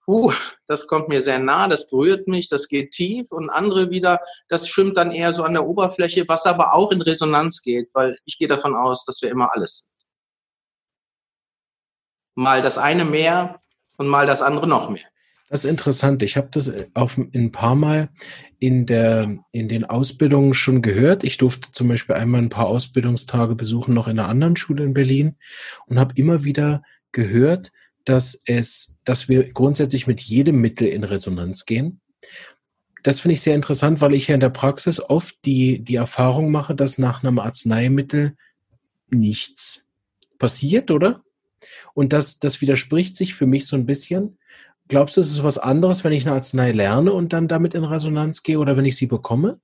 puh, 0.05 0.31
das 0.67 0.87
kommt 0.87 1.09
mir 1.09 1.21
sehr 1.21 1.39
nah, 1.39 1.67
das 1.67 1.89
berührt 1.89 2.27
mich, 2.27 2.47
das 2.47 2.67
geht 2.67 2.91
tief 2.91 3.31
und 3.31 3.49
andere 3.49 3.89
wieder, 3.89 4.19
das 4.47 4.69
schwimmt 4.69 4.95
dann 4.95 5.11
eher 5.11 5.33
so 5.33 5.43
an 5.43 5.53
der 5.53 5.65
Oberfläche, 5.65 6.25
was 6.27 6.45
aber 6.45 6.73
auch 6.73 6.91
in 6.91 7.01
Resonanz 7.01 7.61
geht, 7.63 7.89
weil 7.93 8.17
ich 8.25 8.37
gehe 8.37 8.47
davon 8.47 8.75
aus, 8.75 9.05
dass 9.05 9.21
wir 9.21 9.29
immer 9.29 9.49
alles 9.53 9.89
sind. 9.89 10.05
Mal 12.35 12.61
das 12.61 12.77
eine 12.77 13.05
mehr 13.05 13.61
und 13.97 14.07
mal 14.07 14.27
das 14.27 14.41
andere 14.41 14.67
noch 14.67 14.89
mehr. 14.89 15.07
Das 15.47 15.63
ist 15.63 15.69
interessant. 15.69 16.23
Ich 16.23 16.37
habe 16.37 16.49
das 16.51 16.71
auf 16.95 17.17
ein 17.17 17.51
paar 17.51 17.75
Mal 17.75 18.09
in 18.59 18.85
der 18.85 19.37
in 19.51 19.69
den 19.69 19.85
Ausbildungen 19.85 20.53
schon 20.55 20.81
gehört. 20.81 21.23
Ich 21.23 21.37
durfte 21.37 21.71
zum 21.71 21.87
Beispiel 21.87 22.15
einmal 22.15 22.41
ein 22.41 22.49
paar 22.49 22.65
Ausbildungstage 22.65 23.55
besuchen 23.55 23.93
noch 23.93 24.07
in 24.07 24.19
einer 24.19 24.27
anderen 24.27 24.55
Schule 24.55 24.83
in 24.83 24.93
Berlin 24.93 25.35
und 25.85 25.99
habe 25.99 26.15
immer 26.15 26.45
wieder 26.45 26.81
gehört, 27.11 27.71
dass 28.05 28.41
es, 28.45 28.97
dass 29.03 29.29
wir 29.29 29.51
grundsätzlich 29.51 30.07
mit 30.07 30.21
jedem 30.21 30.61
Mittel 30.61 30.87
in 30.87 31.03
Resonanz 31.03 31.65
gehen. 31.65 32.01
Das 33.03 33.19
finde 33.19 33.33
ich 33.33 33.41
sehr 33.41 33.55
interessant, 33.55 34.01
weil 34.01 34.15
ich 34.15 34.27
ja 34.27 34.33
in 34.33 34.39
der 34.41 34.49
Praxis 34.49 34.99
oft 34.99 35.35
die, 35.45 35.79
die 35.83 35.95
Erfahrung 35.95 36.51
mache, 36.51 36.73
dass 36.73 36.97
nach 36.97 37.23
einem 37.23 37.37
Arzneimittel 37.37 38.35
nichts 39.09 39.85
passiert, 40.39 40.89
oder? 40.89 41.23
Und 41.93 42.13
das, 42.13 42.39
das 42.39 42.61
widerspricht 42.61 43.15
sich 43.15 43.35
für 43.35 43.45
mich 43.45 43.67
so 43.67 43.75
ein 43.75 43.85
bisschen. 43.85 44.37
Glaubst 44.87 45.17
du, 45.17 45.21
es 45.21 45.31
ist 45.31 45.43
was 45.43 45.57
anderes, 45.57 46.03
wenn 46.03 46.13
ich 46.13 46.27
eine 46.27 46.35
Arznei 46.35 46.71
lerne 46.71 47.11
und 47.11 47.33
dann 47.33 47.47
damit 47.47 47.73
in 47.73 47.83
Resonanz 47.83 48.43
gehe 48.43 48.59
oder 48.59 48.77
wenn 48.77 48.85
ich 48.85 48.95
sie 48.95 49.07
bekomme? 49.07 49.59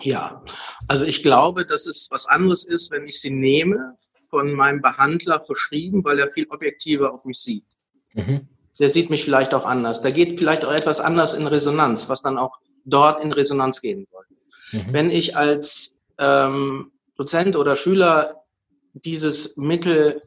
Ja, 0.00 0.44
also 0.86 1.04
ich 1.04 1.22
glaube, 1.22 1.66
dass 1.66 1.86
es 1.86 2.08
was 2.10 2.26
anderes 2.26 2.64
ist, 2.64 2.92
wenn 2.92 3.08
ich 3.08 3.20
sie 3.20 3.30
nehme, 3.30 3.96
von 4.30 4.52
meinem 4.52 4.80
Behandler 4.80 5.42
verschrieben, 5.44 6.04
weil 6.04 6.18
er 6.20 6.28
viel 6.28 6.46
objektiver 6.50 7.12
auf 7.12 7.24
mich 7.24 7.40
sieht. 7.40 7.66
Mhm. 8.12 8.48
Der 8.78 8.90
sieht 8.90 9.10
mich 9.10 9.24
vielleicht 9.24 9.54
auch 9.54 9.66
anders. 9.66 10.02
Da 10.02 10.10
geht 10.10 10.38
vielleicht 10.38 10.64
auch 10.64 10.72
etwas 10.72 11.00
anders 11.00 11.34
in 11.34 11.46
Resonanz, 11.46 12.08
was 12.08 12.22
dann 12.22 12.38
auch 12.38 12.58
dort 12.84 13.24
in 13.24 13.32
Resonanz 13.32 13.80
gehen 13.80 14.06
soll. 14.12 14.24
Mhm. 14.72 14.92
Wenn 14.92 15.10
ich 15.10 15.36
als 15.36 16.04
ähm, 16.18 16.92
Dozent 17.16 17.56
oder 17.56 17.74
Schüler 17.74 18.44
dieses 18.92 19.56
Mittel 19.56 20.22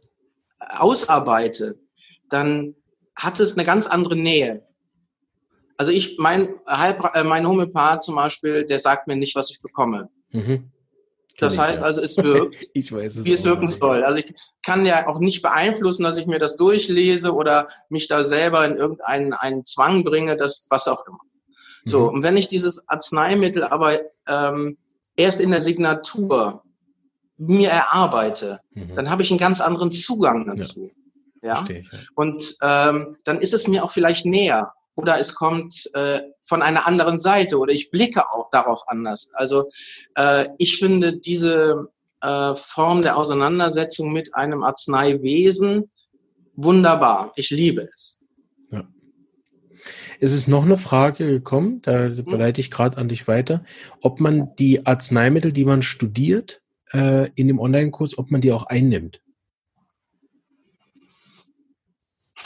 ausarbeite, 0.69 1.79
dann 2.29 2.75
hat 3.15 3.39
es 3.39 3.53
eine 3.53 3.65
ganz 3.65 3.87
andere 3.87 4.15
Nähe. 4.15 4.65
Also 5.77 5.91
ich, 5.91 6.17
mein, 6.19 6.49
Halb, 6.67 7.03
äh, 7.15 7.23
mein 7.23 7.47
Homöopath 7.47 8.03
zum 8.03 8.15
Beispiel, 8.15 8.65
der 8.65 8.79
sagt 8.79 9.07
mir 9.07 9.15
nicht, 9.15 9.35
was 9.35 9.49
ich 9.49 9.61
bekomme. 9.61 10.09
Mhm. 10.31 10.71
Das 11.39 11.57
heißt 11.57 11.81
also, 11.81 12.01
es 12.01 12.17
wirkt, 12.17 12.67
ich 12.73 12.91
weiß 12.91 13.17
es 13.17 13.25
wie 13.25 13.31
es 13.31 13.43
wirken 13.43 13.67
soll. 13.67 14.03
Also 14.03 14.19
ich 14.19 14.33
kann 14.63 14.85
ja 14.85 15.07
auch 15.07 15.19
nicht 15.19 15.41
beeinflussen, 15.41 16.03
dass 16.03 16.17
ich 16.17 16.27
mir 16.27 16.39
das 16.39 16.55
durchlese 16.55 17.33
oder 17.33 17.67
mich 17.89 18.07
da 18.07 18.23
selber 18.23 18.65
in 18.65 18.77
irgendeinen 18.77 19.33
einen 19.33 19.65
Zwang 19.65 20.03
bringe, 20.03 20.37
das 20.37 20.67
was 20.69 20.87
auch 20.87 21.05
immer. 21.07 21.19
So, 21.83 22.01
mhm. 22.01 22.09
und 22.09 22.23
wenn 22.23 22.37
ich 22.37 22.47
dieses 22.47 22.87
Arzneimittel 22.87 23.63
aber 23.63 23.99
ähm, 24.27 24.77
erst 25.15 25.41
in 25.41 25.51
der 25.51 25.61
Signatur 25.61 26.63
mir 27.49 27.69
erarbeite, 27.69 28.59
mhm. 28.73 28.93
dann 28.93 29.09
habe 29.09 29.23
ich 29.23 29.31
einen 29.31 29.39
ganz 29.39 29.61
anderen 29.61 29.91
Zugang 29.91 30.45
dazu. 30.45 30.91
Ja. 31.41 31.65
ja? 31.67 31.81
Und 32.15 32.55
ähm, 32.61 33.17
dann 33.23 33.39
ist 33.39 33.53
es 33.53 33.67
mir 33.67 33.83
auch 33.83 33.91
vielleicht 33.91 34.25
näher 34.25 34.73
oder 34.95 35.19
es 35.19 35.33
kommt 35.33 35.89
äh, 35.95 36.21
von 36.41 36.61
einer 36.61 36.87
anderen 36.87 37.19
Seite 37.19 37.57
oder 37.57 37.73
ich 37.73 37.89
blicke 37.89 38.29
auch 38.31 38.49
darauf 38.51 38.83
anders. 38.87 39.31
Also 39.33 39.69
äh, 40.15 40.47
ich 40.59 40.77
finde 40.77 41.17
diese 41.17 41.87
äh, 42.21 42.53
Form 42.55 43.01
der 43.01 43.17
Auseinandersetzung 43.17 44.11
mit 44.11 44.35
einem 44.35 44.63
Arzneiwesen 44.63 45.89
wunderbar. 46.55 47.31
Ich 47.35 47.49
liebe 47.49 47.89
es. 47.93 48.27
Ja. 48.69 48.87
Es 50.19 50.33
ist 50.33 50.47
noch 50.47 50.63
eine 50.63 50.77
Frage 50.77 51.25
gekommen, 51.25 51.81
da 51.81 52.05
leite 52.05 52.61
ich 52.61 52.69
gerade 52.69 52.97
an 52.97 53.07
dich 53.07 53.27
weiter, 53.27 53.63
ob 54.01 54.19
man 54.19 54.53
die 54.57 54.85
Arzneimittel, 54.85 55.51
die 55.51 55.65
man 55.65 55.81
studiert 55.81 56.60
äh, 56.93 57.29
in 57.35 57.47
dem 57.47 57.59
Online-Kurs, 57.59 58.17
ob 58.17 58.31
man 58.31 58.41
die 58.41 58.51
auch 58.51 58.63
einnimmt. 58.63 59.21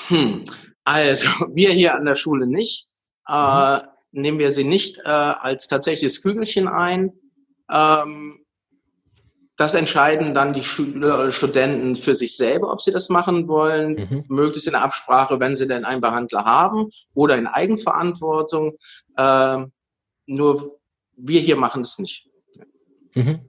Hm. 0.07 0.43
Also, 0.83 1.27
wir 1.53 1.71
hier 1.71 1.95
an 1.95 2.05
der 2.05 2.15
Schule 2.15 2.47
nicht. 2.47 2.87
Äh, 3.27 3.77
mhm. 3.77 3.81
nehmen 4.11 4.39
wir 4.39 4.51
sie 4.51 4.63
nicht 4.63 4.99
äh, 4.99 5.09
als 5.09 5.67
tatsächliches 5.67 6.21
Kügelchen 6.21 6.67
ein. 6.67 7.11
Ähm, 7.71 8.45
das 9.57 9.73
entscheiden 9.73 10.33
dann 10.33 10.53
die 10.53 10.63
Schüler, 10.63 11.31
Studenten 11.31 11.95
für 11.95 12.13
sich 12.13 12.35
selber, 12.35 12.71
ob 12.71 12.81
sie 12.81 12.91
das 12.91 13.09
machen 13.09 13.47
wollen, 13.47 13.93
mhm. 13.93 14.25
möglichst 14.27 14.67
in 14.67 14.75
Absprache, 14.75 15.39
wenn 15.39 15.55
sie 15.55 15.67
denn 15.67 15.85
einen 15.85 16.01
Behandler 16.01 16.43
haben 16.43 16.89
oder 17.13 17.37
in 17.37 17.47
Eigenverantwortung. 17.47 18.77
Äh, 19.15 19.65
nur 20.27 20.79
wir 21.15 21.39
hier 21.39 21.55
machen 21.55 21.81
es 21.81 21.97
nicht. 21.97 22.27
Mhm. 23.13 23.39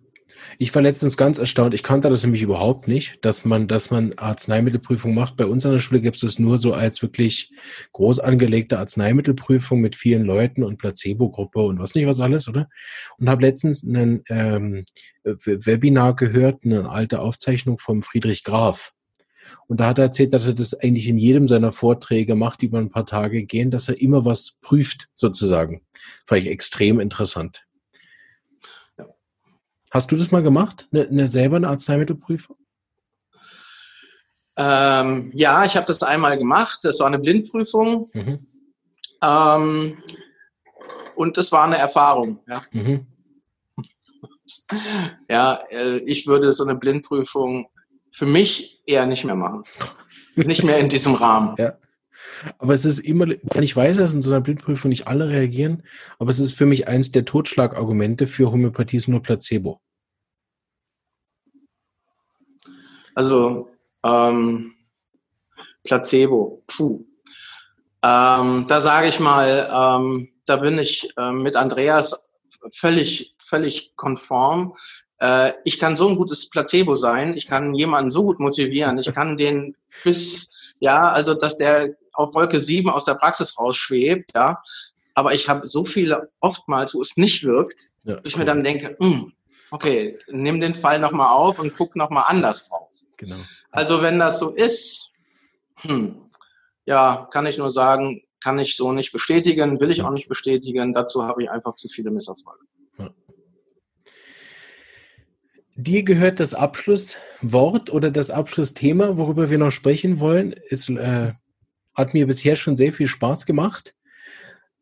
Ich 0.58 0.74
war 0.74 0.82
letztens 0.82 1.16
ganz 1.16 1.38
erstaunt. 1.38 1.74
Ich 1.74 1.82
kannte 1.82 2.08
das 2.08 2.22
nämlich 2.22 2.42
überhaupt 2.42 2.88
nicht, 2.88 3.18
dass 3.22 3.44
man, 3.44 3.68
dass 3.68 3.90
man 3.90 4.14
Arzneimittelprüfung 4.16 5.14
macht. 5.14 5.36
Bei 5.36 5.46
uns 5.46 5.66
an 5.66 5.72
der 5.72 5.78
Schule 5.78 6.00
gibt 6.00 6.16
es 6.16 6.22
das 6.22 6.38
nur 6.38 6.56
so 6.58 6.72
als 6.72 7.02
wirklich 7.02 7.52
groß 7.92 8.20
angelegte 8.20 8.78
Arzneimittelprüfung 8.78 9.80
mit 9.80 9.96
vielen 9.96 10.24
Leuten 10.24 10.62
und 10.62 10.78
Placebo-Gruppe 10.78 11.60
und 11.60 11.78
was 11.78 11.94
nicht 11.94 12.06
was 12.06 12.20
alles, 12.20 12.48
oder? 12.48 12.68
Und 13.18 13.28
habe 13.28 13.42
letztens 13.42 13.82
ein 13.82 14.22
ähm, 14.28 14.84
Webinar 15.24 16.16
gehört, 16.16 16.64
eine 16.64 16.88
alte 16.88 17.20
Aufzeichnung 17.20 17.78
vom 17.78 18.02
Friedrich 18.02 18.42
Graf. 18.42 18.92
Und 19.66 19.80
da 19.80 19.88
hat 19.88 19.98
er 19.98 20.06
erzählt, 20.06 20.32
dass 20.32 20.46
er 20.46 20.54
das 20.54 20.74
eigentlich 20.74 21.08
in 21.08 21.18
jedem 21.18 21.48
seiner 21.48 21.72
Vorträge 21.72 22.34
macht, 22.34 22.62
die 22.62 22.66
über 22.66 22.78
ein 22.78 22.90
paar 22.90 23.06
Tage 23.06 23.44
gehen, 23.44 23.70
dass 23.70 23.88
er 23.88 24.00
immer 24.00 24.24
was 24.24 24.58
prüft, 24.60 25.08
sozusagen. 25.14 25.82
Ich 26.32 26.46
extrem 26.46 26.98
interessant. 26.98 27.65
Hast 29.90 30.10
du 30.10 30.16
das 30.16 30.30
mal 30.30 30.42
gemacht? 30.42 30.88
Eine, 30.92 31.08
eine 31.08 31.28
selber 31.28 31.56
eine 31.56 31.68
Arzneimittelprüfung? 31.68 32.56
Ähm, 34.56 35.30
ja, 35.34 35.64
ich 35.64 35.76
habe 35.76 35.86
das 35.86 36.02
einmal 36.02 36.38
gemacht. 36.38 36.80
Das 36.82 37.00
war 37.00 37.06
eine 37.06 37.18
Blindprüfung. 37.18 38.08
Mhm. 38.14 38.46
Ähm, 39.22 39.98
und 41.14 41.36
das 41.36 41.52
war 41.52 41.64
eine 41.64 41.78
Erfahrung. 41.78 42.40
Ja, 42.48 42.62
mhm. 42.72 43.06
ja 45.30 45.60
äh, 45.70 45.98
ich 45.98 46.26
würde 46.26 46.52
so 46.52 46.64
eine 46.64 46.76
Blindprüfung 46.76 47.68
für 48.10 48.26
mich 48.26 48.82
eher 48.86 49.06
nicht 49.06 49.24
mehr 49.24 49.34
machen. 49.34 49.64
nicht 50.36 50.64
mehr 50.64 50.78
in 50.78 50.88
diesem 50.88 51.14
Rahmen. 51.14 51.54
Ja. 51.58 51.76
Aber 52.58 52.74
es 52.74 52.84
ist 52.84 53.00
immer, 53.00 53.26
ich 53.60 53.76
weiß, 53.76 53.96
dass 53.96 54.14
in 54.14 54.22
so 54.22 54.30
einer 54.32 54.40
Blindprüfung 54.40 54.88
nicht 54.88 55.06
alle 55.06 55.28
reagieren, 55.28 55.82
aber 56.18 56.30
es 56.30 56.40
ist 56.40 56.52
für 56.52 56.66
mich 56.66 56.88
eins 56.88 57.10
der 57.10 57.24
Totschlagargumente 57.24 58.26
für 58.26 58.50
Homöopathie 58.50 58.96
ist 58.96 59.08
nur 59.08 59.22
Placebo. 59.22 59.80
Also 63.14 63.70
ähm, 64.04 64.72
Placebo, 65.84 66.62
puh. 66.66 67.04
Ähm, 68.02 68.66
da 68.68 68.80
sage 68.80 69.08
ich 69.08 69.20
mal, 69.20 69.68
ähm, 69.72 70.28
da 70.44 70.56
bin 70.56 70.78
ich 70.78 71.08
äh, 71.16 71.32
mit 71.32 71.56
Andreas 71.56 72.32
völlig, 72.72 73.34
völlig 73.38 73.96
konform. 73.96 74.74
Äh, 75.18 75.52
ich 75.64 75.78
kann 75.78 75.96
so 75.96 76.08
ein 76.08 76.16
gutes 76.16 76.50
Placebo 76.50 76.94
sein, 76.94 77.34
ich 77.34 77.46
kann 77.46 77.74
jemanden 77.74 78.10
so 78.10 78.24
gut 78.24 78.38
motivieren, 78.38 78.98
ich 78.98 79.12
kann 79.12 79.36
den 79.36 79.76
bis, 80.04 80.55
ja, 80.80 81.10
also 81.10 81.34
dass 81.34 81.56
der 81.56 81.96
auf 82.12 82.34
Wolke 82.34 82.60
7 82.60 82.88
aus 82.88 83.04
der 83.04 83.14
Praxis 83.14 83.58
rausschwebt, 83.58 84.30
ja. 84.34 84.62
Aber 85.14 85.32
ich 85.32 85.48
habe 85.48 85.66
so 85.66 85.84
viele 85.84 86.30
oftmals, 86.40 86.94
wo 86.94 87.00
es 87.00 87.16
nicht 87.16 87.44
wirkt, 87.44 87.80
ja, 88.04 88.20
ich 88.24 88.34
cool. 88.34 88.40
mir 88.40 88.44
dann 88.46 88.62
denke, 88.64 88.96
mh, 88.98 89.08
hm, 89.08 89.32
okay, 89.70 90.18
nimm 90.28 90.60
den 90.60 90.74
Fall 90.74 90.98
nochmal 90.98 91.34
auf 91.34 91.58
und 91.58 91.74
guck 91.74 91.96
nochmal 91.96 92.24
anders 92.26 92.68
drauf. 92.68 92.90
Genau. 93.16 93.36
Also 93.70 94.02
wenn 94.02 94.18
das 94.18 94.38
so 94.38 94.50
ist, 94.50 95.10
hm, 95.80 96.30
ja, 96.84 97.28
kann 97.30 97.46
ich 97.46 97.58
nur 97.58 97.70
sagen, 97.70 98.22
kann 98.40 98.58
ich 98.58 98.76
so 98.76 98.92
nicht 98.92 99.12
bestätigen, 99.12 99.80
will 99.80 99.90
ich 99.90 100.02
auch 100.02 100.10
nicht 100.10 100.28
bestätigen. 100.28 100.92
Dazu 100.92 101.24
habe 101.24 101.42
ich 101.42 101.50
einfach 101.50 101.74
zu 101.74 101.88
viele 101.88 102.10
Misserfolge. 102.10 102.64
Ja. 102.98 103.10
Dir 105.78 106.02
gehört 106.04 106.40
das 106.40 106.54
Abschlusswort 106.54 107.92
oder 107.92 108.10
das 108.10 108.30
Abschlussthema, 108.30 109.18
worüber 109.18 109.50
wir 109.50 109.58
noch 109.58 109.70
sprechen 109.70 110.20
wollen. 110.20 110.54
Es 110.70 110.88
äh, 110.88 111.32
hat 111.94 112.14
mir 112.14 112.26
bisher 112.26 112.56
schon 112.56 112.76
sehr 112.76 112.94
viel 112.94 113.06
Spaß 113.06 113.44
gemacht. 113.44 113.94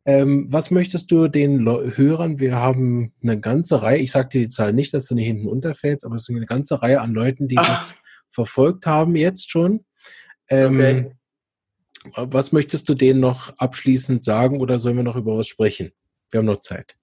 Ähm, 0.05 0.47
was 0.53 0.71
möchtest 0.71 1.11
du 1.11 1.27
den 1.27 1.61
Le 1.61 1.97
Hörern? 1.97 2.39
Wir 2.39 2.55
haben 2.55 3.13
eine 3.23 3.41
ganze 3.41 3.83
Reihe, 3.83 3.99
ich 3.99 4.13
sage 4.13 4.29
dir 4.29 4.41
die 4.43 4.49
Zahl 4.49 4.73
nicht, 4.73 4.95
dass 4.95 5.07
du 5.07 5.17
nicht 5.17 5.27
hinten 5.27 5.49
unterfällst, 5.49 6.05
aber 6.05 6.15
es 6.15 6.29
ist 6.29 6.37
eine 6.37 6.47
ganze 6.47 6.81
Reihe 6.81 7.01
an 7.01 7.13
Leuten, 7.13 7.49
die 7.49 7.59
Ach. 7.59 7.67
das 7.67 7.97
verfolgt 8.29 8.87
haben 8.87 9.17
jetzt 9.17 9.51
schon. 9.51 9.85
Ähm, 10.49 10.75
okay. 10.75 11.13
Was 12.17 12.53
möchtest 12.53 12.89
du 12.89 12.95
denen 12.95 13.19
noch 13.19 13.57
abschließend 13.57 14.23
sagen 14.23 14.61
oder 14.61 14.79
sollen 14.79 14.97
wir 14.97 15.05
noch 15.05 15.17
über 15.17 15.39
was 15.39 15.49
sprechen? 15.49 15.93
Wir 16.31 16.39
haben 16.39 16.47
noch 16.47 16.61
Zeit. 16.61 16.97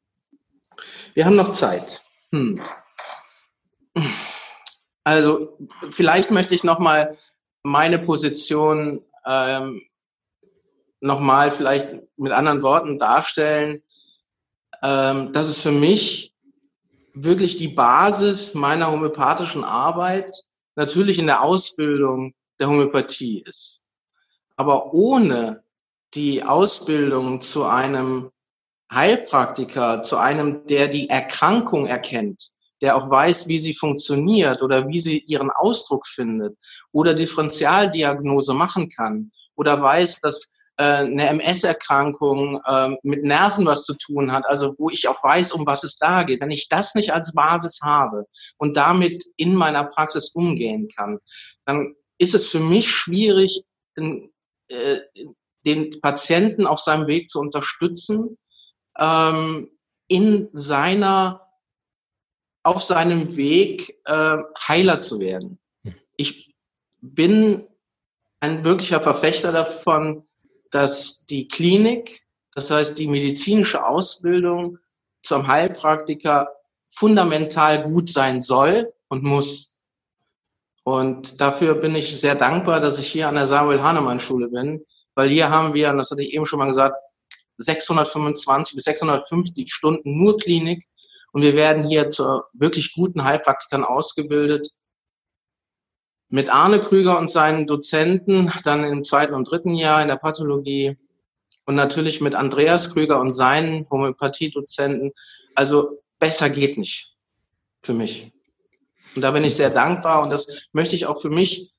Wir 1.14 1.26
haben 1.26 1.36
noch 1.36 1.52
Zeit. 1.52 2.04
Hm. 2.32 2.62
Also 5.04 5.58
vielleicht 5.90 6.30
möchte 6.30 6.54
ich 6.54 6.64
noch 6.64 6.80
mal 6.80 7.18
meine 7.64 7.98
Position 7.98 9.04
ähm, 9.26 9.82
noch 11.02 11.20
mal 11.20 11.50
vielleicht 11.50 11.96
mit 12.18 12.32
anderen 12.32 12.62
Worten 12.62 13.00
darstellen. 13.00 13.82
Ähm, 14.84 15.32
dass 15.32 15.48
es 15.48 15.62
für 15.62 15.72
mich 15.72 16.34
wirklich 17.14 17.58
die 17.58 17.68
Basis 17.68 18.54
meiner 18.56 18.92
homöopathischen 18.92 19.64
Arbeit 19.64 20.32
natürlich 20.76 21.20
in 21.20 21.28
der 21.28 21.44
Ausbildung 21.44 22.34
der 22.60 22.70
Homöopathie 22.70 23.44
ist. 23.46 23.90
Aber 24.56 24.94
ohne 24.94 25.64
die 26.14 26.44
Ausbildung 26.44 27.42
zu 27.42 27.66
einem 27.66 28.32
Heilpraktiker, 28.92 30.02
zu 30.04 30.18
einem, 30.18 30.66
der 30.68 30.88
die 30.88 31.10
Erkrankung 31.10 31.86
erkennt, 31.86 32.52
der 32.82 32.96
auch 32.96 33.10
weiß, 33.10 33.48
wie 33.48 33.60
sie 33.60 33.74
funktioniert 33.74 34.62
oder 34.62 34.88
wie 34.88 35.00
sie 35.00 35.20
ihren 35.20 35.52
Ausdruck 35.52 36.08
findet 36.08 36.58
oder 36.92 37.14
Differentialdiagnose 37.14 38.54
machen 38.54 38.90
kann 38.90 39.32
oder 39.56 39.82
weiß, 39.82 40.20
dass 40.22 40.48
äh, 40.78 40.84
eine 40.84 41.28
MS-Erkrankung 41.28 42.60
äh, 42.66 42.90
mit 43.04 43.24
Nerven 43.24 43.66
was 43.66 43.84
zu 43.84 43.94
tun 43.96 44.32
hat, 44.32 44.46
also 44.48 44.74
wo 44.78 44.90
ich 44.90 45.08
auch 45.08 45.24
weiß, 45.24 45.52
um 45.52 45.66
was 45.66 45.84
es 45.84 45.98
da 45.98 46.24
geht. 46.24 46.42
Wenn 46.42 46.52
ich 46.52 46.70
das 46.70 46.96
nicht 46.96 47.14
als 47.14 47.34
Basis 47.34 47.80
habe 47.84 48.26
und 48.58 48.78
damit 48.78 49.24
in 49.38 49.56
meiner 49.56 49.84
Praxis 49.84 50.30
umgehen 50.30 50.88
kann, 50.96 51.20
dann 51.66 51.96
ist 52.18 52.36
es 52.36 52.50
für 52.50 52.60
mich 52.60 52.90
schwierig, 52.90 53.64
in, 53.96 54.32
äh, 54.70 55.02
den 55.66 56.02
Patienten 56.02 56.66
auf 56.66 56.80
seinem 56.80 57.08
Weg 57.08 57.30
zu 57.30 57.40
unterstützen, 57.40 58.38
ähm, 58.98 59.70
in 60.08 60.50
seiner, 60.54 61.48
auf 62.64 62.84
seinem 62.84 63.36
Weg 63.36 64.00
äh, 64.06 64.38
Heiler 64.68 65.02
zu 65.02 65.20
werden. 65.20 65.60
Ich 66.16 66.56
bin 67.02 67.64
ein 68.40 68.64
wirklicher 68.64 69.02
Verfechter 69.02 69.52
davon, 69.52 70.28
dass 70.70 71.26
die 71.26 71.48
Klinik, 71.48 72.26
das 72.54 72.72
heißt 72.72 72.98
die 72.98 73.08
medizinische 73.08 73.86
Ausbildung 73.86 74.78
zum 75.24 75.48
Heilpraktiker 75.48 76.50
fundamental 76.88 77.84
gut 77.84 78.10
sein 78.10 78.42
soll 78.42 78.94
und 79.08 79.24
muss. 79.24 79.80
Und 80.84 81.40
dafür 81.40 81.76
bin 81.76 81.96
ich 81.96 82.20
sehr 82.20 82.36
dankbar, 82.36 82.80
dass 82.80 82.98
ich 82.98 83.08
hier 83.12 83.28
an 83.28 83.36
der 83.36 83.48
Samuel 83.48 83.82
Hahnemann 83.82 84.20
Schule 84.20 84.48
bin, 84.48 84.84
weil 85.16 85.30
hier 85.30 85.50
haben 85.50 85.74
wir, 85.74 85.90
und 85.90 85.98
das 85.98 86.12
hatte 86.12 86.24
ich 86.24 86.34
eben 86.34 86.46
schon 86.46 86.60
mal 86.60 86.68
gesagt, 86.68 86.96
625 87.58 88.76
bis 88.76 88.86
650 88.86 89.72
Stunden 89.72 90.18
nur 90.18 90.38
Klinik 90.38 90.88
und 91.32 91.42
wir 91.42 91.56
werden 91.56 91.88
hier 91.88 92.10
zu 92.10 92.42
wirklich 92.54 92.94
guten 92.94 93.24
Heilpraktikern 93.24 93.84
ausgebildet 93.84 94.70
mit 96.30 96.50
Arne 96.50 96.80
Krüger 96.80 97.20
und 97.20 97.30
seinen 97.30 97.68
Dozenten 97.68 98.52
dann 98.64 98.84
im 98.86 99.04
zweiten 99.04 99.34
und 99.34 99.50
dritten 99.50 99.76
Jahr 99.76 100.02
in 100.02 100.08
der 100.08 100.16
Pathologie 100.16 100.98
und 101.66 101.76
natürlich 101.76 102.22
mit 102.22 102.36
Andreas 102.36 102.94
Krüger 102.94 103.20
und 103.20 103.34
seinen 103.34 103.90
Homöopathie-Dozenten. 103.90 105.12
Also 105.56 106.02
besser 106.20 106.50
geht 106.50 106.78
nicht 106.78 107.14
für 107.82 107.94
mich. 107.94 108.32
Und 109.16 109.24
da 109.24 109.32
bin 109.32 109.44
ich 109.44 109.56
sehr 109.56 109.70
dankbar 109.70 110.24
und 110.24 110.30
das 110.30 110.68
möchte 110.72 110.96
ich 110.96 111.06
auch 111.06 111.22
für 111.22 111.30
mich, 111.30 111.74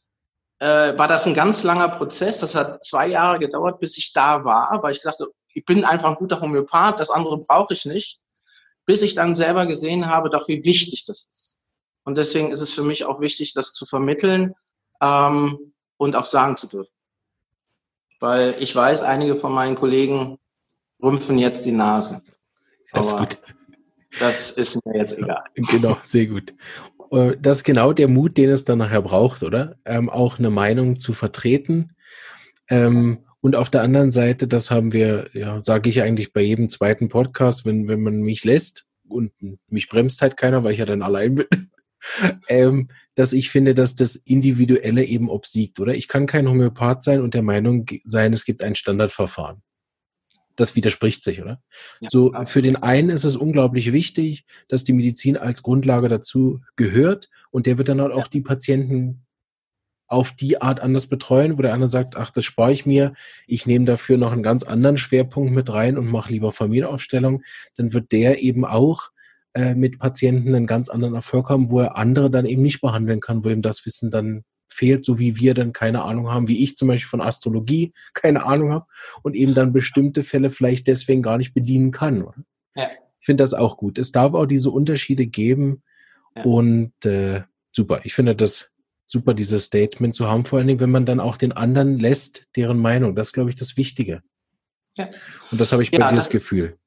äh, 0.59 0.99
war 0.99 1.09
das 1.09 1.27
ein 1.27 1.35
ganz 1.35 1.63
langer 1.63 1.89
Prozess. 1.89 2.41
Das 2.41 2.55
hat 2.55 2.85
zwei 2.85 3.07
Jahre 3.07 3.39
gedauert, 3.39 3.81
bis 3.81 3.97
ich 3.97 4.13
da 4.13 4.45
war, 4.45 4.83
weil 4.83 4.93
ich 4.93 5.01
dachte, 5.01 5.29
ich 5.55 5.65
bin 5.65 5.85
einfach 5.85 6.11
ein 6.11 6.17
guter 6.17 6.41
Homöopath, 6.41 7.01
das 7.01 7.11
andere 7.11 7.39
brauche 7.39 7.73
ich 7.73 7.87
nicht. 7.87 8.21
Bis 8.85 9.03
ich 9.03 9.15
dann 9.15 9.35
selber 9.35 9.67
gesehen 9.67 10.07
habe, 10.07 10.31
doch 10.31 10.49
wie 10.49 10.65
wichtig 10.65 11.05
das 11.07 11.29
ist. 11.31 11.59
Und 12.05 12.19
deswegen 12.19 12.51
ist 12.51 12.61
es 12.61 12.73
für 12.73 12.83
mich 12.83 13.05
auch 13.05 13.21
wichtig, 13.21 13.53
das 13.53 13.73
zu 13.73 13.87
vermitteln 13.87 14.55
ähm, 15.01 15.73
und 15.97 16.17
auch 16.17 16.27
sagen 16.27 16.57
zu 16.57 16.67
dürfen. 16.67 16.93
Weil 18.19 18.55
ich 18.59 18.75
weiß, 18.75 19.03
einige 19.03 19.37
von 19.37 19.53
meinen 19.53 19.77
Kollegen 19.77 20.39
rümpfen 21.03 21.39
jetzt 21.39 21.67
die 21.67 21.73
Nase. 21.73 22.23
Das 22.93 23.09
ist 23.09 23.17
gut. 23.17 23.39
Das 24.19 24.51
ist 24.51 24.79
mir 24.85 24.99
jetzt 24.99 25.19
egal. 25.19 25.43
Genau, 25.55 25.97
sehr 26.05 26.27
gut. 26.27 26.55
Äh, 27.11 27.37
das 27.41 27.59
ist 27.59 27.65
genau 27.65 27.93
der 27.93 28.09
Mut, 28.09 28.37
den 28.37 28.51
es 28.51 28.65
dann 28.65 28.79
nachher 28.79 29.03
braucht, 29.03 29.43
oder? 29.43 29.77
Ähm, 29.85 30.11
auch 30.11 30.39
eine 30.39 30.51
Meinung 30.51 30.99
zu 30.99 31.13
vertreten. 31.13 31.95
Ähm, 32.69 33.25
und 33.43 33.57
auf 33.57 33.71
der 33.71 33.83
anderen 33.83 34.13
Seite, 34.13 34.47
das 34.47 34.71
haben 34.71 34.93
wir, 34.93 35.29
ja, 35.33 35.61
sage 35.61 35.91
ich 35.91 36.01
eigentlich 36.01 36.33
bei 36.33 36.43
jedem 36.43 36.69
zweiten 36.69 37.09
Podcast, 37.09 37.67
wenn, 37.67 37.89
wenn 37.89 38.01
man 38.01 38.21
mich 38.21 38.45
lässt 38.45 38.87
und 39.09 39.33
mich 39.69 39.89
bremst 39.89 40.23
halt 40.23 40.37
keiner, 40.37 40.63
weil 40.63 40.73
ich 40.73 40.79
ja 40.79 40.87
dann 40.87 41.03
allein 41.03 41.35
bin, 41.35 41.47
ähm, 42.49 42.89
dass 43.17 43.33
ich 43.33 43.51
finde, 43.51 43.75
dass 43.75 43.97
das 43.97 44.15
Individuelle 44.15 45.05
eben 45.05 45.29
obsiegt, 45.29 45.81
oder? 45.81 45.93
Ich 45.93 46.07
kann 46.07 46.27
kein 46.27 46.49
Homöopath 46.49 47.03
sein 47.03 47.21
und 47.21 47.35
der 47.35 47.43
Meinung 47.43 47.87
sein, 48.05 48.33
es 48.33 48.45
gibt 48.45 48.63
ein 48.63 48.77
Standardverfahren. 48.77 49.61
Das 50.55 50.77
widerspricht 50.77 51.25
sich, 51.25 51.43
oder? 51.43 51.61
Ja, 52.01 52.11
so, 52.11 52.33
für 52.45 52.63
den 52.63 52.77
einen 52.77 53.11
ist 53.11 53.25
es 53.25 53.35
unglaublich 53.35 53.93
wichtig, 53.93 54.45
dass 54.69 54.85
die 54.85 54.93
Medizin 54.93 55.37
als 55.37 55.65
Grundlage 55.65 56.07
dazu 56.07 56.61
gehört 56.77 57.29
und 57.51 57.67
der 57.67 57.77
wird 57.77 57.89
dann 57.89 58.03
halt 58.03 58.13
auch 58.13 58.29
die 58.29 58.41
Patienten 58.41 59.27
auf 60.13 60.33
die 60.33 60.61
Art 60.61 60.81
anders 60.81 61.07
betreuen, 61.07 61.57
wo 61.59 61.63
der 61.63 61.73
andere 61.73 61.89
sagt, 61.89 62.17
ach, 62.17 62.31
das 62.31 62.45
spare 62.45 62.73
ich 62.73 62.87
mir, 62.87 63.15
ich 63.47 63.67
nehme 63.67 63.87
dafür 63.87 64.19
noch 64.19 64.33
einen 64.33 64.43
ganz 64.43 64.63
anderen 64.63 64.99
Schwerpunkt 64.99 65.53
mit 65.53 65.73
rein 65.73 65.97
und 65.97 66.11
mache 66.11 66.33
lieber 66.33 66.53
Familienaufstellung, 66.53 67.43
dann 67.77 67.93
wird 67.93 68.13
der 68.13 68.43
eben 68.43 68.65
auch 68.65 69.11
äh, 69.55 69.75
mit 69.75 69.99
Patienten 69.99 70.55
einen 70.55 70.67
ganz 70.67 70.89
anderen 70.89 71.15
Erfolg 71.15 71.49
haben, 71.49 71.71
wo 71.71 71.81
er 71.81 71.97
andere 71.97 72.31
dann 72.31 72.47
eben 72.47 72.63
nicht 72.63 72.81
behandeln 72.81 73.21
kann, 73.21 73.45
wo 73.45 73.49
ihm 73.49 73.63
das 73.63 73.85
Wissen 73.87 74.11
dann 74.11 74.45
fehlt, 74.69 75.05
so 75.05 75.19
wie 75.19 75.37
wir 75.39 75.55
dann 75.55 75.73
keine 75.73 76.03
Ahnung 76.03 76.31
haben, 76.31 76.49
wie 76.49 76.63
ich 76.63 76.77
zum 76.77 76.89
Beispiel 76.89 77.09
von 77.09 77.21
Astrologie 77.21 77.93
keine 78.15 78.45
Ahnung 78.45 78.73
habe 78.73 78.87
und 79.23 79.35
eben 79.35 79.55
dann 79.55 79.73
bestimmte 79.73 80.23
Fälle 80.23 80.51
vielleicht 80.51 80.87
deswegen 80.87 81.23
gar 81.23 81.39
nicht 81.39 81.55
bedienen 81.55 81.91
kann. 81.91 82.23
Oder? 82.23 82.45
Ja. 82.75 82.89
Ich 83.21 83.27
finde 83.27 83.43
das 83.43 83.55
auch 83.55 83.77
gut. 83.77 83.99
Es 83.99 84.13
darf 84.13 84.35
auch 84.35 84.47
diese 84.47 84.71
Unterschiede 84.71 85.27
geben 85.27 85.83
ja. 86.37 86.43
und 86.43 86.93
äh, 87.07 87.43
super. 87.71 88.01
Ich 88.05 88.15
finde 88.15 88.35
das 88.35 88.72
super, 89.13 89.35
dieses 89.35 89.65
Statement 89.65 90.15
zu 90.15 90.29
haben, 90.29 90.45
vor 90.45 90.59
allen 90.59 90.69
Dingen, 90.69 90.81
wenn 90.81 90.91
man 90.91 91.07
dann 91.07 91.21
auch 91.21 91.37
den 91.37 91.53
anderen 91.53 91.99
lässt, 91.99 92.49
deren 92.57 92.81
Meinung. 92.81 93.15
Das 93.15 93.29
ist, 93.29 93.33
glaube 93.35 93.51
ich, 93.51 93.57
das 93.57 93.77
Wichtige. 93.77 94.23
Ja. 94.97 95.09
Und 95.51 95.61
das 95.61 95.73
habe 95.73 95.83
ich 95.83 95.91
bei 95.91 95.99
ja, 95.99 96.09
dir 96.09 96.17
das, 96.17 96.25
das 96.25 96.33
Gefühl 96.33 96.79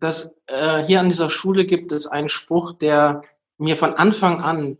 dass 0.00 0.40
äh, 0.46 0.84
hier 0.86 1.00
an 1.00 1.06
dieser 1.06 1.30
Schule 1.30 1.66
gibt 1.66 1.92
es 1.92 2.06
einen 2.06 2.28
Spruch, 2.28 2.72
der 2.72 3.22
mir 3.58 3.76
von 3.76 3.94
Anfang 3.94 4.40
an 4.40 4.78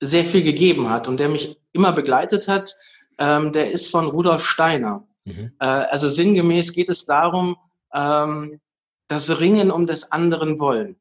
sehr 0.00 0.24
viel 0.24 0.42
gegeben 0.42 0.88
hat 0.90 1.06
und 1.06 1.20
der 1.20 1.28
mich 1.28 1.60
immer 1.72 1.92
begleitet 1.92 2.48
hat. 2.48 2.74
ähm, 3.18 3.52
der 3.52 3.70
ist 3.70 3.90
von 3.90 4.06
Rudolf 4.06 4.44
Steiner. 4.44 5.06
Mhm. 5.26 5.52
Äh, 5.60 5.66
also 5.66 6.08
sinngemäß 6.08 6.72
geht 6.72 6.88
es 6.88 7.04
darum, 7.04 7.56
ähm, 7.94 8.58
das 9.06 9.38
Ringen 9.38 9.70
um 9.70 9.86
des 9.86 10.10
anderen 10.10 10.58
Wollen. 10.58 10.96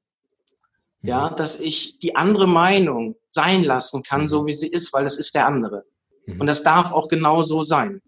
Ja, 1.02 1.30
mhm. 1.30 1.36
dass 1.38 1.60
ich 1.60 1.98
die 2.00 2.16
andere 2.16 2.48
Meinung 2.48 3.16
sein 3.32 3.64
lassen 3.64 4.04
kann, 4.04 4.28
so 4.28 4.44
mhm. 4.44 4.48
wie 4.48 4.54
sie 4.54 4.68
ist, 4.68 4.94
weil 4.94 5.04
das 5.04 5.18
ist 5.18 5.34
der 5.36 5.48
andere. 5.48 5.86
Mhm. 6.26 6.42
Und 6.42 6.48
das 6.48 6.64
darf 6.64 6.92
auch 6.92 7.08
genau 7.08 7.42
so 7.42 7.64
sein. 7.64 8.02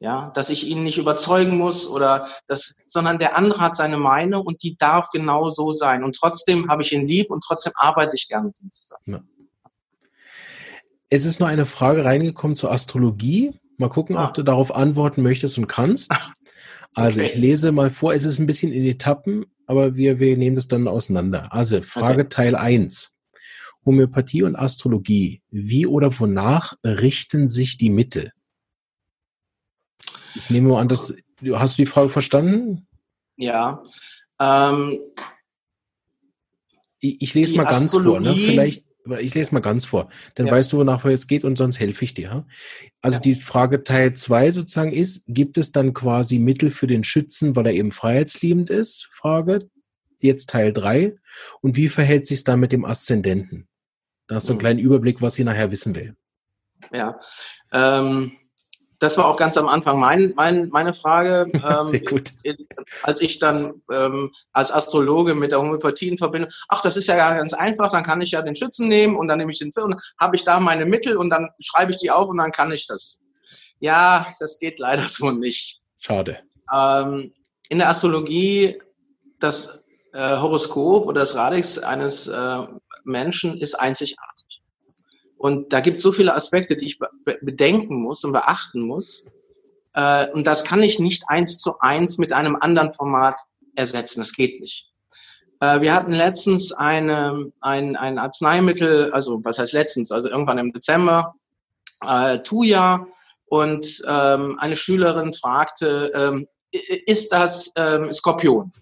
Ja, 0.00 0.32
dass 0.34 0.50
ich 0.50 0.66
ihn 0.66 0.82
nicht 0.82 0.98
überzeugen 0.98 1.56
muss 1.56 1.88
oder 1.88 2.26
das, 2.48 2.82
sondern 2.88 3.20
der 3.20 3.38
andere 3.38 3.60
hat 3.60 3.76
seine 3.76 3.98
Meinung 3.98 4.44
und 4.44 4.64
die 4.64 4.76
darf 4.76 5.10
genau 5.10 5.48
so 5.48 5.70
sein. 5.70 6.02
Und 6.02 6.16
trotzdem 6.16 6.68
habe 6.68 6.82
ich 6.82 6.92
ihn 6.92 7.06
lieb 7.06 7.30
und 7.30 7.44
trotzdem 7.44 7.72
arbeite 7.76 8.16
ich 8.16 8.26
gerne 8.26 8.46
mit 8.46 8.60
ihm 8.60 8.68
zusammen. 8.68 9.02
Ja. 9.06 9.20
Es 11.08 11.24
ist 11.24 11.38
nur 11.38 11.48
eine 11.48 11.66
Frage 11.66 12.04
reingekommen 12.04 12.56
zur 12.56 12.72
Astrologie. 12.72 13.52
Mal 13.76 13.90
gucken, 13.90 14.16
ah. 14.16 14.26
ob 14.26 14.34
du 14.34 14.42
darauf 14.42 14.74
antworten 14.74 15.22
möchtest 15.22 15.56
und 15.58 15.68
kannst. 15.68 16.12
Also 16.94 17.20
okay. 17.20 17.30
ich 17.30 17.38
lese 17.38 17.72
mal 17.72 17.90
vor, 17.90 18.12
es 18.12 18.24
ist 18.24 18.38
ein 18.38 18.46
bisschen 18.46 18.72
in 18.72 18.84
Etappen, 18.84 19.46
aber 19.66 19.96
wir, 19.96 20.20
wir 20.20 20.36
nehmen 20.36 20.56
das 20.56 20.68
dann 20.68 20.88
auseinander. 20.88 21.52
Also 21.52 21.80
Frage 21.80 22.22
okay. 22.22 22.28
Teil 22.28 22.54
1. 22.54 23.11
Homöopathie 23.84 24.42
und 24.42 24.56
Astrologie. 24.56 25.42
Wie 25.50 25.86
oder 25.86 26.18
wonach 26.18 26.74
richten 26.84 27.48
sich 27.48 27.78
die 27.78 27.90
Mittel? 27.90 28.32
Ich 30.34 30.50
nehme 30.50 30.68
mal 30.68 30.80
an, 30.80 30.88
dass, 30.88 31.14
hast 31.52 31.78
du 31.78 31.82
die 31.82 31.86
Frage 31.86 32.08
verstanden? 32.08 32.86
Ja. 33.36 33.82
Ähm, 34.40 34.98
ich, 37.00 37.20
ich 37.20 37.34
lese 37.34 37.56
mal 37.56 37.64
ganz 37.64 37.92
vor, 37.92 38.20
ne? 38.20 38.36
Vielleicht, 38.36 38.84
ich 39.20 39.34
lese 39.34 39.52
mal 39.52 39.60
ganz 39.60 39.84
vor, 39.84 40.08
dann 40.36 40.46
ja. 40.46 40.52
weißt 40.52 40.72
du, 40.72 40.78
wonach 40.78 41.04
es 41.04 41.26
geht 41.26 41.44
und 41.44 41.58
sonst 41.58 41.80
helfe 41.80 42.04
ich 42.04 42.14
dir. 42.14 42.46
Also 43.00 43.16
ja. 43.16 43.20
die 43.20 43.34
Frage 43.34 43.82
Teil 43.82 44.14
2 44.14 44.52
sozusagen 44.52 44.92
ist, 44.92 45.24
gibt 45.26 45.58
es 45.58 45.72
dann 45.72 45.92
quasi 45.92 46.38
Mittel 46.38 46.70
für 46.70 46.86
den 46.86 47.04
Schützen, 47.04 47.56
weil 47.56 47.66
er 47.66 47.74
eben 47.74 47.90
freiheitsliebend 47.90 48.70
ist? 48.70 49.08
Frage. 49.10 49.68
Jetzt 50.20 50.50
Teil 50.50 50.72
3. 50.72 51.16
Und 51.60 51.76
wie 51.76 51.88
verhält 51.88 52.26
sich 52.26 52.38
es 52.38 52.44
dann 52.44 52.60
mit 52.60 52.70
dem 52.70 52.84
Aszendenten? 52.84 53.66
Da 54.32 54.36
hast 54.36 54.48
du 54.48 54.54
einen 54.54 54.56
mhm. 54.56 54.60
kleinen 54.60 54.78
Überblick, 54.78 55.20
was 55.20 55.34
sie 55.34 55.44
nachher 55.44 55.70
wissen 55.70 55.94
will. 55.94 56.16
Ja. 56.90 57.20
Ähm, 57.70 58.32
das 58.98 59.18
war 59.18 59.26
auch 59.26 59.36
ganz 59.36 59.58
am 59.58 59.68
Anfang 59.68 60.00
mein, 60.00 60.32
mein, 60.36 60.70
meine 60.70 60.94
Frage. 60.94 61.52
Ähm, 61.62 61.86
Sehr 61.86 62.00
gut. 62.00 62.30
Als 63.02 63.20
ich 63.20 63.40
dann 63.40 63.82
ähm, 63.92 64.32
als 64.54 64.72
Astrologe 64.72 65.34
mit 65.34 65.50
der 65.50 65.60
Homöopathie 65.60 66.08
in 66.08 66.16
Verbindung, 66.16 66.50
ach, 66.70 66.80
das 66.80 66.96
ist 66.96 67.08
ja 67.08 67.16
ganz 67.16 67.52
einfach, 67.52 67.90
dann 67.92 68.04
kann 68.04 68.22
ich 68.22 68.30
ja 68.30 68.40
den 68.40 68.56
Schützen 68.56 68.88
nehmen 68.88 69.16
und 69.16 69.28
dann 69.28 69.36
nehme 69.36 69.52
ich 69.52 69.58
den 69.58 69.70
Film, 69.70 69.94
habe 70.18 70.34
ich 70.34 70.44
da 70.44 70.58
meine 70.60 70.86
Mittel 70.86 71.18
und 71.18 71.28
dann 71.28 71.50
schreibe 71.60 71.90
ich 71.90 71.98
die 71.98 72.10
auf 72.10 72.30
und 72.30 72.38
dann 72.38 72.52
kann 72.52 72.72
ich 72.72 72.86
das. 72.86 73.20
Ja, 73.80 74.26
das 74.40 74.58
geht 74.58 74.78
leider 74.78 75.06
so 75.10 75.30
nicht. 75.30 75.82
Schade. 75.98 76.38
Ähm, 76.72 77.34
in 77.68 77.78
der 77.80 77.90
Astrologie, 77.90 78.80
das 79.40 79.84
äh, 80.14 80.38
Horoskop 80.38 81.06
oder 81.06 81.20
das 81.20 81.34
Radix 81.34 81.78
eines 81.78 82.28
äh, 82.28 82.66
Menschen 83.04 83.58
ist 83.58 83.74
einzigartig. 83.74 84.62
Und 85.36 85.72
da 85.72 85.80
gibt 85.80 85.96
es 85.96 86.02
so 86.02 86.12
viele 86.12 86.34
Aspekte, 86.34 86.76
die 86.76 86.86
ich 86.86 86.98
bedenken 87.40 88.00
muss 88.02 88.22
und 88.24 88.32
beachten 88.32 88.82
muss. 88.82 89.26
Äh, 89.94 90.30
und 90.30 90.46
das 90.46 90.64
kann 90.64 90.82
ich 90.82 90.98
nicht 90.98 91.24
eins 91.26 91.58
zu 91.58 91.78
eins 91.80 92.18
mit 92.18 92.32
einem 92.32 92.56
anderen 92.60 92.92
Format 92.92 93.36
ersetzen. 93.74 94.20
Das 94.20 94.32
geht 94.32 94.60
nicht. 94.60 94.88
Äh, 95.60 95.80
wir 95.80 95.94
hatten 95.94 96.12
letztens 96.12 96.72
eine, 96.72 97.52
ein, 97.60 97.96
ein 97.96 98.18
Arzneimittel, 98.18 99.12
also 99.12 99.40
was 99.44 99.58
heißt 99.58 99.72
letztens, 99.72 100.12
also 100.12 100.28
irgendwann 100.28 100.58
im 100.58 100.72
Dezember, 100.72 101.34
äh, 102.06 102.38
Tuya. 102.38 103.06
Und 103.46 104.02
ähm, 104.08 104.58
eine 104.60 104.76
Schülerin 104.76 105.34
fragte, 105.34 106.10
ähm, 106.14 106.46
ist 107.06 107.32
das 107.32 107.70
ähm, 107.76 108.12
Skorpion? 108.12 108.72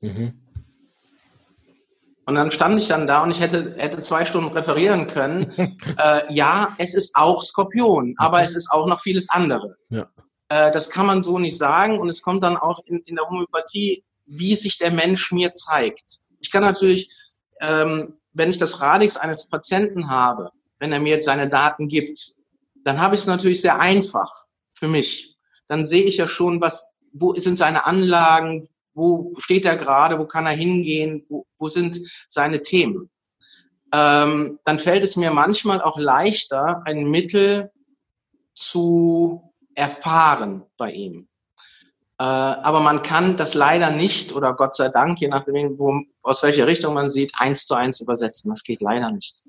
Mhm. 0.00 0.38
Und 2.28 2.34
dann 2.34 2.50
stand 2.50 2.78
ich 2.78 2.88
dann 2.88 3.06
da 3.06 3.22
und 3.22 3.30
ich 3.30 3.40
hätte, 3.40 3.74
hätte 3.78 4.00
zwei 4.00 4.26
Stunden 4.26 4.52
referieren 4.52 5.06
können. 5.06 5.50
äh, 5.98 6.30
ja, 6.30 6.76
es 6.76 6.94
ist 6.94 7.16
auch 7.16 7.42
Skorpion, 7.42 8.14
aber 8.18 8.42
es 8.42 8.54
ist 8.54 8.70
auch 8.70 8.86
noch 8.86 9.00
vieles 9.00 9.30
andere. 9.30 9.78
Ja. 9.88 10.10
Äh, 10.50 10.70
das 10.70 10.90
kann 10.90 11.06
man 11.06 11.22
so 11.22 11.38
nicht 11.38 11.56
sagen 11.56 11.98
und 11.98 12.10
es 12.10 12.20
kommt 12.20 12.42
dann 12.42 12.58
auch 12.58 12.80
in, 12.84 12.98
in 13.06 13.16
der 13.16 13.24
Homöopathie, 13.24 14.04
wie 14.26 14.54
sich 14.56 14.76
der 14.76 14.90
Mensch 14.90 15.32
mir 15.32 15.54
zeigt. 15.54 16.18
Ich 16.40 16.50
kann 16.50 16.60
natürlich, 16.60 17.10
ähm, 17.62 18.18
wenn 18.34 18.50
ich 18.50 18.58
das 18.58 18.82
Radix 18.82 19.16
eines 19.16 19.48
Patienten 19.48 20.10
habe, 20.10 20.50
wenn 20.80 20.92
er 20.92 21.00
mir 21.00 21.14
jetzt 21.14 21.24
seine 21.24 21.48
Daten 21.48 21.88
gibt, 21.88 22.34
dann 22.84 23.00
habe 23.00 23.14
ich 23.14 23.22
es 23.22 23.26
natürlich 23.26 23.62
sehr 23.62 23.80
einfach 23.80 24.30
für 24.74 24.88
mich. 24.88 25.38
Dann 25.66 25.86
sehe 25.86 26.04
ich 26.04 26.18
ja 26.18 26.28
schon, 26.28 26.60
was, 26.60 26.92
wo 27.10 27.32
sind 27.32 27.56
seine 27.56 27.86
Anlagen, 27.86 28.68
wo 28.98 29.32
steht 29.38 29.64
er 29.64 29.76
gerade, 29.76 30.18
wo 30.18 30.26
kann 30.26 30.46
er 30.46 30.52
hingehen, 30.52 31.24
wo, 31.28 31.46
wo 31.58 31.68
sind 31.68 31.98
seine 32.26 32.60
Themen. 32.60 33.08
Ähm, 33.94 34.58
dann 34.64 34.78
fällt 34.78 35.02
es 35.02 35.16
mir 35.16 35.30
manchmal 35.30 35.80
auch 35.80 35.98
leichter, 35.98 36.82
ein 36.84 37.10
Mittel 37.10 37.70
zu 38.54 39.54
erfahren 39.74 40.64
bei 40.76 40.90
ihm. 40.90 41.28
Äh, 42.20 42.24
aber 42.24 42.80
man 42.80 43.02
kann 43.02 43.36
das 43.36 43.54
leider 43.54 43.90
nicht 43.90 44.32
oder 44.32 44.54
Gott 44.54 44.74
sei 44.74 44.88
Dank, 44.88 45.20
je 45.20 45.28
nachdem, 45.28 45.78
wo, 45.78 46.02
aus 46.22 46.42
welcher 46.42 46.66
Richtung 46.66 46.94
man 46.94 47.08
sieht, 47.08 47.32
eins 47.38 47.66
zu 47.66 47.74
eins 47.74 48.00
übersetzen. 48.00 48.50
Das 48.50 48.64
geht 48.64 48.82
leider 48.82 49.10
nicht. 49.10 49.44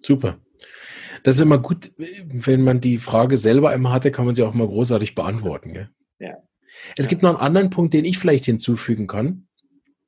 Super. 0.00 0.38
Das 1.22 1.36
ist 1.36 1.42
immer 1.42 1.58
gut, 1.58 1.92
wenn 1.96 2.64
man 2.64 2.80
die 2.80 2.98
Frage 2.98 3.36
selber 3.36 3.70
einmal 3.70 3.92
hatte, 3.92 4.10
kann 4.10 4.24
man 4.24 4.34
sie 4.34 4.42
auch 4.42 4.54
mal 4.54 4.66
großartig 4.66 5.14
beantworten. 5.14 5.72
Gell? 5.72 5.90
Ja. 6.18 6.38
Es 6.96 7.08
gibt 7.08 7.22
noch 7.22 7.30
einen 7.30 7.38
anderen 7.38 7.70
Punkt, 7.70 7.94
den 7.94 8.04
ich 8.04 8.18
vielleicht 8.18 8.44
hinzufügen 8.44 9.06
kann. 9.06 9.46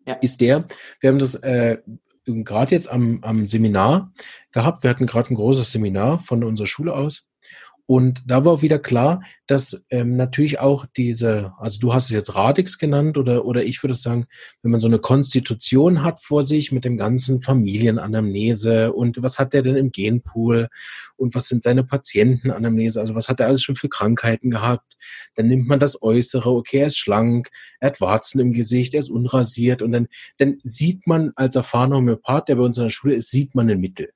Ja. 0.08 0.14
Ist 0.14 0.40
der, 0.40 0.66
wir 1.00 1.10
haben 1.10 1.18
das 1.18 1.34
äh, 1.36 1.78
gerade 2.26 2.74
jetzt 2.74 2.90
am, 2.90 3.20
am 3.22 3.46
Seminar 3.46 4.12
gehabt. 4.52 4.82
Wir 4.82 4.90
hatten 4.90 5.06
gerade 5.06 5.32
ein 5.32 5.36
großes 5.36 5.70
Seminar 5.70 6.18
von 6.18 6.44
unserer 6.44 6.66
Schule 6.66 6.94
aus. 6.94 7.30
Und 7.86 8.22
da 8.26 8.46
war 8.46 8.62
wieder 8.62 8.78
klar, 8.78 9.22
dass 9.46 9.84
ähm, 9.90 10.16
natürlich 10.16 10.58
auch 10.58 10.86
diese, 10.96 11.52
also 11.58 11.80
du 11.80 11.92
hast 11.92 12.06
es 12.06 12.12
jetzt 12.12 12.34
Radix 12.34 12.78
genannt 12.78 13.18
oder, 13.18 13.44
oder 13.44 13.62
ich 13.62 13.82
würde 13.82 13.94
sagen, 13.94 14.26
wenn 14.62 14.70
man 14.70 14.80
so 14.80 14.86
eine 14.86 14.98
Konstitution 14.98 16.02
hat 16.02 16.20
vor 16.20 16.44
sich 16.44 16.72
mit 16.72 16.86
dem 16.86 16.96
ganzen 16.96 17.40
Familienanamnese 17.40 18.94
und 18.94 19.22
was 19.22 19.38
hat 19.38 19.52
der 19.52 19.60
denn 19.60 19.76
im 19.76 19.92
Genpool 19.92 20.68
und 21.16 21.34
was 21.34 21.48
sind 21.48 21.62
seine 21.62 21.84
Patientenanamnese, 21.84 23.00
also 23.00 23.14
was 23.14 23.28
hat 23.28 23.40
er 23.40 23.48
alles 23.48 23.62
schon 23.62 23.76
für 23.76 23.90
Krankheiten 23.90 24.50
gehabt, 24.50 24.96
dann 25.34 25.48
nimmt 25.48 25.68
man 25.68 25.78
das 25.78 26.02
Äußere, 26.02 26.50
okay, 26.50 26.78
er 26.78 26.86
ist 26.86 26.96
schlank, 26.96 27.50
er 27.80 27.88
hat 27.88 28.00
Warzen 28.00 28.40
im 28.40 28.52
Gesicht, 28.54 28.94
er 28.94 29.00
ist 29.00 29.10
unrasiert 29.10 29.82
und 29.82 29.92
dann, 29.92 30.08
dann 30.38 30.58
sieht 30.62 31.06
man 31.06 31.32
als 31.36 31.54
erfahrener 31.54 31.96
Homöopath, 31.96 32.48
der 32.48 32.56
bei 32.56 32.62
uns 32.62 32.78
in 32.78 32.84
der 32.84 32.90
Schule 32.90 33.14
ist, 33.14 33.30
sieht 33.30 33.54
man 33.54 33.68
ein 33.68 33.78
Mittel. 33.78 34.10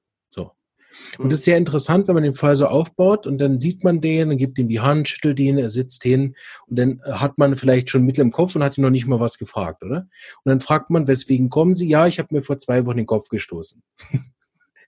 Und 1.18 1.32
das 1.32 1.40
ist 1.40 1.44
sehr 1.44 1.56
interessant, 1.56 2.06
wenn 2.06 2.14
man 2.14 2.22
den 2.22 2.34
Fall 2.34 2.54
so 2.56 2.66
aufbaut 2.66 3.26
und 3.26 3.38
dann 3.38 3.60
sieht 3.60 3.84
man 3.84 4.00
den, 4.00 4.28
dann 4.28 4.38
gibt 4.38 4.58
ihm 4.58 4.68
die 4.68 4.80
Hand, 4.80 5.08
schüttelt 5.08 5.40
ihn, 5.40 5.58
er 5.58 5.70
sitzt 5.70 6.02
hin 6.02 6.34
und 6.66 6.78
dann 6.78 7.00
hat 7.04 7.38
man 7.38 7.56
vielleicht 7.56 7.90
schon 7.90 8.04
Mittel 8.04 8.20
im 8.20 8.30
Kopf 8.30 8.54
und 8.54 8.62
hat 8.62 8.78
ihn 8.78 8.82
noch 8.82 8.90
nicht 8.90 9.06
mal 9.06 9.20
was 9.20 9.38
gefragt, 9.38 9.82
oder? 9.82 10.08
Und 10.44 10.50
dann 10.50 10.60
fragt 10.60 10.90
man, 10.90 11.08
weswegen 11.08 11.48
kommen 11.48 11.74
Sie? 11.74 11.88
Ja, 11.88 12.06
ich 12.06 12.18
habe 12.18 12.34
mir 12.34 12.42
vor 12.42 12.58
zwei 12.58 12.86
Wochen 12.86 12.98
den 12.98 13.06
Kopf 13.06 13.28
gestoßen. 13.28 13.82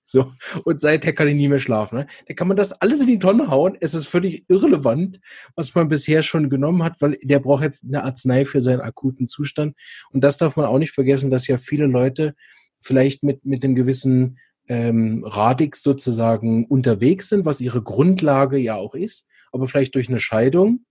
so, 0.04 0.30
und 0.64 0.80
seither 0.80 1.12
kann 1.12 1.28
ich 1.28 1.34
nie 1.34 1.48
mehr 1.48 1.58
schlafen. 1.58 1.98
Ne? 1.98 2.06
Da 2.26 2.34
kann 2.34 2.48
man 2.48 2.56
das 2.56 2.72
alles 2.72 3.00
in 3.00 3.06
die 3.06 3.18
Tonne 3.18 3.48
hauen. 3.48 3.76
Es 3.80 3.94
ist 3.94 4.06
völlig 4.06 4.44
irrelevant, 4.48 5.20
was 5.54 5.74
man 5.74 5.88
bisher 5.88 6.22
schon 6.22 6.50
genommen 6.50 6.82
hat, 6.82 7.00
weil 7.00 7.18
der 7.22 7.38
braucht 7.38 7.62
jetzt 7.62 7.84
eine 7.84 8.04
Arznei 8.04 8.44
für 8.44 8.60
seinen 8.60 8.80
akuten 8.80 9.26
Zustand. 9.26 9.76
Und 10.10 10.22
das 10.22 10.36
darf 10.36 10.56
man 10.56 10.66
auch 10.66 10.78
nicht 10.78 10.92
vergessen, 10.92 11.30
dass 11.30 11.46
ja 11.46 11.58
viele 11.58 11.86
Leute 11.86 12.34
vielleicht 12.80 13.22
mit, 13.22 13.44
mit 13.44 13.62
dem 13.62 13.74
gewissen 13.74 14.38
ähm, 14.70 15.24
Radix 15.26 15.82
sozusagen 15.82 16.64
unterwegs 16.64 17.28
sind, 17.28 17.44
was 17.44 17.60
ihre 17.60 17.82
Grundlage 17.82 18.56
ja 18.56 18.76
auch 18.76 18.94
ist, 18.94 19.26
aber 19.50 19.66
vielleicht 19.66 19.96
durch 19.96 20.08
eine 20.08 20.20
Scheidung, 20.20 20.86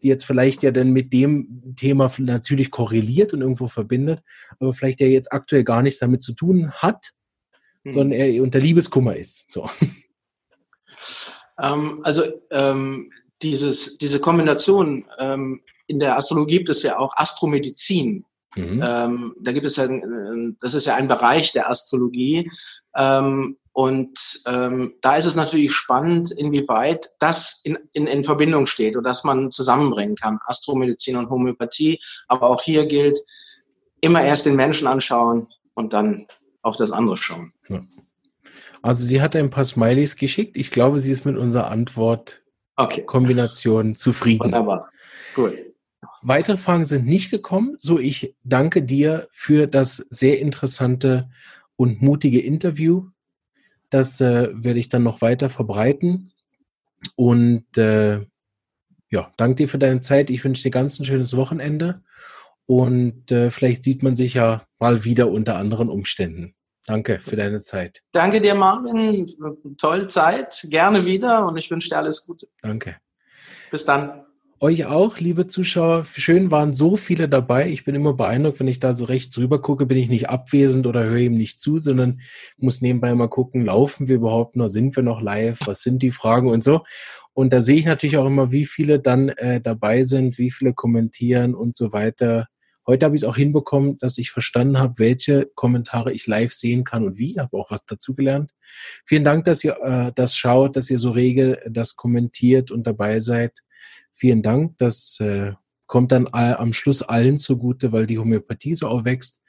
die 0.00 0.08
jetzt 0.08 0.24
vielleicht 0.24 0.62
ja 0.62 0.70
dann 0.70 0.90
mit 0.90 1.12
dem 1.12 1.74
Thema 1.76 2.10
natürlich 2.16 2.70
korreliert 2.70 3.34
und 3.34 3.42
irgendwo 3.42 3.68
verbindet, 3.68 4.22
aber 4.58 4.72
vielleicht 4.72 5.00
ja 5.00 5.06
jetzt 5.06 5.32
aktuell 5.32 5.64
gar 5.64 5.82
nichts 5.82 6.00
damit 6.00 6.22
zu 6.22 6.32
tun 6.32 6.72
hat, 6.72 7.12
hm. 7.82 7.92
sondern 7.92 8.18
er 8.18 8.42
unter 8.42 8.58
Liebeskummer 8.58 9.16
ist. 9.16 9.52
So. 9.52 9.68
Ähm, 11.60 12.00
also 12.04 12.24
ähm, 12.50 13.12
dieses, 13.42 13.98
diese 13.98 14.18
Kombination 14.18 15.04
ähm, 15.18 15.60
in 15.86 16.00
der 16.00 16.16
Astrologie 16.16 16.56
gibt 16.56 16.70
es 16.70 16.82
ja 16.82 16.98
auch 16.98 17.12
Astromedizin. 17.16 18.24
Mhm. 18.56 18.82
Ähm, 18.84 19.34
da 19.40 19.52
gibt 19.52 19.66
es 19.66 19.76
ja, 19.76 19.88
das 20.60 20.74
ist 20.74 20.86
ja 20.86 20.96
ein 20.96 21.08
Bereich 21.08 21.52
der 21.52 21.70
Astrologie. 21.70 22.50
Ähm, 22.96 23.56
und 23.72 24.42
ähm, 24.46 24.94
da 25.00 25.16
ist 25.16 25.24
es 25.24 25.34
natürlich 25.34 25.72
spannend, 25.72 26.30
inwieweit 26.30 27.10
das 27.18 27.62
in, 27.64 27.78
in, 27.92 28.06
in 28.06 28.22
Verbindung 28.22 28.66
steht 28.66 28.96
und 28.96 29.04
dass 29.04 29.24
man 29.24 29.50
zusammenbringen 29.50 30.14
kann, 30.14 30.38
Astromedizin 30.46 31.16
und 31.16 31.30
Homöopathie. 31.30 31.98
Aber 32.28 32.50
auch 32.50 32.62
hier 32.62 32.84
gilt, 32.84 33.18
immer 34.02 34.22
erst 34.22 34.44
den 34.44 34.56
Menschen 34.56 34.86
anschauen 34.86 35.48
und 35.74 35.94
dann 35.94 36.26
auf 36.60 36.76
das 36.76 36.92
andere 36.92 37.16
schauen. 37.16 37.52
Ja. 37.68 37.80
Also 38.82 39.04
sie 39.04 39.22
hat 39.22 39.36
ein 39.36 39.48
paar 39.48 39.64
Smileys 39.64 40.16
geschickt. 40.16 40.56
Ich 40.56 40.70
glaube, 40.70 40.98
sie 40.98 41.12
ist 41.12 41.24
mit 41.24 41.36
unserer 41.36 41.70
Antwort 41.70 42.42
okay. 42.76 43.04
Kombination 43.04 43.94
zufrieden. 43.94 44.44
Wunderbar. 44.44 44.90
Gut. 45.34 45.54
Weitere 46.22 46.56
Fragen 46.56 46.84
sind 46.84 47.04
nicht 47.04 47.30
gekommen. 47.30 47.76
So, 47.78 47.98
ich 47.98 48.36
danke 48.44 48.82
dir 48.82 49.28
für 49.30 49.66
das 49.66 49.96
sehr 50.10 50.38
interessante 50.38 51.28
und 51.76 52.00
mutige 52.00 52.40
Interview. 52.40 53.08
Das 53.90 54.20
äh, 54.20 54.48
werde 54.52 54.78
ich 54.78 54.88
dann 54.88 55.02
noch 55.02 55.20
weiter 55.20 55.50
verbreiten. 55.50 56.32
Und 57.16 57.76
äh, 57.76 58.20
ja, 59.10 59.32
danke 59.36 59.56
dir 59.56 59.68
für 59.68 59.78
deine 59.78 60.00
Zeit. 60.00 60.30
Ich 60.30 60.44
wünsche 60.44 60.62
dir 60.62 60.70
ganz 60.70 60.98
ein 60.98 61.04
schönes 61.04 61.36
Wochenende. 61.36 62.02
Und 62.66 63.30
äh, 63.32 63.50
vielleicht 63.50 63.82
sieht 63.82 64.02
man 64.02 64.16
sich 64.16 64.34
ja 64.34 64.62
mal 64.78 65.04
wieder 65.04 65.28
unter 65.28 65.56
anderen 65.56 65.88
Umständen. 65.88 66.54
Danke 66.86 67.20
für 67.20 67.36
deine 67.36 67.60
Zeit. 67.60 68.02
Danke 68.12 68.40
dir, 68.40 68.54
Marvin. 68.54 69.26
Tolle 69.76 70.06
Zeit. 70.06 70.66
Gerne 70.68 71.04
wieder 71.04 71.46
und 71.46 71.56
ich 71.56 71.70
wünsche 71.70 71.88
dir 71.88 71.98
alles 71.98 72.24
Gute. 72.24 72.48
Danke. 72.60 72.96
Bis 73.70 73.84
dann. 73.84 74.24
Euch 74.62 74.86
auch, 74.86 75.18
liebe 75.18 75.48
Zuschauer. 75.48 76.04
Schön 76.04 76.52
waren 76.52 76.72
so 76.72 76.96
viele 76.96 77.28
dabei. 77.28 77.68
Ich 77.68 77.84
bin 77.84 77.96
immer 77.96 78.12
beeindruckt, 78.14 78.60
wenn 78.60 78.68
ich 78.68 78.78
da 78.78 78.94
so 78.94 79.06
rechts 79.06 79.36
rüber 79.36 79.60
gucke, 79.60 79.86
bin 79.86 79.98
ich 79.98 80.08
nicht 80.08 80.30
abwesend 80.30 80.86
oder 80.86 81.02
höre 81.02 81.18
ihm 81.18 81.36
nicht 81.36 81.60
zu, 81.60 81.78
sondern 81.78 82.20
muss 82.58 82.80
nebenbei 82.80 83.12
mal 83.12 83.26
gucken, 83.26 83.64
laufen 83.64 84.06
wir 84.06 84.14
überhaupt 84.14 84.54
noch, 84.54 84.68
sind 84.68 84.94
wir 84.94 85.02
noch 85.02 85.20
live, 85.20 85.58
was 85.66 85.82
sind 85.82 86.00
die 86.00 86.12
Fragen 86.12 86.48
und 86.48 86.62
so. 86.62 86.84
Und 87.32 87.52
da 87.52 87.60
sehe 87.60 87.74
ich 87.74 87.86
natürlich 87.86 88.18
auch 88.18 88.26
immer, 88.26 88.52
wie 88.52 88.64
viele 88.64 89.00
dann 89.00 89.30
äh, 89.30 89.60
dabei 89.60 90.04
sind, 90.04 90.38
wie 90.38 90.52
viele 90.52 90.74
kommentieren 90.74 91.56
und 91.56 91.76
so 91.76 91.92
weiter. 91.92 92.46
Heute 92.86 93.06
habe 93.06 93.16
ich 93.16 93.22
es 93.22 93.28
auch 93.28 93.34
hinbekommen, 93.34 93.98
dass 93.98 94.16
ich 94.16 94.30
verstanden 94.30 94.78
habe, 94.78 94.94
welche 94.98 95.50
Kommentare 95.56 96.12
ich 96.12 96.28
live 96.28 96.54
sehen 96.54 96.84
kann 96.84 97.04
und 97.04 97.18
wie. 97.18 97.32
Ich 97.32 97.38
habe 97.38 97.56
auch 97.56 97.72
was 97.72 97.84
dazugelernt. 97.84 98.52
Vielen 99.06 99.24
Dank, 99.24 99.44
dass 99.44 99.64
ihr 99.64 99.76
äh, 99.82 100.12
das 100.14 100.36
schaut, 100.36 100.76
dass 100.76 100.88
ihr 100.88 100.98
so 100.98 101.10
rege 101.10 101.58
das 101.68 101.96
kommentiert 101.96 102.70
und 102.70 102.86
dabei 102.86 103.18
seid. 103.18 103.58
Vielen 104.12 104.42
Dank. 104.42 104.78
Das 104.78 105.18
äh, 105.20 105.52
kommt 105.86 106.12
dann 106.12 106.28
am 106.32 106.72
Schluss 106.72 107.02
allen 107.02 107.38
zugute, 107.38 107.92
weil 107.92 108.06
die 108.06 108.18
Homöopathie 108.18 108.74
so 108.74 108.88
aufwächst. 108.88 109.42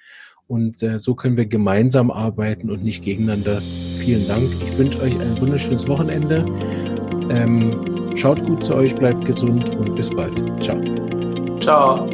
Und 0.47 0.83
äh, 0.83 0.99
so 0.99 1.15
können 1.15 1.37
wir 1.37 1.45
gemeinsam 1.45 2.11
arbeiten 2.11 2.69
und 2.69 2.83
nicht 2.83 3.03
gegeneinander. 3.03 3.61
Vielen 3.99 4.27
Dank. 4.27 4.49
Ich 4.61 4.77
wünsche 4.77 5.01
euch 5.01 5.17
ein 5.19 5.39
wunderschönes 5.39 5.87
Wochenende. 5.87 6.45
Ähm, 7.29 8.17
schaut 8.17 8.43
gut 8.43 8.63
zu 8.63 8.75
euch, 8.75 8.93
bleibt 8.93 9.25
gesund 9.25 9.69
und 9.69 9.95
bis 9.95 10.09
bald. 10.09 10.37
Ciao. 10.61 10.81
Ciao. 11.61 12.09